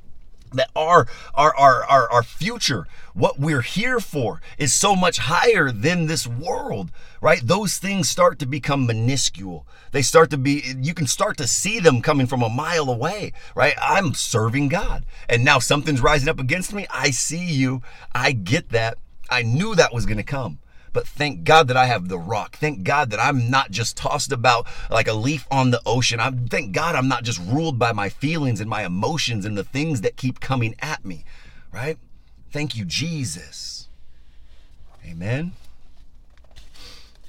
that 0.53 0.71
our, 0.75 1.07
our 1.35 1.55
our 1.57 1.85
our 1.85 2.11
our 2.11 2.23
future 2.23 2.87
what 3.15 3.39
we're 3.39 3.63
here 3.63 3.99
for 4.01 4.41
is 4.59 4.75
so 4.75 4.95
much 4.95 5.19
higher 5.19 5.71
than 5.71 6.07
this 6.07 6.27
world 6.27 6.91
right? 7.21 7.41
Those 7.43 7.79
things 7.79 8.09
start 8.09 8.39
to 8.39 8.47
become 8.47 8.87
minuscule. 8.87 9.67
They 9.93 10.03
start 10.03 10.31
to 10.31 10.39
be 10.39 10.63
you 10.81 10.95
can 10.95 11.07
start 11.07 11.37
to 11.39 11.47
see 11.47 11.81
them 11.81 12.03
coming 12.03 12.27
from 12.27 12.43
a 12.43 12.49
mile 12.49 12.91
away 12.91 13.33
right? 13.55 13.75
I'm 13.81 14.15
serving 14.15 14.69
god. 14.69 15.05
And 15.29 15.45
now 15.45 15.59
something's 15.59 16.01
rising 16.01 16.29
up 16.29 16.39
against 16.39 16.73
me. 16.73 16.87
I 16.91 17.11
see 17.11 17.45
you. 17.45 17.83
I 18.15 18.33
get 18.33 18.71
that. 18.71 18.99
I 19.29 19.43
knew 19.43 19.75
that 19.75 19.93
was 19.93 20.07
going 20.07 20.19
to 20.19 20.23
come 20.23 20.59
but 20.97 21.07
thank 21.07 21.45
God 21.45 21.69
that 21.69 21.77
I 21.77 21.85
have 21.85 22.09
the 22.09 22.19
rock. 22.19 22.57
Thank 22.57 22.83
God 22.83 23.11
that 23.11 23.21
I'm 23.21 23.51
not 23.51 23.71
just 23.71 23.99
tossed 23.99 24.33
about 24.33 24.67
like 24.89 25.07
a 25.07 25.13
leaf 25.13 25.47
on 25.51 25.71
the 25.71 25.83
ocean. 25.85 26.21
I 26.21 26.31
thank 26.31 26.73
God 26.73 26.95
I'm 26.95 27.07
not 27.07 27.23
just 27.23 27.39
ruled 27.39 27.79
by 27.79 27.93
my 27.93 28.09
feelings 28.09 28.63
and 28.63 28.71
my 28.71 28.83
emotions 28.83 29.45
and 29.45 29.59
the 29.59 29.63
things 29.63 30.01
that 30.01 30.17
keep 30.17 30.41
coming 30.41 30.75
at 30.79 31.05
me, 31.05 31.27
right? 31.71 31.99
Thank 32.51 32.77
you, 32.77 32.87
Jesus. 32.87 33.91
Amen. 35.07 35.53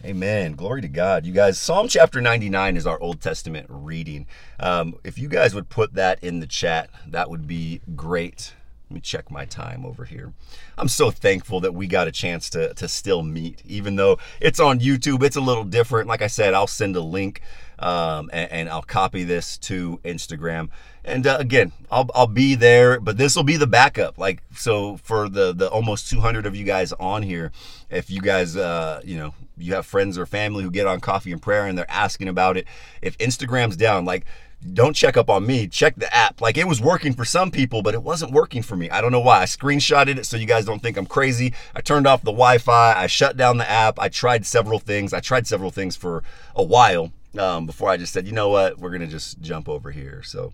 Amen. 0.05 0.53
Glory 0.53 0.81
to 0.81 0.87
God. 0.87 1.25
You 1.25 1.33
guys, 1.33 1.59
Psalm 1.59 1.89
chapter 1.89 2.21
99 2.21 2.77
is 2.77 2.87
our 2.87 2.97
Old 3.01 3.19
Testament 3.19 3.67
reading. 3.69 4.27
Um, 4.61 4.95
if 5.03 5.19
you 5.19 5.27
guys 5.27 5.53
would 5.53 5.67
put 5.67 5.93
that 5.95 6.23
in 6.23 6.39
the 6.39 6.47
chat, 6.47 6.89
that 7.05 7.29
would 7.29 7.47
be 7.47 7.81
great. 7.97 8.53
Let 8.89 8.93
me 8.95 9.01
check 9.01 9.29
my 9.29 9.43
time 9.43 9.85
over 9.85 10.05
here. 10.05 10.31
I'm 10.77 10.87
so 10.87 11.11
thankful 11.11 11.59
that 11.59 11.73
we 11.73 11.87
got 11.87 12.07
a 12.07 12.11
chance 12.11 12.49
to, 12.51 12.73
to 12.75 12.87
still 12.87 13.21
meet, 13.21 13.61
even 13.65 13.97
though 13.97 14.17
it's 14.39 14.61
on 14.61 14.79
YouTube. 14.79 15.23
It's 15.23 15.35
a 15.35 15.41
little 15.41 15.65
different. 15.65 16.07
Like 16.07 16.21
I 16.21 16.27
said, 16.27 16.53
I'll 16.53 16.67
send 16.67 16.95
a 16.95 17.01
link 17.01 17.41
um, 17.79 18.29
and, 18.31 18.51
and, 18.51 18.69
I'll 18.69 18.81
copy 18.81 19.23
this 19.23 19.57
to 19.59 19.99
Instagram. 20.03 20.69
And 21.03 21.27
uh, 21.27 21.37
again, 21.39 21.73
I'll, 21.91 22.09
I'll 22.15 22.25
be 22.25 22.55
there, 22.55 22.99
but 22.99 23.17
this 23.17 23.35
will 23.35 23.43
be 23.43 23.57
the 23.57 23.67
backup. 23.67 24.17
Like, 24.17 24.41
so 24.55 24.97
for 24.97 25.29
the, 25.29 25.53
the 25.53 25.69
almost 25.69 26.09
200 26.09 26.45
of 26.45 26.55
you 26.55 26.63
guys 26.63 26.91
on 26.93 27.21
here, 27.21 27.51
if 27.89 28.09
you 28.09 28.21
guys, 28.21 28.55
uh, 28.55 29.01
you 29.03 29.17
know, 29.17 29.35
you 29.57 29.73
have 29.73 29.85
friends 29.85 30.17
or 30.17 30.25
family 30.25 30.63
who 30.63 30.71
get 30.71 30.87
on 30.87 30.99
coffee 31.01 31.31
and 31.31 31.41
prayer 31.41 31.67
and 31.67 31.77
they're 31.77 31.91
asking 31.91 32.29
about 32.29 32.57
it, 32.57 32.65
if 33.01 33.17
Instagram's 33.19 33.75
down, 33.75 34.05
like, 34.05 34.25
don't 34.73 34.95
check 34.95 35.17
up 35.17 35.29
on 35.29 35.45
me. 35.45 35.67
Check 35.67 35.95
the 35.95 36.13
app. 36.13 36.41
Like 36.41 36.57
it 36.57 36.67
was 36.67 36.81
working 36.81 37.13
for 37.13 37.25
some 37.25 37.51
people, 37.51 37.81
but 37.81 37.93
it 37.93 38.03
wasn't 38.03 38.31
working 38.31 38.61
for 38.61 38.75
me. 38.75 38.89
I 38.89 39.01
don't 39.01 39.11
know 39.11 39.19
why. 39.19 39.41
I 39.41 39.45
screenshotted 39.45 40.17
it 40.17 40.25
so 40.25 40.37
you 40.37 40.47
guys 40.47 40.65
don't 40.65 40.81
think 40.81 40.97
I'm 40.97 41.05
crazy. 41.05 41.53
I 41.75 41.81
turned 41.81 42.07
off 42.07 42.21
the 42.21 42.31
Wi 42.31 42.57
Fi. 42.57 42.93
I 42.93 43.07
shut 43.07 43.37
down 43.37 43.57
the 43.57 43.69
app. 43.69 43.99
I 43.99 44.09
tried 44.09 44.45
several 44.45 44.79
things. 44.79 45.13
I 45.13 45.19
tried 45.19 45.47
several 45.47 45.71
things 45.71 45.95
for 45.95 46.23
a 46.55 46.63
while 46.63 47.11
um, 47.37 47.65
before 47.65 47.89
I 47.89 47.97
just 47.97 48.13
said, 48.13 48.25
you 48.25 48.33
know 48.33 48.49
what? 48.49 48.79
We're 48.79 48.89
going 48.89 49.01
to 49.01 49.07
just 49.07 49.39
jump 49.41 49.69
over 49.69 49.91
here. 49.91 50.23
So 50.23 50.53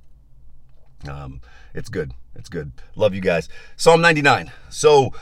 um, 1.09 1.41
it's 1.73 1.89
good. 1.89 2.13
It's 2.35 2.49
good. 2.49 2.71
Love 2.95 3.13
you 3.13 3.21
guys. 3.21 3.47
Psalm 3.77 4.01
99. 4.01 4.51
So 4.69 5.13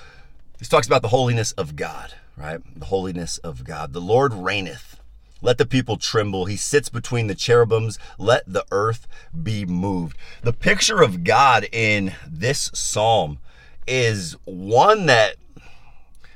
this 0.59 0.69
talks 0.69 0.87
about 0.87 1.01
the 1.01 1.09
holiness 1.09 1.51
of 1.53 1.75
God, 1.75 2.13
right? 2.37 2.59
The 2.75 2.85
holiness 2.85 3.37
of 3.39 3.63
God. 3.63 3.93
The 3.93 4.01
Lord 4.01 4.33
reigneth. 4.33 5.00
Let 5.41 5.57
the 5.57 5.65
people 5.65 5.97
tremble. 5.97 6.45
He 6.45 6.57
sits 6.57 6.89
between 6.89 7.27
the 7.27 7.35
cherubims. 7.35 7.97
Let 8.17 8.43
the 8.51 8.65
earth 8.71 9.07
be 9.43 9.65
moved. 9.65 10.17
The 10.43 10.53
picture 10.53 11.01
of 11.01 11.23
God 11.23 11.67
in 11.71 12.13
this 12.27 12.69
psalm 12.73 13.39
is 13.87 14.35
one 14.45 15.07
that 15.07 15.35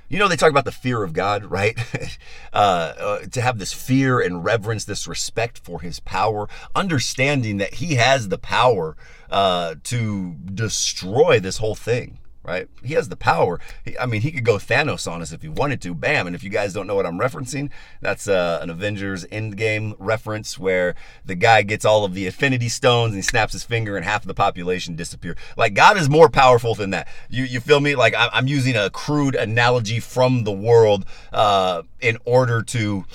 you 0.10 0.20
know 0.20 0.28
they 0.28 0.36
talk 0.36 0.50
about 0.50 0.65
the 0.65 0.72
fear 0.72 1.04
of 1.04 1.13
god 1.13 1.46
right 1.46 1.80
uh, 2.54 2.94
uh, 3.00 3.20
to 3.32 3.41
have 3.41 3.60
this 3.60 3.74
fear 3.74 4.20
and 4.20 4.44
reverence 4.44 4.86
this 4.86 5.08
respect 5.08 5.58
for 5.58 5.82
his 5.82 6.00
power 6.00 6.48
understanding 6.76 7.58
that 7.58 7.76
he 7.76 7.96
has 7.96 8.30
the 8.30 8.38
power 8.38 8.96
uh, 9.30 9.76
to 9.84 10.36
destroy 10.54 11.39
this 11.39 11.58
whole 11.58 11.76
thing 11.76 12.20
right? 12.45 12.67
He 12.84 12.93
has 12.93 13.10
the 13.10 13.15
power. 13.15 13.60
He, 13.84 13.97
I 13.97 14.05
mean, 14.05 14.21
he 14.21 14.31
could 14.31 14.45
go 14.45 14.55
Thanos 14.58 15.12
on 15.12 15.21
us 15.21 15.31
if 15.31 15.41
he 15.41 15.49
wanted 15.49 15.81
to. 15.81 15.93
Bam! 15.93 16.27
And 16.27 16.36
if 16.36 16.43
you 16.43 16.49
guys 16.49 16.73
don't 16.73 16.88
know 16.88 16.95
what 16.95 17.05
I'm 17.05 17.19
referencing, 17.19 17.71
that's 18.01 18.27
uh, 18.27 18.60
an 18.62 18.69
Avengers 18.69 19.25
Endgame 19.25 19.95
reference 19.97 20.60
where 20.60 20.95
the 21.25 21.36
guy 21.36 21.63
gets 21.63 21.84
all 21.84 22.05
of 22.05 22.13
the 22.13 22.27
Infinity 22.27 22.69
Stones 22.69 23.10
and 23.10 23.17
he 23.17 23.21
snaps 23.21 23.53
his 23.53 23.63
finger 23.63 23.97
and 23.97 24.05
half 24.05 24.21
of 24.21 24.27
the 24.27 24.34
population 24.34 24.95
disappear. 24.95 25.36
Like 25.58 25.73
God 25.73 25.97
is 25.97 26.10
more 26.10 26.29
powerful 26.29 26.75
than 26.75 26.91
that. 26.91 27.08
You 27.29 27.43
you 27.43 27.60
feel 27.60 27.79
me? 27.79 27.95
Like 27.95 28.13
I'm 28.17 28.47
using 28.47 28.75
a 28.75 28.89
crude 28.89 29.36
analogy 29.36 29.99
from 29.99 30.43
the 30.43 30.51
world 30.51 31.05
uh, 31.34 31.84
in 31.99 32.17
order 32.25 32.62
to 32.62 33.05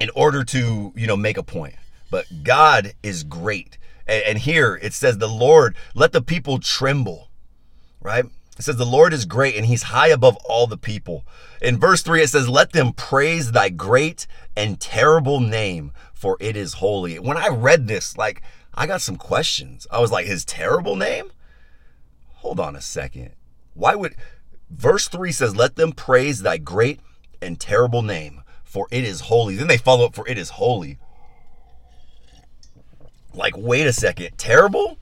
in 0.00 0.10
order 0.14 0.42
to 0.44 0.92
you 0.96 1.06
know 1.06 1.16
make 1.16 1.36
a 1.36 1.42
point. 1.42 1.74
But 2.10 2.44
God 2.44 2.94
is 3.02 3.24
great. 3.24 3.78
And, 4.06 4.22
and 4.22 4.38
here 4.38 4.78
it 4.80 4.94
says, 4.94 5.18
"The 5.18 5.28
Lord 5.28 5.76
let 5.94 6.12
the 6.12 6.22
people 6.22 6.58
tremble." 6.58 7.25
Right? 8.00 8.24
It 8.58 8.62
says, 8.62 8.76
The 8.76 8.86
Lord 8.86 9.12
is 9.12 9.24
great 9.24 9.56
and 9.56 9.66
he's 9.66 9.84
high 9.84 10.08
above 10.08 10.36
all 10.44 10.66
the 10.66 10.78
people. 10.78 11.24
In 11.60 11.78
verse 11.78 12.02
3, 12.02 12.22
it 12.22 12.30
says, 12.30 12.48
Let 12.48 12.72
them 12.72 12.92
praise 12.92 13.52
thy 13.52 13.68
great 13.68 14.26
and 14.56 14.80
terrible 14.80 15.40
name, 15.40 15.92
for 16.14 16.36
it 16.40 16.56
is 16.56 16.74
holy. 16.74 17.18
When 17.18 17.36
I 17.36 17.48
read 17.48 17.86
this, 17.86 18.16
like, 18.16 18.42
I 18.74 18.86
got 18.86 19.02
some 19.02 19.16
questions. 19.16 19.86
I 19.90 20.00
was 20.00 20.10
like, 20.10 20.26
His 20.26 20.44
terrible 20.44 20.96
name? 20.96 21.30
Hold 22.36 22.60
on 22.60 22.76
a 22.76 22.80
second. 22.80 23.32
Why 23.74 23.94
would. 23.94 24.14
Verse 24.70 25.08
3 25.08 25.32
says, 25.32 25.54
Let 25.54 25.76
them 25.76 25.92
praise 25.92 26.42
thy 26.42 26.56
great 26.58 27.00
and 27.40 27.60
terrible 27.60 28.02
name, 28.02 28.42
for 28.64 28.88
it 28.90 29.04
is 29.04 29.22
holy. 29.22 29.56
Then 29.56 29.68
they 29.68 29.76
follow 29.76 30.06
up, 30.06 30.14
For 30.14 30.26
it 30.26 30.38
is 30.38 30.50
holy. 30.50 30.98
Like, 33.34 33.54
wait 33.56 33.86
a 33.86 33.92
second. 33.92 34.38
Terrible? 34.38 34.98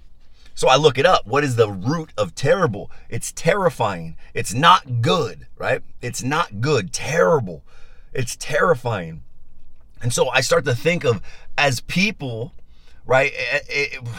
So 0.54 0.68
I 0.68 0.76
look 0.76 0.98
it 0.98 1.06
up. 1.06 1.26
What 1.26 1.44
is 1.44 1.56
the 1.56 1.68
root 1.68 2.10
of 2.16 2.34
terrible? 2.34 2.90
It's 3.08 3.32
terrifying. 3.32 4.16
It's 4.34 4.54
not 4.54 5.02
good, 5.02 5.46
right? 5.58 5.82
It's 6.00 6.22
not 6.22 6.60
good. 6.60 6.92
Terrible. 6.92 7.64
It's 8.12 8.36
terrifying. 8.36 9.22
And 10.00 10.12
so 10.12 10.28
I 10.28 10.40
start 10.40 10.64
to 10.66 10.74
think 10.74 11.04
of 11.04 11.20
as 11.58 11.80
people, 11.80 12.52
right? 13.04 13.32
It, 13.34 13.38
eh, 13.52 13.60
it, 13.68 13.98
eh, 14.02 14.10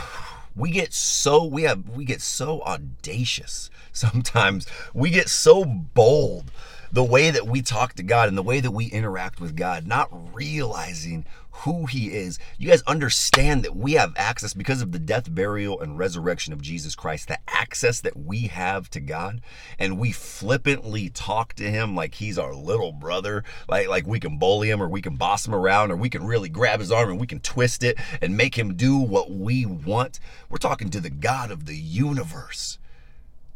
we 0.56 0.72
get 0.72 0.94
so 0.94 1.44
we 1.44 1.64
have 1.64 1.90
we 1.90 2.06
get 2.06 2.22
so 2.22 2.62
audacious 2.62 3.70
sometimes. 3.92 4.68
We 4.94 5.10
get 5.10 5.30
so 5.30 5.64
bold 5.66 6.52
the 6.92 7.04
way 7.04 7.30
that 7.30 7.48
we 7.48 7.62
talk 7.62 7.94
to 7.94 8.04
God 8.04 8.30
and 8.30 8.38
the 8.38 8.44
way 8.44 8.60
that 8.62 8.72
we 8.72 8.86
interact 8.86 9.42
with 9.42 9.56
God, 9.56 9.86
not 9.86 10.10
realizing 10.34 11.26
who 11.60 11.86
he 11.86 12.12
is. 12.12 12.38
You 12.58 12.70
guys 12.70 12.82
understand 12.84 13.64
that 13.64 13.76
we 13.76 13.94
have 13.94 14.14
access 14.18 14.54
because 14.54 14.82
of 14.82 14.92
the 14.92 15.00
death, 15.00 15.34
burial, 15.34 15.80
and 15.80 15.98
resurrection 15.98 16.52
of 16.54 16.62
Jesus 16.62 16.96
Christ, 16.96 17.28
the 17.28 17.40
access 17.48 18.02
that 18.02 18.18
we 18.18 18.48
have 18.48 18.90
to 18.92 19.00
God, 19.00 19.42
and 19.80 19.98
we 19.98 20.12
flippantly 20.12 21.10
talk 21.10 21.54
to 21.54 21.70
him 21.70 21.96
like 21.96 22.16
he's 22.16 22.38
our 22.38 22.54
little 22.54 22.92
brother, 22.92 23.44
like, 23.70 23.88
like 23.88 24.06
we 24.06 24.20
can 24.20 24.38
bully 24.38 24.70
him 24.70 24.82
or 24.82 24.90
we 24.90 25.02
can 25.02 25.16
boss 25.16 25.48
him 25.48 25.56
around 25.56 25.92
or 25.92 25.96
we 25.96 26.10
can 26.10 26.26
really 26.26 26.50
grab 26.50 26.82
his 26.82 26.92
arm 26.92 27.10
and 27.10 27.20
we 27.20 27.28
can 27.28 27.40
twist 27.40 27.84
it 27.84 27.98
and 28.22 28.36
make 28.36 28.58
him 28.58 28.76
do 28.76 28.98
what 28.98 29.32
we 29.32 29.66
want. 29.66 30.20
We're 30.50 30.58
talking 30.58 30.90
to 30.90 31.00
the 31.00 31.10
God 31.10 31.52
of 31.52 31.66
the 31.66 31.78
universe. 31.78 32.78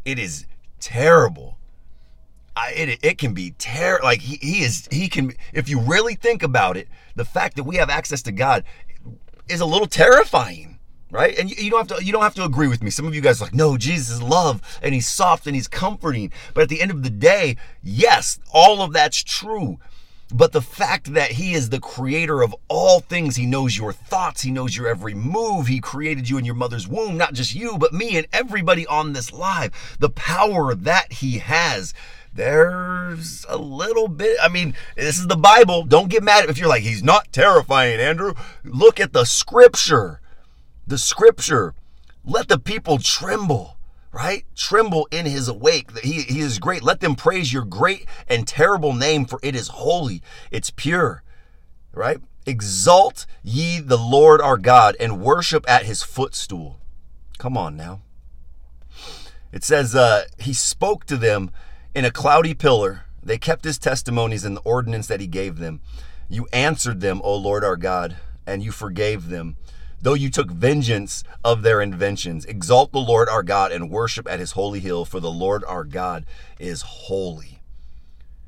It 0.05 0.17
is 0.17 0.45
terrible 0.79 1.57
I, 2.59 2.71
it, 2.71 2.99
it 3.01 3.17
can 3.17 3.33
be 3.33 3.51
terrible. 3.51 4.05
Like 4.05 4.21
he, 4.21 4.35
he 4.37 4.63
is, 4.63 4.87
he 4.91 5.07
can, 5.07 5.33
if 5.53 5.69
you 5.69 5.79
really 5.79 6.15
think 6.15 6.43
about 6.43 6.77
it, 6.77 6.87
the 7.15 7.25
fact 7.25 7.55
that 7.55 7.63
we 7.63 7.77
have 7.77 7.89
access 7.89 8.21
to 8.23 8.31
God 8.31 8.63
is 9.47 9.61
a 9.61 9.65
little 9.65 9.87
terrifying, 9.87 10.79
right? 11.09 11.37
And 11.37 11.49
you, 11.49 11.63
you 11.63 11.69
don't 11.69 11.87
have 11.87 11.97
to, 11.97 12.05
you 12.05 12.11
don't 12.11 12.23
have 12.23 12.35
to 12.35 12.43
agree 12.43 12.67
with 12.67 12.83
me. 12.83 12.89
Some 12.89 13.07
of 13.07 13.15
you 13.15 13.21
guys 13.21 13.41
are 13.41 13.45
like, 13.45 13.53
no, 13.53 13.77
Jesus 13.77 14.09
is 14.09 14.21
love 14.21 14.61
and 14.81 14.93
he's 14.93 15.07
soft 15.07 15.47
and 15.47 15.55
he's 15.55 15.67
comforting. 15.67 16.31
But 16.53 16.63
at 16.63 16.69
the 16.69 16.81
end 16.81 16.91
of 16.91 17.03
the 17.03 17.09
day, 17.09 17.55
yes, 17.81 18.39
all 18.51 18.81
of 18.81 18.93
that's 18.93 19.23
true. 19.23 19.79
But 20.31 20.51
the 20.51 20.61
fact 20.61 21.13
that 21.15 21.31
He 21.31 21.53
is 21.53 21.69
the 21.69 21.79
creator 21.79 22.43
of 22.43 22.55
all 22.67 22.99
things, 22.99 23.35
He 23.35 23.47
knows 23.47 23.75
your 23.75 23.91
thoughts, 23.91 24.41
He 24.41 24.51
knows 24.51 24.77
your 24.77 24.87
every 24.87 25.15
move. 25.15 25.65
He 25.65 25.79
created 25.79 26.29
you 26.29 26.37
in 26.37 26.45
your 26.45 26.55
mother's 26.55 26.87
womb, 26.87 27.17
not 27.17 27.33
just 27.33 27.55
you, 27.55 27.79
but 27.79 27.93
me 27.93 28.15
and 28.15 28.27
everybody 28.31 28.85
on 28.85 29.13
this 29.13 29.33
live. 29.33 29.71
The 29.99 30.11
power 30.11 30.75
that 30.75 31.13
He 31.13 31.39
has 31.39 31.95
there's 32.33 33.45
a 33.49 33.57
little 33.57 34.07
bit. 34.07 34.37
I 34.41 34.49
mean, 34.49 34.75
this 34.95 35.19
is 35.19 35.27
the 35.27 35.35
Bible. 35.35 35.83
Don't 35.83 36.09
get 36.09 36.23
mad 36.23 36.45
if 36.49 36.57
you're 36.57 36.69
like, 36.69 36.83
he's 36.83 37.03
not 37.03 37.31
terrifying, 37.31 37.99
Andrew. 37.99 38.33
Look 38.63 38.99
at 38.99 39.13
the 39.13 39.25
scripture. 39.25 40.21
The 40.87 40.97
scripture. 40.97 41.73
Let 42.23 42.47
the 42.47 42.59
people 42.59 42.97
tremble 42.97 43.77
right? 44.11 44.45
Tremble 44.55 45.07
in 45.11 45.25
his 45.25 45.47
awake. 45.47 45.97
He, 45.99 46.21
he 46.21 46.39
is 46.39 46.59
great. 46.59 46.83
Let 46.83 46.99
them 46.99 47.15
praise 47.15 47.53
your 47.53 47.65
great 47.65 48.05
and 48.27 48.47
terrible 48.47 48.93
name, 48.93 49.25
for 49.25 49.39
it 49.43 49.55
is 49.55 49.67
holy, 49.69 50.21
it's 50.51 50.71
pure, 50.71 51.23
right? 51.93 52.19
Exalt 52.45 53.25
ye 53.43 53.79
the 53.79 53.97
Lord 53.97 54.41
our 54.41 54.57
God 54.57 54.95
and 54.99 55.21
worship 55.21 55.69
at 55.69 55.85
his 55.85 56.01
footstool. 56.01 56.79
Come 57.37 57.57
on 57.57 57.77
now. 57.77 58.01
It 59.51 59.63
says, 59.63 59.95
uh, 59.95 60.25
He 60.39 60.53
spoke 60.53 61.05
to 61.05 61.17
them 61.17 61.51
in 61.99 62.05
a 62.05 62.11
cloudy 62.11 62.53
pillar. 62.53 63.03
They 63.21 63.37
kept 63.37 63.65
his 63.65 63.77
testimonies 63.77 64.45
and 64.45 64.55
the 64.55 64.61
ordinance 64.61 65.07
that 65.07 65.19
he 65.19 65.27
gave 65.27 65.57
them. 65.57 65.81
You 66.29 66.47
answered 66.53 67.01
them, 67.01 67.19
O 67.25 67.35
Lord 67.35 67.63
our 67.63 67.75
God, 67.75 68.15
and 68.47 68.63
you 68.63 68.71
forgave 68.71 69.27
them 69.27 69.57
though 70.01 70.13
you 70.13 70.29
took 70.29 70.49
vengeance 70.49 71.25
of 71.43 71.61
their 71.61 71.81
inventions. 71.81 72.45
Exalt 72.45 72.93
the 72.93 72.99
Lord 72.99 73.27
our 73.27 73.43
God 73.43 73.73
and 73.73 73.89
worship 73.89 74.29
at 74.29 74.39
his 74.39 74.53
holy 74.53 74.79
hill, 74.79 75.03
for 75.03 75.19
the 75.19 75.29
Lord 75.29 75.61
our 75.65 75.83
God 75.83 76.25
is 76.57 76.83
holy. 76.83 77.61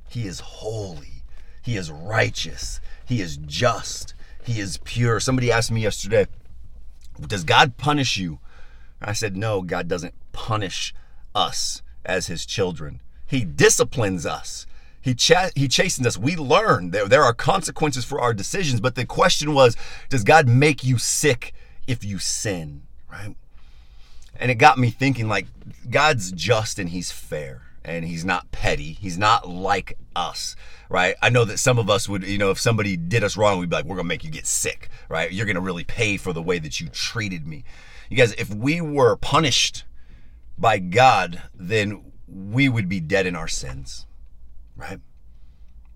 He 0.09 0.27
is 0.27 0.39
holy. 0.39 1.23
He 1.61 1.75
is 1.75 1.91
righteous. 1.91 2.79
He 3.05 3.19
is 3.21 3.35
just. 3.35 4.13
He 4.45 4.61
is 4.61 4.77
pure. 4.85 5.19
Somebody 5.19 5.51
asked 5.51 5.71
me 5.71 5.81
yesterday, 5.81 6.27
Does 7.19 7.43
God 7.43 7.75
punish 7.75 8.15
you? 8.15 8.39
I 9.01 9.11
said, 9.11 9.35
No, 9.35 9.61
God 9.61 9.89
doesn't 9.89 10.15
punish 10.31 10.93
us 11.35 11.81
as 12.05 12.27
his 12.27 12.45
children. 12.45 13.01
He 13.31 13.45
disciplines 13.45 14.25
us. 14.25 14.67
He, 15.01 15.15
ch- 15.15 15.53
he 15.55 15.69
chastens 15.69 16.05
us. 16.05 16.17
We 16.17 16.35
learn. 16.35 16.91
There, 16.91 17.07
there 17.07 17.23
are 17.23 17.33
consequences 17.33 18.03
for 18.03 18.19
our 18.19 18.33
decisions. 18.33 18.81
But 18.81 18.95
the 18.95 19.05
question 19.05 19.53
was, 19.53 19.77
does 20.09 20.25
God 20.25 20.49
make 20.49 20.83
you 20.83 20.97
sick 20.97 21.53
if 21.87 22.03
you 22.03 22.19
sin? 22.19 22.81
Right? 23.09 23.37
And 24.35 24.51
it 24.51 24.55
got 24.55 24.77
me 24.77 24.89
thinking 24.89 25.29
like, 25.29 25.47
God's 25.89 26.33
just 26.33 26.77
and 26.77 26.89
he's 26.89 27.09
fair 27.09 27.61
and 27.85 28.03
he's 28.03 28.25
not 28.25 28.51
petty. 28.51 28.91
He's 28.91 29.17
not 29.17 29.47
like 29.47 29.97
us, 30.13 30.57
right? 30.89 31.15
I 31.21 31.29
know 31.29 31.45
that 31.45 31.57
some 31.57 31.79
of 31.79 31.89
us 31.89 32.09
would, 32.09 32.27
you 32.27 32.37
know, 32.37 32.51
if 32.51 32.59
somebody 32.59 32.97
did 32.97 33.23
us 33.23 33.37
wrong, 33.37 33.59
we'd 33.59 33.69
be 33.69 33.77
like, 33.77 33.85
we're 33.85 33.95
going 33.95 34.05
to 34.05 34.09
make 34.09 34.25
you 34.25 34.29
get 34.29 34.45
sick, 34.45 34.89
right? 35.07 35.31
You're 35.31 35.45
going 35.45 35.55
to 35.55 35.61
really 35.61 35.85
pay 35.85 36.17
for 36.17 36.33
the 36.33 36.41
way 36.41 36.59
that 36.59 36.81
you 36.81 36.89
treated 36.89 37.47
me. 37.47 37.63
You 38.09 38.17
guys, 38.17 38.33
if 38.33 38.53
we 38.53 38.81
were 38.81 39.15
punished 39.15 39.85
by 40.57 40.79
God, 40.79 41.41
then 41.55 42.10
we 42.33 42.69
would 42.69 42.87
be 42.87 42.99
dead 42.99 43.25
in 43.25 43.35
our 43.35 43.47
sins 43.47 44.05
right? 44.81 44.99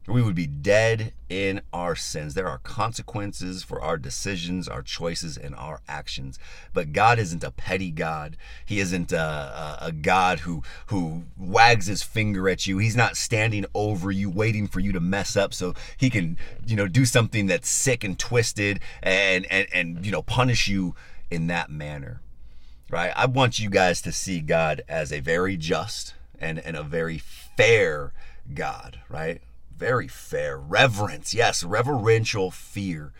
We 0.07 0.21
would 0.21 0.35
be 0.35 0.45
dead 0.45 1.13
in 1.29 1.61
our 1.73 1.95
sins. 1.95 2.35
There 2.35 2.47
are 2.47 2.59
consequences 2.59 3.63
for 3.63 3.81
our 3.81 3.97
decisions, 3.97 4.67
our 4.67 4.83
choices, 4.83 5.35
and 5.35 5.55
our 5.55 5.81
actions. 5.87 6.37
But 6.73 6.93
God 6.93 7.17
isn't 7.17 7.43
a 7.43 7.49
petty 7.49 7.89
God. 7.89 8.37
He 8.63 8.79
isn't 8.79 9.11
a, 9.11 9.17
a, 9.17 9.77
a, 9.87 9.91
God 9.91 10.41
who 10.41 10.61
who 10.87 11.23
wags 11.35 11.87
his 11.87 12.03
finger 12.03 12.47
at 12.47 12.67
you. 12.67 12.77
He's 12.77 12.95
not 12.95 13.17
standing 13.17 13.65
over 13.73 14.11
you, 14.11 14.29
waiting 14.29 14.67
for 14.67 14.79
you 14.79 14.91
to 14.91 14.99
mess 14.99 15.35
up 15.35 15.55
so 15.55 15.73
he 15.97 16.11
can, 16.11 16.37
you 16.67 16.75
know, 16.75 16.87
do 16.87 17.05
something 17.05 17.47
that's 17.47 17.69
sick 17.69 18.03
and 18.03 18.19
twisted 18.19 18.81
and 19.01 19.47
and 19.51 19.67
and 19.73 20.05
you 20.05 20.11
know 20.11 20.21
punish 20.21 20.67
you 20.67 20.93
in 21.31 21.47
that 21.47 21.71
manner. 21.71 22.21
Right? 22.91 23.11
I 23.15 23.25
want 23.25 23.57
you 23.57 23.71
guys 23.71 24.03
to 24.03 24.11
see 24.11 24.39
God 24.39 24.83
as 24.87 25.11
a 25.11 25.19
very 25.19 25.57
just 25.57 26.13
and, 26.39 26.59
and 26.59 26.75
a 26.75 26.83
very 26.83 27.17
fair 27.17 28.13
God, 28.53 28.99
right? 29.09 29.41
Very 29.75 30.07
fair. 30.07 30.57
Reverence, 30.57 31.33
yes, 31.33 31.63
reverential 31.63 32.51
fear. 32.51 33.11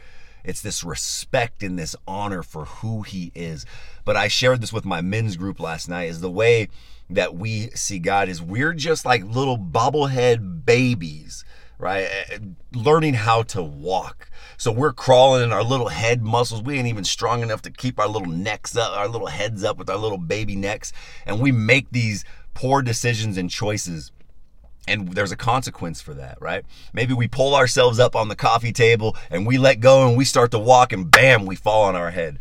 It's 0.44 0.62
this 0.62 0.84
respect 0.84 1.64
and 1.64 1.78
this 1.78 1.96
honor 2.08 2.44
for 2.44 2.66
who 2.66 3.02
he 3.02 3.32
is. 3.34 3.66
But 4.04 4.16
I 4.16 4.28
shared 4.28 4.62
this 4.62 4.72
with 4.72 4.86
my 4.86 5.02
men's 5.02 5.38
group 5.38 5.60
last 5.60 5.90
night 5.90 6.10
is 6.10 6.22
the 6.22 6.30
way 6.30 6.70
that 7.10 7.36
we 7.36 7.70
see 7.72 8.00
God 8.00 8.30
is 8.30 8.42
we're 8.42 8.74
just 8.74 9.06
like 9.06 9.24
little 9.24 9.58
bobblehead 9.58 10.66
babies, 10.66 11.44
right? 11.78 12.04
Eh, 12.04 12.24
eh, 12.30 12.38
learning 12.74 13.16
how 13.16 13.44
to 13.44 13.62
walk. 13.62 14.30
So 14.58 14.72
we're 14.72 14.94
crawling 14.94 15.44
in 15.44 15.52
our 15.52 15.64
little 15.64 15.90
head 15.90 16.22
muscles. 16.22 16.62
We 16.62 16.78
ain't 16.78 16.88
even 16.88 17.04
strong 17.04 17.42
enough 17.42 17.62
to 17.64 17.72
keep 17.72 18.00
our 18.00 18.08
little 18.08 18.32
necks 18.32 18.78
up, 18.78 18.98
our 18.98 19.08
little 19.08 19.28
heads 19.28 19.64
up 19.64 19.78
with 19.78 19.90
our 19.90 19.98
little 19.98 20.18
baby 20.18 20.56
necks. 20.56 20.94
And 21.26 21.40
we 21.40 21.52
make 21.52 21.92
these 21.92 22.24
poor 22.56 22.82
decisions 22.82 23.38
and 23.38 23.52
choices 23.52 24.12
and 24.88 25.14
there's 25.14 25.32
a 25.32 25.36
consequence 25.36 26.02
for 26.02 26.14
that, 26.14 26.38
right? 26.40 26.64
Maybe 26.94 27.14
we 27.14 27.28
pull 27.28 27.56
ourselves 27.56 28.00
up 28.00 28.16
on 28.16 28.30
the 28.30 28.36
coffee 28.36 28.72
table 28.72 29.16
and 29.30 29.46
we 29.46 29.58
let 29.58 29.80
go 29.80 30.08
and 30.08 30.18
we 30.18 30.26
start 30.26 30.52
to 30.52 30.60
walk 30.60 30.94
and 30.94 31.10
bam, 31.10 31.46
we 31.46 31.56
fall 31.56 31.84
on 31.84 31.96
our 31.96 32.12
head. 32.12 32.40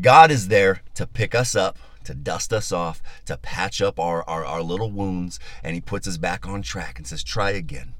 God 0.00 0.30
is 0.30 0.48
there 0.48 0.82
to 0.94 1.06
pick 1.06 1.34
us 1.34 1.54
up, 1.54 1.78
to 2.04 2.14
dust 2.14 2.52
us 2.52 2.72
off, 2.72 3.00
to 3.26 3.36
patch 3.36 3.80
up 3.80 3.98
our, 3.98 4.28
our, 4.28 4.44
our 4.44 4.62
little 4.62 4.90
wounds, 4.90 5.38
and 5.62 5.74
He 5.74 5.80
puts 5.80 6.08
us 6.08 6.16
back 6.16 6.46
on 6.46 6.62
track 6.62 6.98
and 6.98 7.06
says, 7.06 7.22
Try 7.22 7.50
again. 7.50 7.94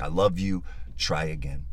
I 0.00 0.08
love 0.08 0.38
you. 0.38 0.64
Try 0.96 1.24
again. 1.24 1.66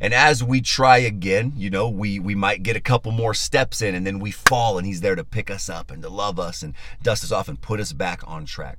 And 0.00 0.14
as 0.14 0.42
we 0.42 0.60
try 0.60 0.98
again, 0.98 1.52
you 1.56 1.70
know, 1.70 1.88
we 1.88 2.18
we 2.18 2.34
might 2.34 2.62
get 2.62 2.76
a 2.76 2.80
couple 2.80 3.12
more 3.12 3.34
steps 3.34 3.82
in 3.82 3.94
and 3.94 4.06
then 4.06 4.18
we 4.18 4.30
fall 4.30 4.78
and 4.78 4.86
he's 4.86 5.00
there 5.00 5.16
to 5.16 5.24
pick 5.24 5.50
us 5.50 5.68
up 5.68 5.90
and 5.90 6.02
to 6.02 6.08
love 6.08 6.38
us 6.38 6.62
and 6.62 6.74
dust 7.02 7.24
us 7.24 7.32
off 7.32 7.48
and 7.48 7.60
put 7.60 7.80
us 7.80 7.92
back 7.92 8.22
on 8.26 8.44
track. 8.44 8.78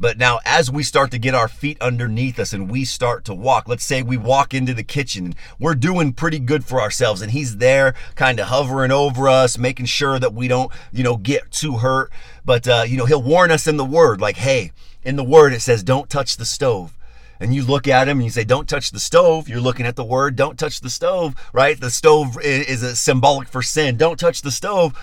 But 0.00 0.16
now, 0.16 0.38
as 0.44 0.70
we 0.70 0.84
start 0.84 1.10
to 1.10 1.18
get 1.18 1.34
our 1.34 1.48
feet 1.48 1.76
underneath 1.80 2.38
us 2.38 2.52
and 2.52 2.70
we 2.70 2.84
start 2.84 3.24
to 3.24 3.34
walk, 3.34 3.66
let's 3.66 3.84
say 3.84 4.00
we 4.00 4.16
walk 4.16 4.54
into 4.54 4.72
the 4.72 4.84
kitchen 4.84 5.24
and 5.26 5.36
we're 5.58 5.74
doing 5.74 6.12
pretty 6.12 6.38
good 6.38 6.64
for 6.64 6.80
ourselves, 6.80 7.20
and 7.20 7.32
he's 7.32 7.56
there 7.56 7.94
kind 8.14 8.38
of 8.38 8.46
hovering 8.46 8.92
over 8.92 9.28
us, 9.28 9.58
making 9.58 9.86
sure 9.86 10.20
that 10.20 10.34
we 10.34 10.46
don't, 10.46 10.70
you 10.92 11.02
know, 11.02 11.16
get 11.16 11.50
too 11.50 11.78
hurt. 11.78 12.12
But, 12.44 12.68
uh, 12.68 12.84
you 12.86 12.96
know, 12.96 13.06
he'll 13.06 13.22
warn 13.22 13.50
us 13.50 13.66
in 13.66 13.76
the 13.76 13.84
word, 13.84 14.20
like, 14.20 14.36
hey, 14.36 14.70
in 15.02 15.16
the 15.16 15.24
word, 15.24 15.52
it 15.52 15.62
says, 15.62 15.82
don't 15.82 16.08
touch 16.08 16.36
the 16.36 16.44
stove 16.44 16.96
and 17.40 17.54
you 17.54 17.64
look 17.64 17.86
at 17.86 18.08
him 18.08 18.18
and 18.18 18.24
you 18.24 18.30
say, 18.30 18.44
Don't 18.44 18.68
touch 18.68 18.90
the 18.90 19.00
stove. 19.00 19.48
You're 19.48 19.60
looking 19.60 19.86
at 19.86 19.96
the 19.96 20.04
word, 20.04 20.36
Don't 20.36 20.58
touch 20.58 20.80
the 20.80 20.90
stove, 20.90 21.34
right? 21.52 21.78
The 21.78 21.90
stove 21.90 22.38
is 22.42 22.82
a 22.82 22.96
symbolic 22.96 23.48
for 23.48 23.62
sin. 23.62 23.96
Don't 23.96 24.18
touch 24.18 24.42
the 24.42 24.50
stove. 24.50 24.98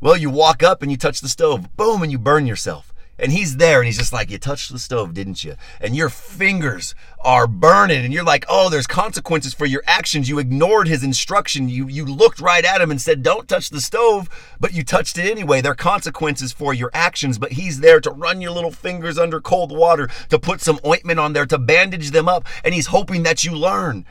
Well, 0.00 0.16
you 0.16 0.30
walk 0.30 0.62
up 0.62 0.82
and 0.82 0.90
you 0.90 0.96
touch 0.96 1.20
the 1.20 1.28
stove, 1.28 1.74
boom, 1.76 2.02
and 2.02 2.12
you 2.12 2.18
burn 2.18 2.46
yourself. 2.46 2.85
And 3.18 3.32
he's 3.32 3.56
there 3.56 3.80
and 3.80 3.86
he's 3.86 3.98
just 3.98 4.12
like, 4.12 4.30
You 4.30 4.38
touched 4.38 4.70
the 4.70 4.78
stove, 4.78 5.14
didn't 5.14 5.42
you? 5.42 5.56
And 5.80 5.96
your 5.96 6.08
fingers 6.08 6.94
are 7.24 7.46
burning 7.46 8.04
and 8.04 8.12
you're 8.12 8.24
like, 8.24 8.44
Oh, 8.48 8.68
there's 8.68 8.86
consequences 8.86 9.54
for 9.54 9.66
your 9.66 9.82
actions. 9.86 10.28
You 10.28 10.38
ignored 10.38 10.86
his 10.88 11.02
instruction. 11.02 11.68
You, 11.68 11.88
you 11.88 12.04
looked 12.04 12.40
right 12.40 12.64
at 12.64 12.80
him 12.80 12.90
and 12.90 13.00
said, 13.00 13.22
Don't 13.22 13.48
touch 13.48 13.70
the 13.70 13.80
stove, 13.80 14.28
but 14.60 14.74
you 14.74 14.84
touched 14.84 15.18
it 15.18 15.30
anyway. 15.30 15.60
There 15.60 15.72
are 15.72 15.76
consequences 15.76 16.52
for 16.52 16.74
your 16.74 16.90
actions, 16.92 17.38
but 17.38 17.52
he's 17.52 17.80
there 17.80 18.00
to 18.00 18.10
run 18.10 18.40
your 18.40 18.52
little 18.52 18.70
fingers 18.70 19.18
under 19.18 19.40
cold 19.40 19.72
water, 19.72 20.08
to 20.28 20.38
put 20.38 20.60
some 20.60 20.78
ointment 20.84 21.18
on 21.18 21.32
there, 21.32 21.46
to 21.46 21.58
bandage 21.58 22.10
them 22.10 22.28
up. 22.28 22.46
And 22.64 22.74
he's 22.74 22.88
hoping 22.88 23.22
that 23.22 23.44
you 23.44 23.52
learn. 23.56 24.04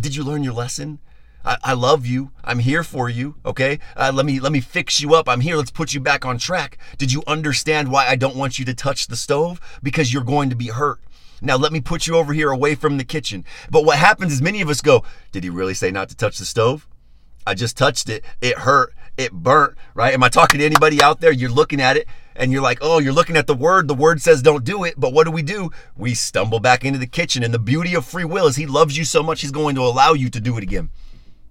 Did 0.00 0.16
you 0.16 0.24
learn 0.24 0.42
your 0.42 0.54
lesson? 0.54 0.98
I, 1.46 1.58
I 1.62 1.72
love 1.74 2.04
you. 2.04 2.32
I'm 2.44 2.58
here 2.58 2.82
for 2.82 3.08
you. 3.08 3.36
Okay. 3.46 3.78
Uh, 3.96 4.10
let 4.12 4.26
me 4.26 4.40
let 4.40 4.52
me 4.52 4.60
fix 4.60 5.00
you 5.00 5.14
up. 5.14 5.28
I'm 5.28 5.40
here. 5.40 5.56
Let's 5.56 5.70
put 5.70 5.94
you 5.94 6.00
back 6.00 6.26
on 6.26 6.38
track. 6.38 6.76
Did 6.98 7.12
you 7.12 7.22
understand 7.26 7.90
why 7.90 8.08
I 8.08 8.16
don't 8.16 8.36
want 8.36 8.58
you 8.58 8.64
to 8.64 8.74
touch 8.74 9.06
the 9.06 9.16
stove? 9.16 9.60
Because 9.82 10.12
you're 10.12 10.24
going 10.24 10.50
to 10.50 10.56
be 10.56 10.68
hurt. 10.68 11.00
Now 11.40 11.56
let 11.56 11.72
me 11.72 11.80
put 11.80 12.06
you 12.06 12.16
over 12.16 12.32
here 12.32 12.50
away 12.50 12.74
from 12.74 12.98
the 12.98 13.04
kitchen. 13.04 13.44
But 13.70 13.84
what 13.84 13.98
happens 13.98 14.32
is 14.32 14.42
many 14.42 14.60
of 14.60 14.68
us 14.68 14.80
go, 14.80 15.04
Did 15.30 15.44
he 15.44 15.50
really 15.50 15.74
say 15.74 15.90
not 15.90 16.08
to 16.08 16.16
touch 16.16 16.38
the 16.38 16.44
stove? 16.44 16.88
I 17.46 17.54
just 17.54 17.76
touched 17.76 18.08
it. 18.08 18.24
It 18.40 18.58
hurt. 18.58 18.92
It 19.16 19.32
burnt, 19.32 19.78
right? 19.94 20.12
Am 20.12 20.22
I 20.22 20.28
talking 20.28 20.58
to 20.58 20.66
anybody 20.66 21.00
out 21.00 21.20
there? 21.20 21.32
You're 21.32 21.48
looking 21.48 21.80
at 21.80 21.96
it 21.96 22.06
and 22.34 22.52
you're 22.52 22.60
like, 22.60 22.78
oh, 22.82 22.98
you're 22.98 23.14
looking 23.14 23.36
at 23.36 23.46
the 23.46 23.54
word. 23.54 23.88
The 23.88 23.94
word 23.94 24.20
says 24.20 24.42
don't 24.42 24.64
do 24.64 24.84
it. 24.84 24.94
But 24.98 25.12
what 25.14 25.24
do 25.24 25.30
we 25.30 25.42
do? 25.42 25.70
We 25.96 26.12
stumble 26.12 26.60
back 26.60 26.84
into 26.84 26.98
the 26.98 27.06
kitchen. 27.06 27.42
And 27.42 27.54
the 27.54 27.58
beauty 27.58 27.94
of 27.94 28.04
free 28.04 28.24
will 28.24 28.46
is 28.46 28.56
he 28.56 28.66
loves 28.66 28.98
you 28.98 29.04
so 29.04 29.22
much, 29.22 29.40
he's 29.40 29.52
going 29.52 29.74
to 29.76 29.82
allow 29.82 30.12
you 30.12 30.28
to 30.28 30.40
do 30.40 30.58
it 30.58 30.62
again. 30.62 30.90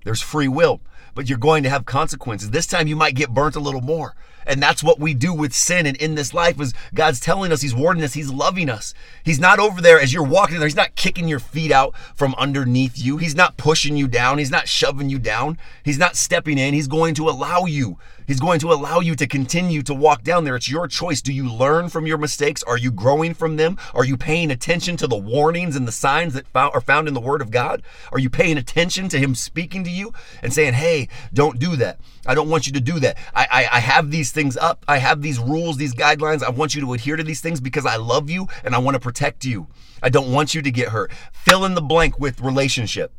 There's 0.06 0.22
free 0.22 0.48
will, 0.48 0.82
but 1.16 1.28
you're 1.28 1.38
going 1.38 1.64
to 1.64 1.70
have 1.70 1.86
consequences. 1.86 2.52
This 2.52 2.68
time 2.68 2.88
you 2.88 2.96
might 2.96 3.16
get 3.16 3.34
burnt 3.34 3.56
a 3.56 3.60
little 3.60 3.82
more. 3.82 4.16
And 4.46 4.62
that's 4.62 4.84
what 4.84 5.00
we 5.00 5.14
do 5.14 5.34
with 5.34 5.54
sin. 5.54 5.86
And 5.86 5.98
in 5.98 6.16
this 6.16 6.34
life 6.34 6.60
is 6.60 6.74
God's 6.94 7.20
telling 7.20 7.52
us, 7.52 7.62
He's 7.62 7.76
warning 7.76 8.04
us, 8.04 8.14
He's 8.14 8.32
loving 8.32 8.70
us. 8.70 8.94
He's 9.24 9.40
not 9.40 9.60
over 9.60 9.82
there 9.82 10.00
as 10.00 10.14
you're 10.14 10.24
walking 10.24 10.60
there. 10.60 10.68
He's 10.68 10.76
not 10.76 10.96
kicking 10.96 11.28
your 11.28 11.40
feet 11.40 11.72
out 11.72 11.96
from 12.16 12.36
underneath 12.38 12.98
you. 12.98 13.18
He's 13.18 13.36
not 13.36 13.58
pushing 13.58 13.98
you 13.98 14.08
down. 14.08 14.38
He's 14.38 14.52
not 14.52 14.68
shoving 14.68 15.10
you 15.10 15.20
down. 15.20 15.58
He's 15.84 15.98
not 16.00 16.16
stepping 16.16 16.58
in. 16.58 16.74
He's 16.74 16.88
going 16.88 17.16
to 17.16 17.30
allow 17.30 17.66
you 17.66 17.98
He's 18.28 18.40
going 18.40 18.60
to 18.60 18.72
allow 18.72 19.00
you 19.00 19.16
to 19.16 19.28
continue 19.28 19.82
to 19.84 19.94
walk 19.94 20.24
down 20.24 20.44
there. 20.44 20.56
It's 20.56 20.70
your 20.70 20.88
choice. 20.88 21.22
Do 21.22 21.32
you 21.32 21.52
learn 21.52 21.90
from 21.90 22.08
your 22.08 22.18
mistakes? 22.18 22.64
Are 22.64 22.78
you 22.78 22.92
growing 22.92 23.34
from 23.34 23.56
them? 23.56 23.78
Are 23.94 24.06
you 24.06 24.18
paying 24.18 24.52
attention 24.52 24.98
to 24.98 25.08
the 25.08 25.18
warnings 25.18 25.76
and 25.76 25.88
the 25.88 25.92
signs 25.92 26.34
that 26.34 26.46
are 26.56 26.82
found 26.82 27.08
in 27.08 27.14
the 27.14 27.22
Word 27.22 27.42
of 27.42 27.52
God? 27.52 27.84
Are 28.12 28.20
you 28.20 28.30
paying 28.30 28.58
attention 28.58 29.10
to 29.10 29.20
Him 29.20 29.36
speaking 29.36 29.84
to 29.84 29.92
you 29.92 30.12
and 30.42 30.52
saying, 30.52 30.74
hey, 30.74 31.08
don't 31.34 31.60
do 31.60 31.76
that? 31.76 32.00
I 32.26 32.34
don't 32.34 32.50
want 32.50 32.66
you 32.66 32.74
to 32.74 32.82
do 32.82 33.00
that. 33.02 33.18
I, 33.36 33.48
I, 33.52 33.78
I 33.78 33.80
have 33.80 34.10
these 34.10 34.32
things 34.36 34.56
up. 34.58 34.86
I 34.88 35.00
have 35.00 35.24
these 35.24 35.40
rules, 35.40 35.78
these 35.78 35.96
guidelines. 35.96 36.44
I 36.44 36.50
want 36.52 36.76
you 36.76 36.82
to 36.82 36.94
adhere 36.94 37.16
to 37.16 37.24
these 37.24 37.42
things 37.42 37.60
because 37.60 37.88
I 37.88 37.96
love 37.96 38.30
you 38.30 38.48
and 38.64 38.76
I 38.76 38.78
want 38.78 38.94
to 38.94 39.00
protect 39.00 39.46
you. 39.46 39.66
I 40.04 40.10
don't 40.10 40.32
want 40.32 40.54
you 40.54 40.62
to 40.62 40.70
get 40.70 40.90
hurt. 40.90 41.12
Fill 41.32 41.66
in 41.66 41.74
the 41.74 41.82
blank 41.82 42.20
with 42.20 42.42
relationship. 42.42 43.12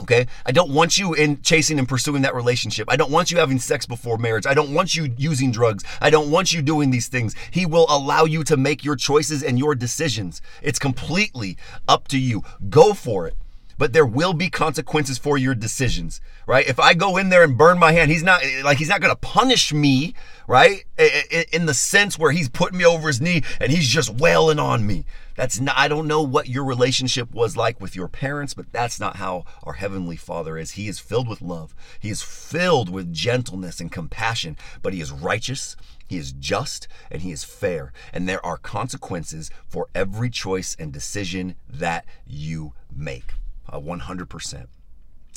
Okay. 0.00 0.26
I 0.44 0.52
don't 0.52 0.70
want 0.70 0.98
you 0.98 1.14
in 1.14 1.42
chasing 1.42 1.78
and 1.78 1.88
pursuing 1.88 2.22
that 2.22 2.34
relationship. 2.34 2.90
I 2.90 2.96
don't 2.96 3.10
want 3.10 3.30
you 3.30 3.38
having 3.38 3.58
sex 3.58 3.86
before 3.86 4.18
marriage. 4.18 4.46
I 4.46 4.54
don't 4.54 4.74
want 4.74 4.94
you 4.94 5.14
using 5.16 5.50
drugs. 5.50 5.84
I 6.00 6.10
don't 6.10 6.30
want 6.30 6.52
you 6.52 6.62
doing 6.62 6.90
these 6.90 7.08
things. 7.08 7.34
He 7.50 7.66
will 7.66 7.86
allow 7.88 8.24
you 8.24 8.44
to 8.44 8.56
make 8.56 8.84
your 8.84 8.96
choices 8.96 9.42
and 9.42 9.58
your 9.58 9.74
decisions. 9.74 10.42
It's 10.62 10.78
completely 10.78 11.56
up 11.88 12.08
to 12.08 12.18
you. 12.18 12.42
Go 12.68 12.94
for 12.94 13.26
it. 13.26 13.36
But 13.78 13.92
there 13.92 14.06
will 14.06 14.32
be 14.32 14.48
consequences 14.48 15.18
for 15.18 15.36
your 15.36 15.54
decisions, 15.54 16.20
right? 16.46 16.66
If 16.66 16.80
I 16.80 16.94
go 16.94 17.16
in 17.16 17.28
there 17.28 17.44
and 17.44 17.58
burn 17.58 17.78
my 17.78 17.92
hand, 17.92 18.10
he's 18.10 18.22
not 18.22 18.40
like 18.64 18.78
he's 18.78 18.88
not 18.88 19.00
going 19.00 19.12
to 19.12 19.20
punish 19.20 19.72
me, 19.72 20.14
right? 20.46 20.84
In 21.52 21.66
the 21.66 21.74
sense 21.74 22.18
where 22.18 22.32
he's 22.32 22.48
putting 22.48 22.78
me 22.78 22.86
over 22.86 23.08
his 23.08 23.20
knee 23.20 23.42
and 23.60 23.70
he's 23.70 23.88
just 23.88 24.10
wailing 24.10 24.58
on 24.58 24.86
me. 24.86 25.04
That's 25.36 25.60
not, 25.60 25.76
I 25.76 25.88
don't 25.88 26.08
know 26.08 26.22
what 26.22 26.48
your 26.48 26.64
relationship 26.64 27.34
was 27.34 27.58
like 27.58 27.78
with 27.78 27.94
your 27.94 28.08
parents, 28.08 28.54
but 28.54 28.72
that's 28.72 28.98
not 28.98 29.16
how 29.16 29.44
our 29.62 29.74
Heavenly 29.74 30.16
Father 30.16 30.56
is. 30.56 30.72
He 30.72 30.88
is 30.88 30.98
filled 30.98 31.28
with 31.28 31.42
love, 31.42 31.74
He 32.00 32.08
is 32.08 32.22
filled 32.22 32.88
with 32.88 33.12
gentleness 33.12 33.78
and 33.78 33.92
compassion, 33.92 34.56
but 34.82 34.94
He 34.94 35.00
is 35.02 35.12
righteous. 35.12 35.76
He 36.08 36.16
is 36.16 36.32
just 36.32 36.86
and 37.10 37.22
he 37.22 37.32
is 37.32 37.42
fair. 37.42 37.92
And 38.12 38.28
there 38.28 38.44
are 38.46 38.56
consequences 38.56 39.50
for 39.66 39.88
every 39.94 40.30
choice 40.30 40.76
and 40.78 40.92
decision 40.92 41.56
that 41.68 42.06
you 42.24 42.74
make. 42.94 43.34
Uh, 43.68 43.80
100%. 43.80 44.66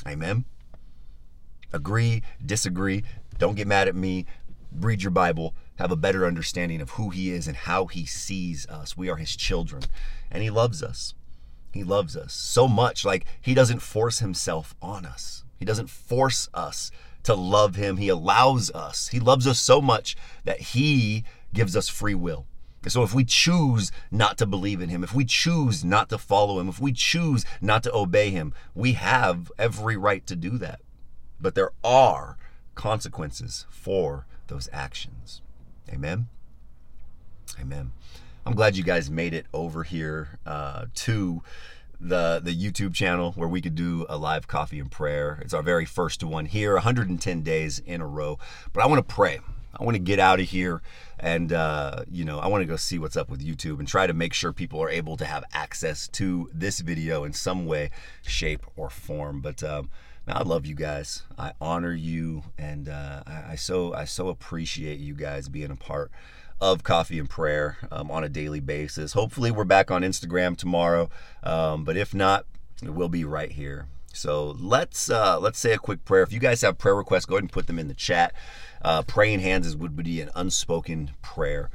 Amen. 0.07 0.45
Agree, 1.73 2.23
disagree. 2.45 3.03
Don't 3.37 3.55
get 3.55 3.67
mad 3.67 3.87
at 3.87 3.95
me. 3.95 4.25
Read 4.71 5.01
your 5.01 5.11
Bible 5.11 5.55
have 5.79 5.91
a 5.91 5.95
better 5.95 6.25
understanding 6.25 6.81
of 6.81 6.91
who 6.91 7.09
He 7.09 7.31
is 7.31 7.47
and 7.47 7.55
how 7.55 7.85
He 7.85 8.05
sees 8.05 8.67
us. 8.67 8.97
We 8.97 9.09
are 9.09 9.15
His 9.15 9.35
children, 9.35 9.83
and 10.29 10.43
He 10.43 10.49
loves 10.49 10.83
us. 10.83 11.13
He 11.71 11.83
loves 11.85 12.17
us 12.17 12.33
so 12.33 12.67
much. 12.67 13.05
Like 13.05 13.25
He 13.39 13.53
doesn't 13.53 13.79
force 13.79 14.19
Himself 14.19 14.75
on 14.81 15.05
us, 15.05 15.45
He 15.57 15.65
doesn't 15.65 15.89
force 15.89 16.49
us 16.53 16.91
to 17.23 17.33
love 17.33 17.75
Him. 17.75 17.97
He 17.97 18.09
allows 18.09 18.69
us. 18.71 19.07
He 19.07 19.19
loves 19.19 19.47
us 19.47 19.59
so 19.59 19.81
much 19.81 20.17
that 20.43 20.59
He 20.59 21.23
gives 21.53 21.77
us 21.77 21.87
free 21.87 22.15
will. 22.15 22.45
So 22.87 23.03
if 23.03 23.13
we 23.13 23.25
choose 23.25 23.91
not 24.09 24.37
to 24.37 24.45
believe 24.45 24.81
in 24.81 24.89
him, 24.89 25.03
if 25.03 25.13
we 25.13 25.25
choose 25.25 25.83
not 25.83 26.09
to 26.09 26.17
follow 26.17 26.59
him, 26.59 26.69
if 26.69 26.79
we 26.79 26.93
choose 26.93 27.45
not 27.61 27.83
to 27.83 27.93
obey 27.93 28.29
him, 28.29 28.53
we 28.73 28.93
have 28.93 29.51
every 29.57 29.97
right 29.97 30.25
to 30.27 30.35
do 30.35 30.57
that. 30.59 30.79
But 31.41 31.55
there 31.55 31.71
are 31.83 32.37
consequences 32.75 33.65
for 33.69 34.25
those 34.47 34.69
actions. 34.71 35.41
Amen. 35.89 36.27
Amen. 37.59 37.91
I'm 38.45 38.55
glad 38.55 38.77
you 38.77 38.83
guys 38.83 39.09
made 39.11 39.33
it 39.33 39.45
over 39.53 39.83
here 39.83 40.39
uh, 40.45 40.85
to 40.95 41.43
the 42.01 42.39
the 42.41 42.55
YouTube 42.55 42.93
channel 42.93 43.33
where 43.33 43.49
we 43.49 43.61
could 43.61 43.75
do 43.75 44.05
a 44.07 44.17
live 44.17 44.47
coffee 44.47 44.79
and 44.79 44.89
prayer. 44.89 45.39
It's 45.41 45.53
our 45.53 45.61
very 45.61 45.85
first 45.85 46.23
one 46.23 46.45
here, 46.45 46.73
110 46.73 47.41
days 47.41 47.79
in 47.79 47.99
a 47.99 48.07
row. 48.07 48.39
But 48.71 48.83
I 48.83 48.87
want 48.87 49.05
to 49.05 49.13
pray. 49.13 49.39
I 49.77 49.83
want 49.83 49.95
to 49.95 49.99
get 49.99 50.19
out 50.19 50.39
of 50.39 50.49
here 50.49 50.81
and 51.19 51.51
uh, 51.51 52.03
you 52.09 52.25
know 52.25 52.39
I 52.39 52.47
want 52.47 52.61
to 52.61 52.65
go 52.65 52.75
see 52.75 52.99
what's 52.99 53.17
up 53.17 53.29
with 53.29 53.45
YouTube 53.45 53.79
and 53.79 53.87
try 53.87 54.07
to 54.07 54.13
make 54.13 54.33
sure 54.33 54.53
people 54.53 54.81
are 54.81 54.89
able 54.89 55.17
to 55.17 55.25
have 55.25 55.43
access 55.53 56.07
to 56.09 56.49
this 56.53 56.79
video 56.79 57.23
in 57.23 57.33
some 57.33 57.65
way, 57.65 57.91
shape, 58.21 58.65
or 58.75 58.89
form. 58.89 59.41
But 59.41 59.63
um, 59.63 59.89
I 60.27 60.43
love 60.43 60.65
you 60.65 60.75
guys. 60.75 61.23
I 61.37 61.53
honor 61.59 61.93
you, 61.93 62.43
and 62.57 62.87
uh, 62.87 63.23
I, 63.25 63.43
I, 63.51 63.55
so 63.55 63.93
I 63.93 64.05
so 64.05 64.29
appreciate 64.29 64.99
you 64.99 65.13
guys 65.13 65.49
being 65.49 65.71
a 65.71 65.75
part 65.75 66.11
of 66.61 66.83
Coffee 66.83 67.19
and 67.19 67.29
Prayer 67.29 67.77
um, 67.91 68.11
on 68.11 68.23
a 68.23 68.29
daily 68.29 68.59
basis. 68.59 69.13
Hopefully, 69.13 69.51
we're 69.51 69.63
back 69.63 69.91
on 69.91 70.01
Instagram 70.01 70.55
tomorrow, 70.55 71.09
um, 71.43 71.83
but 71.83 71.97
if 71.97 72.13
not, 72.13 72.45
we'll 72.83 73.09
be 73.09 73.25
right 73.25 73.51
here. 73.51 73.87
So 74.13 74.55
let's 74.59 75.09
uh, 75.09 75.39
let's 75.39 75.59
say 75.59 75.73
a 75.73 75.77
quick 75.77 76.05
prayer. 76.05 76.23
If 76.23 76.33
you 76.33 76.39
guys 76.39 76.61
have 76.61 76.77
prayer 76.77 76.95
requests, 76.95 77.25
go 77.25 77.35
ahead 77.35 77.43
and 77.43 77.51
put 77.51 77.67
them 77.67 77.79
in 77.79 77.87
the 77.87 77.93
chat. 77.93 78.33
Uh, 78.81 79.01
praying 79.03 79.39
hands 79.39 79.67
is, 79.67 79.75
would 79.75 79.95
be 79.95 80.21
an 80.21 80.29
unspoken 80.35 81.11
prayer. 81.21 81.69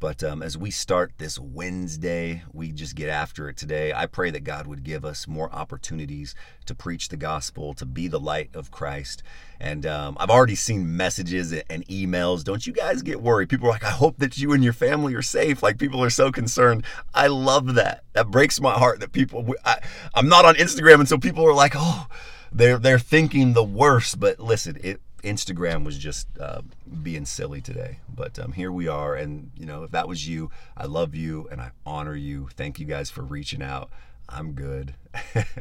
But 0.00 0.24
um, 0.24 0.42
as 0.42 0.56
we 0.56 0.70
start 0.70 1.12
this 1.18 1.38
Wednesday, 1.38 2.42
we 2.54 2.72
just 2.72 2.96
get 2.96 3.10
after 3.10 3.50
it 3.50 3.58
today. 3.58 3.92
I 3.92 4.06
pray 4.06 4.30
that 4.30 4.44
God 4.44 4.66
would 4.66 4.82
give 4.82 5.04
us 5.04 5.28
more 5.28 5.52
opportunities 5.52 6.34
to 6.64 6.74
preach 6.74 7.10
the 7.10 7.18
gospel, 7.18 7.74
to 7.74 7.84
be 7.84 8.08
the 8.08 8.18
light 8.18 8.48
of 8.54 8.70
Christ. 8.70 9.22
And 9.60 9.84
um, 9.84 10.16
I've 10.18 10.30
already 10.30 10.54
seen 10.54 10.96
messages 10.96 11.52
and 11.52 11.86
emails. 11.88 12.44
Don't 12.44 12.66
you 12.66 12.72
guys 12.72 13.02
get 13.02 13.20
worried? 13.20 13.50
People 13.50 13.68
are 13.68 13.72
like, 13.72 13.84
I 13.84 13.90
hope 13.90 14.16
that 14.18 14.38
you 14.38 14.52
and 14.52 14.64
your 14.64 14.72
family 14.72 15.14
are 15.14 15.20
safe. 15.20 15.62
Like 15.62 15.78
people 15.78 16.02
are 16.02 16.08
so 16.08 16.32
concerned. 16.32 16.82
I 17.12 17.26
love 17.26 17.74
that. 17.74 18.04
That 18.14 18.30
breaks 18.30 18.58
my 18.58 18.72
heart 18.72 19.00
that 19.00 19.12
people, 19.12 19.54
I, 19.66 19.80
I'm 20.14 20.30
not 20.30 20.46
on 20.46 20.54
Instagram. 20.54 21.00
And 21.00 21.08
so 21.10 21.18
people 21.18 21.46
are 21.46 21.52
like, 21.52 21.74
oh, 21.76 22.06
they're, 22.50 22.78
they're 22.78 22.98
thinking 22.98 23.52
the 23.52 23.62
worst. 23.62 24.18
But 24.18 24.40
listen, 24.40 24.78
it, 24.82 25.02
Instagram 25.22 25.84
was 25.84 25.98
just 25.98 26.26
uh, 26.38 26.62
being 27.02 27.24
silly 27.24 27.60
today. 27.60 27.98
But 28.08 28.38
um, 28.38 28.52
here 28.52 28.72
we 28.72 28.88
are. 28.88 29.14
And, 29.14 29.50
you 29.56 29.66
know, 29.66 29.84
if 29.84 29.90
that 29.90 30.08
was 30.08 30.26
you, 30.26 30.50
I 30.76 30.86
love 30.86 31.14
you 31.14 31.48
and 31.50 31.60
I 31.60 31.72
honor 31.84 32.14
you. 32.14 32.48
Thank 32.54 32.78
you 32.78 32.86
guys 32.86 33.10
for 33.10 33.22
reaching 33.22 33.62
out. 33.62 33.90
I'm 34.28 34.52
good. 34.52 34.94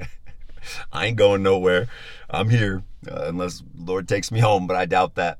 I 0.91 1.05
ain't 1.07 1.17
going 1.17 1.43
nowhere. 1.43 1.87
I'm 2.29 2.49
here 2.49 2.83
uh, 3.09 3.25
unless 3.27 3.63
Lord 3.77 4.07
takes 4.07 4.31
me 4.31 4.39
home, 4.39 4.67
but 4.67 4.75
I 4.75 4.85
doubt 4.85 5.15
that. 5.15 5.39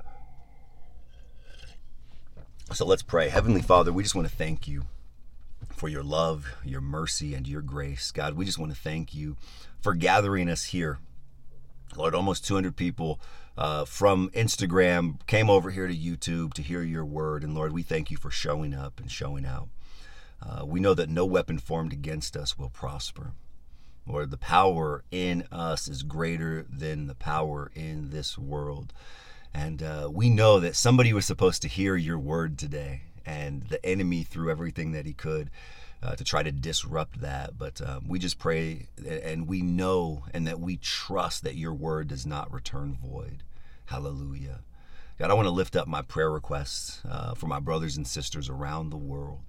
So 2.72 2.86
let's 2.86 3.02
pray. 3.02 3.28
Heavenly 3.28 3.62
Father, 3.62 3.92
we 3.92 4.02
just 4.02 4.14
want 4.14 4.28
to 4.28 4.34
thank 4.34 4.68
you 4.68 4.84
for 5.74 5.88
your 5.88 6.02
love, 6.04 6.46
your 6.64 6.80
mercy, 6.80 7.34
and 7.34 7.46
your 7.46 7.62
grace. 7.62 8.12
God, 8.12 8.34
we 8.34 8.44
just 8.44 8.58
want 8.58 8.72
to 8.72 8.78
thank 8.78 9.14
you 9.14 9.36
for 9.80 9.94
gathering 9.94 10.48
us 10.48 10.64
here. 10.64 10.98
Lord, 11.96 12.14
almost 12.14 12.46
200 12.46 12.76
people 12.76 13.20
uh, 13.56 13.84
from 13.84 14.30
Instagram 14.30 15.24
came 15.26 15.50
over 15.50 15.70
here 15.70 15.86
to 15.86 15.96
YouTube 15.96 16.54
to 16.54 16.62
hear 16.62 16.82
your 16.82 17.04
word. 17.04 17.42
And 17.42 17.54
Lord, 17.54 17.72
we 17.72 17.82
thank 17.82 18.10
you 18.10 18.16
for 18.16 18.30
showing 18.30 18.74
up 18.74 19.00
and 19.00 19.10
showing 19.10 19.44
out. 19.44 19.68
Uh, 20.42 20.64
we 20.64 20.80
know 20.80 20.94
that 20.94 21.10
no 21.10 21.26
weapon 21.26 21.58
formed 21.58 21.92
against 21.92 22.36
us 22.36 22.58
will 22.58 22.70
prosper. 22.70 23.32
Lord, 24.06 24.30
the 24.30 24.38
power 24.38 25.04
in 25.10 25.44
us 25.52 25.88
is 25.88 26.02
greater 26.02 26.64
than 26.68 27.06
the 27.06 27.14
power 27.14 27.70
in 27.74 28.10
this 28.10 28.38
world. 28.38 28.92
And 29.52 29.82
uh, 29.82 30.08
we 30.10 30.30
know 30.30 30.60
that 30.60 30.76
somebody 30.76 31.12
was 31.12 31.26
supposed 31.26 31.62
to 31.62 31.68
hear 31.68 31.96
your 31.96 32.18
word 32.18 32.58
today, 32.58 33.02
and 33.26 33.64
the 33.64 33.84
enemy 33.84 34.22
threw 34.22 34.50
everything 34.50 34.92
that 34.92 35.06
he 35.06 35.12
could 35.12 35.50
uh, 36.02 36.16
to 36.16 36.24
try 36.24 36.42
to 36.42 36.52
disrupt 36.52 37.20
that. 37.20 37.58
But 37.58 37.80
um, 37.80 38.08
we 38.08 38.18
just 38.18 38.38
pray 38.38 38.88
and 39.06 39.46
we 39.46 39.62
know 39.62 40.24
and 40.32 40.46
that 40.46 40.60
we 40.60 40.76
trust 40.76 41.44
that 41.44 41.56
your 41.56 41.74
word 41.74 42.08
does 42.08 42.26
not 42.26 42.52
return 42.52 42.96
void. 43.02 43.42
Hallelujah. 43.86 44.60
God, 45.18 45.30
I 45.30 45.34
want 45.34 45.46
to 45.46 45.50
lift 45.50 45.76
up 45.76 45.86
my 45.86 46.00
prayer 46.00 46.30
requests 46.30 47.02
uh, 47.08 47.34
for 47.34 47.46
my 47.46 47.60
brothers 47.60 47.96
and 47.96 48.06
sisters 48.06 48.48
around 48.48 48.90
the 48.90 48.96
world. 48.96 49.40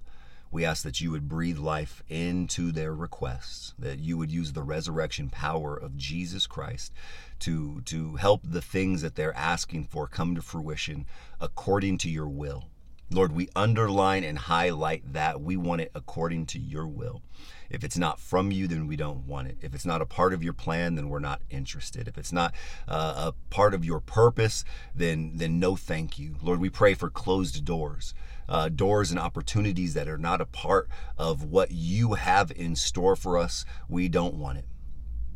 We 0.50 0.66
ask 0.66 0.82
that 0.82 1.00
you 1.00 1.10
would 1.12 1.30
breathe 1.30 1.56
life 1.56 2.02
into 2.10 2.72
their 2.72 2.94
requests, 2.94 3.72
that 3.78 4.00
you 4.00 4.18
would 4.18 4.30
use 4.30 4.52
the 4.52 4.62
resurrection 4.62 5.30
power 5.30 5.74
of 5.74 5.96
Jesus 5.96 6.46
Christ 6.46 6.92
to, 7.38 7.80
to 7.86 8.16
help 8.16 8.42
the 8.44 8.60
things 8.60 9.00
that 9.00 9.14
they're 9.14 9.34
asking 9.34 9.84
for 9.84 10.06
come 10.06 10.34
to 10.34 10.42
fruition 10.42 11.06
according 11.40 11.96
to 11.98 12.10
your 12.10 12.28
will. 12.28 12.64
Lord, 13.12 13.32
we 13.32 13.48
underline 13.54 14.24
and 14.24 14.38
highlight 14.38 15.12
that 15.12 15.40
we 15.40 15.56
want 15.56 15.82
it 15.82 15.90
according 15.94 16.46
to 16.46 16.58
your 16.58 16.86
will. 16.86 17.22
If 17.68 17.84
it's 17.84 17.96
not 17.96 18.20
from 18.20 18.50
you, 18.50 18.66
then 18.66 18.86
we 18.86 18.96
don't 18.96 19.26
want 19.26 19.48
it. 19.48 19.58
If 19.62 19.74
it's 19.74 19.86
not 19.86 20.02
a 20.02 20.06
part 20.06 20.34
of 20.34 20.42
your 20.42 20.52
plan, 20.52 20.94
then 20.94 21.08
we're 21.08 21.18
not 21.18 21.40
interested. 21.50 22.06
If 22.06 22.18
it's 22.18 22.32
not 22.32 22.54
uh, 22.86 23.32
a 23.32 23.34
part 23.50 23.72
of 23.72 23.84
your 23.84 24.00
purpose, 24.00 24.64
then 24.94 25.32
then 25.34 25.58
no 25.58 25.76
thank 25.76 26.18
you. 26.18 26.36
Lord, 26.42 26.60
we 26.60 26.68
pray 26.68 26.94
for 26.94 27.08
closed 27.08 27.64
doors. 27.64 28.14
Uh, 28.48 28.68
doors 28.68 29.10
and 29.10 29.18
opportunities 29.18 29.94
that 29.94 30.08
are 30.08 30.18
not 30.18 30.40
a 30.40 30.46
part 30.46 30.88
of 31.16 31.44
what 31.44 31.70
you 31.70 32.14
have 32.14 32.50
in 32.50 32.76
store 32.76 33.16
for 33.16 33.38
us, 33.38 33.64
we 33.88 34.08
don't 34.08 34.34
want 34.34 34.58
it. 34.58 34.66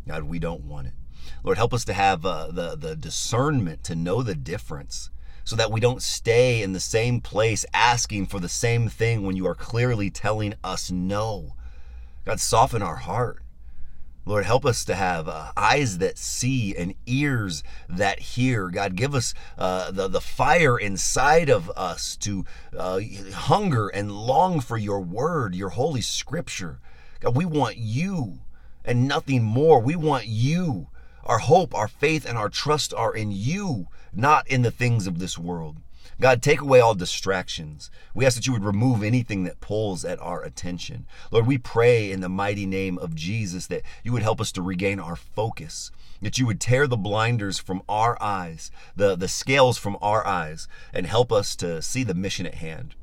God, 0.06 0.24
we 0.24 0.38
don't 0.38 0.64
want 0.64 0.88
it. 0.88 0.92
Lord, 1.42 1.56
help 1.56 1.72
us 1.72 1.84
to 1.86 1.94
have 1.94 2.26
uh, 2.26 2.48
the, 2.50 2.76
the 2.76 2.96
discernment 2.96 3.82
to 3.84 3.94
know 3.94 4.22
the 4.22 4.34
difference 4.34 5.10
so 5.46 5.54
that 5.54 5.70
we 5.70 5.78
don't 5.78 6.02
stay 6.02 6.60
in 6.60 6.72
the 6.72 6.80
same 6.80 7.20
place 7.20 7.64
asking 7.72 8.26
for 8.26 8.40
the 8.40 8.48
same 8.48 8.88
thing 8.88 9.22
when 9.22 9.36
you 9.36 9.46
are 9.46 9.54
clearly 9.54 10.10
telling 10.10 10.52
us 10.64 10.90
no. 10.90 11.54
God, 12.24 12.40
soften 12.40 12.82
our 12.82 12.96
heart. 12.96 13.38
Lord, 14.24 14.44
help 14.44 14.66
us 14.66 14.84
to 14.86 14.96
have 14.96 15.28
uh, 15.28 15.52
eyes 15.56 15.98
that 15.98 16.18
see 16.18 16.74
and 16.74 16.96
ears 17.06 17.62
that 17.88 18.18
hear. 18.18 18.70
God, 18.70 18.96
give 18.96 19.14
us 19.14 19.34
uh, 19.56 19.92
the, 19.92 20.08
the 20.08 20.20
fire 20.20 20.76
inside 20.76 21.48
of 21.48 21.70
us 21.76 22.16
to 22.16 22.44
uh, 22.76 22.98
hunger 23.32 23.86
and 23.86 24.10
long 24.10 24.58
for 24.58 24.76
your 24.76 25.00
word, 25.00 25.54
your 25.54 25.70
holy 25.70 26.00
scripture. 26.00 26.80
God, 27.20 27.36
we 27.36 27.44
want 27.44 27.76
you 27.76 28.40
and 28.84 29.06
nothing 29.06 29.44
more. 29.44 29.78
We 29.78 29.94
want 29.94 30.26
you. 30.26 30.88
Our 31.26 31.38
hope, 31.40 31.74
our 31.74 31.88
faith, 31.88 32.24
and 32.24 32.38
our 32.38 32.48
trust 32.48 32.94
are 32.94 33.12
in 33.12 33.32
you, 33.32 33.88
not 34.12 34.46
in 34.46 34.62
the 34.62 34.70
things 34.70 35.08
of 35.08 35.18
this 35.18 35.36
world. 35.36 35.78
God, 36.20 36.40
take 36.40 36.60
away 36.60 36.78
all 36.78 36.94
distractions. 36.94 37.90
We 38.14 38.24
ask 38.24 38.36
that 38.36 38.46
you 38.46 38.52
would 38.52 38.64
remove 38.64 39.02
anything 39.02 39.42
that 39.42 39.60
pulls 39.60 40.04
at 40.04 40.20
our 40.20 40.40
attention. 40.42 41.04
Lord, 41.32 41.46
we 41.46 41.58
pray 41.58 42.12
in 42.12 42.20
the 42.20 42.28
mighty 42.28 42.64
name 42.64 42.96
of 42.96 43.16
Jesus 43.16 43.66
that 43.66 43.82
you 44.04 44.12
would 44.12 44.22
help 44.22 44.40
us 44.40 44.52
to 44.52 44.62
regain 44.62 45.00
our 45.00 45.16
focus, 45.16 45.90
that 46.22 46.38
you 46.38 46.46
would 46.46 46.60
tear 46.60 46.86
the 46.86 46.96
blinders 46.96 47.58
from 47.58 47.82
our 47.88 48.16
eyes, 48.22 48.70
the, 48.94 49.16
the 49.16 49.28
scales 49.28 49.78
from 49.78 49.98
our 50.00 50.24
eyes, 50.24 50.68
and 50.94 51.06
help 51.06 51.32
us 51.32 51.56
to 51.56 51.82
see 51.82 52.04
the 52.04 52.14
mission 52.14 52.46
at 52.46 52.54
hand 52.54 52.94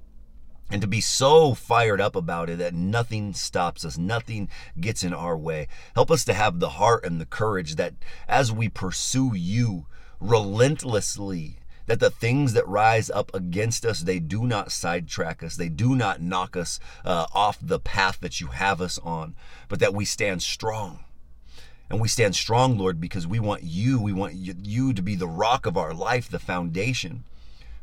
and 0.70 0.82
to 0.82 0.88
be 0.88 1.02
so 1.02 1.54
fired 1.54 2.02
up 2.02 2.16
about 2.16 2.50
it 2.50 2.58
that 2.58 2.74
nothing 2.74 3.34
stops 3.34 3.86
us, 3.86 3.98
nothing 3.98 4.50
gets 4.80 5.04
in 5.04 5.14
our 5.14 5.38
way. 5.38 5.68
Help 5.94 6.10
us 6.10 6.26
to 6.26 6.34
have 6.34 6.60
the 6.60 6.70
heart 6.70 7.06
and 7.06 7.22
the 7.22 7.26
courage 7.26 7.76
that 7.76 7.94
as 8.28 8.52
we 8.52 8.70
pursue 8.70 9.32
you 9.36 9.86
relentlessly, 10.20 11.60
that 11.86 12.00
the 12.00 12.10
things 12.10 12.54
that 12.54 12.68
rise 12.68 13.10
up 13.10 13.34
against 13.34 13.86
us 13.86 14.02
they 14.02 14.20
do 14.20 14.46
not 14.46 14.72
sidetrack 14.72 15.44
us 15.44 15.56
they 15.56 15.70
do 15.70 15.96
not 15.96 16.22
knock 16.22 16.56
us 16.56 16.80
uh, 17.04 17.26
off 17.34 17.58
the 17.62 17.80
path 17.80 18.20
that 18.22 18.40
you 18.40 18.48
have 18.48 18.82
us 18.82 18.98
on 19.00 19.36
but 19.68 19.80
that 19.80 19.94
we 19.94 20.06
stand 20.06 20.42
strong 20.42 21.04
and 21.90 22.00
we 22.00 22.08
stand 22.08 22.36
strong 22.36 22.78
lord 22.78 23.02
because 23.02 23.28
we 23.28 23.40
want 23.40 23.64
you 23.64 24.02
we 24.02 24.14
want 24.14 24.34
you 24.34 24.94
to 24.94 25.02
be 25.02 25.16
the 25.16 25.28
rock 25.28 25.66
of 25.66 25.78
our 25.78 25.94
life 25.94 26.30
the 26.30 26.40
foundation 26.40 27.24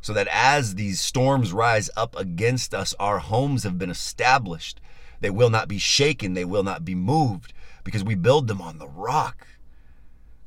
so 0.00 0.12
that 0.12 0.28
as 0.30 0.74
these 0.74 1.00
storms 1.00 1.52
rise 1.52 1.90
up 1.96 2.16
against 2.16 2.74
us 2.74 2.94
our 2.98 3.18
homes 3.18 3.62
have 3.64 3.78
been 3.78 3.90
established 3.90 4.80
they 5.20 5.30
will 5.30 5.50
not 5.50 5.68
be 5.68 5.78
shaken 5.78 6.34
they 6.34 6.44
will 6.44 6.62
not 6.62 6.84
be 6.84 6.94
moved 6.94 7.52
because 7.84 8.04
we 8.04 8.14
build 8.14 8.48
them 8.48 8.60
on 8.60 8.78
the 8.78 8.88
rock 8.88 9.46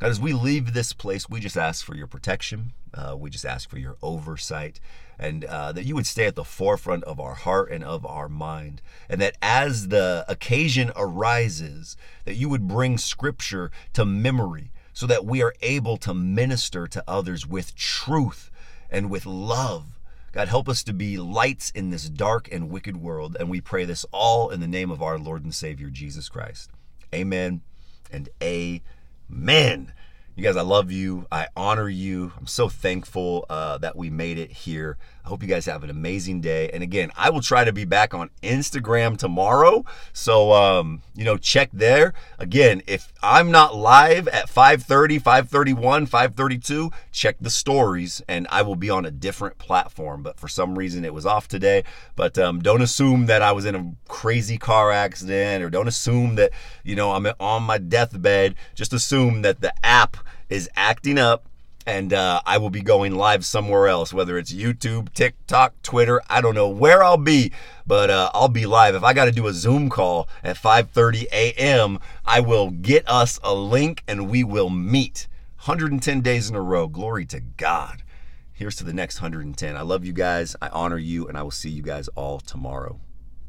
God, 0.03 0.11
as 0.11 0.19
we 0.19 0.33
leave 0.33 0.73
this 0.73 0.91
place, 0.91 1.29
we 1.29 1.39
just 1.39 1.55
ask 1.55 1.85
for 1.85 1.95
your 1.95 2.07
protection. 2.07 2.73
Uh, 2.93 3.15
we 3.17 3.29
just 3.29 3.45
ask 3.45 3.69
for 3.69 3.79
your 3.79 3.95
oversight 4.01 4.81
and 5.17 5.45
uh, 5.45 5.71
that 5.71 5.85
you 5.85 5.95
would 5.95 6.05
stay 6.05 6.25
at 6.25 6.35
the 6.35 6.43
forefront 6.43 7.05
of 7.05 7.21
our 7.21 7.35
heart 7.35 7.71
and 7.71 7.85
of 7.85 8.05
our 8.05 8.27
mind. 8.27 8.81
And 9.07 9.21
that 9.21 9.37
as 9.41 9.87
the 9.87 10.25
occasion 10.27 10.91
arises, 10.97 11.95
that 12.25 12.35
you 12.35 12.49
would 12.49 12.67
bring 12.67 12.97
scripture 12.97 13.71
to 13.93 14.03
memory 14.03 14.73
so 14.91 15.07
that 15.07 15.23
we 15.23 15.41
are 15.41 15.55
able 15.61 15.95
to 15.95 16.13
minister 16.13 16.85
to 16.85 17.01
others 17.07 17.47
with 17.47 17.73
truth 17.73 18.51
and 18.93 19.09
with 19.09 19.25
love. 19.25 19.99
God, 20.31 20.47
help 20.47 20.69
us 20.69 20.83
to 20.83 20.93
be 20.93 21.17
lights 21.17 21.69
in 21.71 21.89
this 21.89 22.09
dark 22.09 22.47
and 22.51 22.69
wicked 22.69 22.95
world. 22.95 23.35
And 23.37 23.49
we 23.49 23.59
pray 23.59 23.83
this 23.83 24.05
all 24.13 24.49
in 24.49 24.61
the 24.61 24.67
name 24.67 24.89
of 24.89 25.01
our 25.01 25.19
Lord 25.19 25.43
and 25.43 25.53
Savior, 25.53 25.89
Jesus 25.89 26.29
Christ. 26.29 26.71
Amen 27.13 27.61
and 28.09 28.29
amen 28.41 29.91
you 30.35 30.43
guys, 30.43 30.57
I 30.57 30.61
love 30.61 30.91
you. 30.91 31.27
I 31.31 31.47
honor 31.55 31.87
you. 31.87 32.33
I'm 32.37 32.47
so 32.47 32.67
thankful 32.67 33.45
uh, 33.49 33.77
that 33.79 33.95
we 33.95 34.09
made 34.09 34.39
it 34.39 34.51
here. 34.51 34.97
I 35.23 35.29
hope 35.29 35.41
you 35.41 35.47
guys 35.47 35.65
have 35.67 35.83
an 35.83 35.89
amazing 35.89 36.41
day. 36.41 36.69
And 36.71 36.83
again, 36.83 37.09
I 37.15 37.29
will 37.29 37.39
try 37.39 37.63
to 37.63 37.71
be 37.71 37.85
back 37.85 38.13
on 38.13 38.29
Instagram 38.41 39.17
tomorrow. 39.17 39.85
So, 40.11 40.51
um, 40.51 41.01
you 41.15 41.23
know, 41.23 41.37
check 41.37 41.69
there. 41.71 42.13
Again, 42.39 42.81
if 42.87 43.13
I'm 43.21 43.49
not 43.49 43.73
live 43.73 44.27
at 44.27 44.49
5:30, 44.49 45.19
5:31, 45.19 46.07
5:32, 46.07 46.91
check 47.13 47.37
the 47.39 47.49
stories, 47.49 48.21
and 48.27 48.47
I 48.49 48.63
will 48.63 48.75
be 48.75 48.89
on 48.89 49.05
a 49.05 49.11
different 49.11 49.57
platform. 49.57 50.23
But 50.23 50.37
for 50.37 50.49
some 50.49 50.77
reason, 50.77 51.05
it 51.05 51.13
was 51.13 51.25
off 51.25 51.47
today. 51.47 51.83
But 52.17 52.37
um, 52.37 52.61
don't 52.61 52.81
assume 52.81 53.27
that 53.27 53.41
I 53.41 53.53
was 53.53 53.65
in 53.65 53.75
a 53.75 53.93
crazy 54.09 54.57
car 54.57 54.91
accident, 54.91 55.63
or 55.63 55.69
don't 55.69 55.87
assume 55.87 56.35
that 56.35 56.51
you 56.83 56.97
know 56.97 57.11
I'm 57.13 57.27
on 57.39 57.63
my 57.63 57.77
deathbed. 57.77 58.55
Just 58.75 58.91
assume 58.91 59.41
that 59.43 59.61
the 59.61 59.73
app 59.85 60.17
is 60.49 60.69
acting 60.75 61.17
up 61.17 61.47
and 61.85 62.13
uh, 62.13 62.41
I 62.45 62.57
will 62.57 62.69
be 62.69 62.81
going 62.81 63.15
live 63.15 63.45
somewhere 63.45 63.87
else, 63.87 64.13
whether 64.13 64.37
it's 64.37 64.53
YouTube, 64.53 65.13
TikTok, 65.13 65.81
Twitter. 65.81 66.21
I 66.29 66.41
don't 66.41 66.55
know 66.55 66.69
where 66.69 67.03
I'll 67.03 67.17
be, 67.17 67.51
but 67.85 68.09
uh, 68.09 68.31
I'll 68.33 68.49
be 68.49 68.65
live. 68.65 68.95
If 68.95 69.03
I 69.03 69.13
got 69.13 69.25
to 69.25 69.31
do 69.31 69.47
a 69.47 69.53
Zoom 69.53 69.89
call 69.89 70.27
at 70.43 70.57
5:30 70.57 71.23
a.m., 71.31 71.99
I 72.25 72.39
will 72.39 72.71
get 72.71 73.07
us 73.09 73.39
a 73.43 73.53
link 73.53 74.03
and 74.07 74.29
we 74.29 74.43
will 74.43 74.69
meet. 74.69 75.27
110 75.65 76.21
days 76.21 76.49
in 76.49 76.55
a 76.55 76.61
row. 76.61 76.87
Glory 76.87 77.25
to 77.27 77.39
God. 77.39 78.03
Here's 78.51 78.75
to 78.75 78.83
the 78.83 78.93
next 78.93 79.21
110. 79.21 79.77
I 79.77 79.81
love 79.81 80.03
you 80.03 80.11
guys. 80.11 80.55
I 80.61 80.67
honor 80.69 80.97
you, 80.97 81.27
and 81.27 81.37
I 81.37 81.43
will 81.43 81.51
see 81.51 81.69
you 81.69 81.81
guys 81.81 82.07
all 82.09 82.39
tomorrow. 82.39 82.99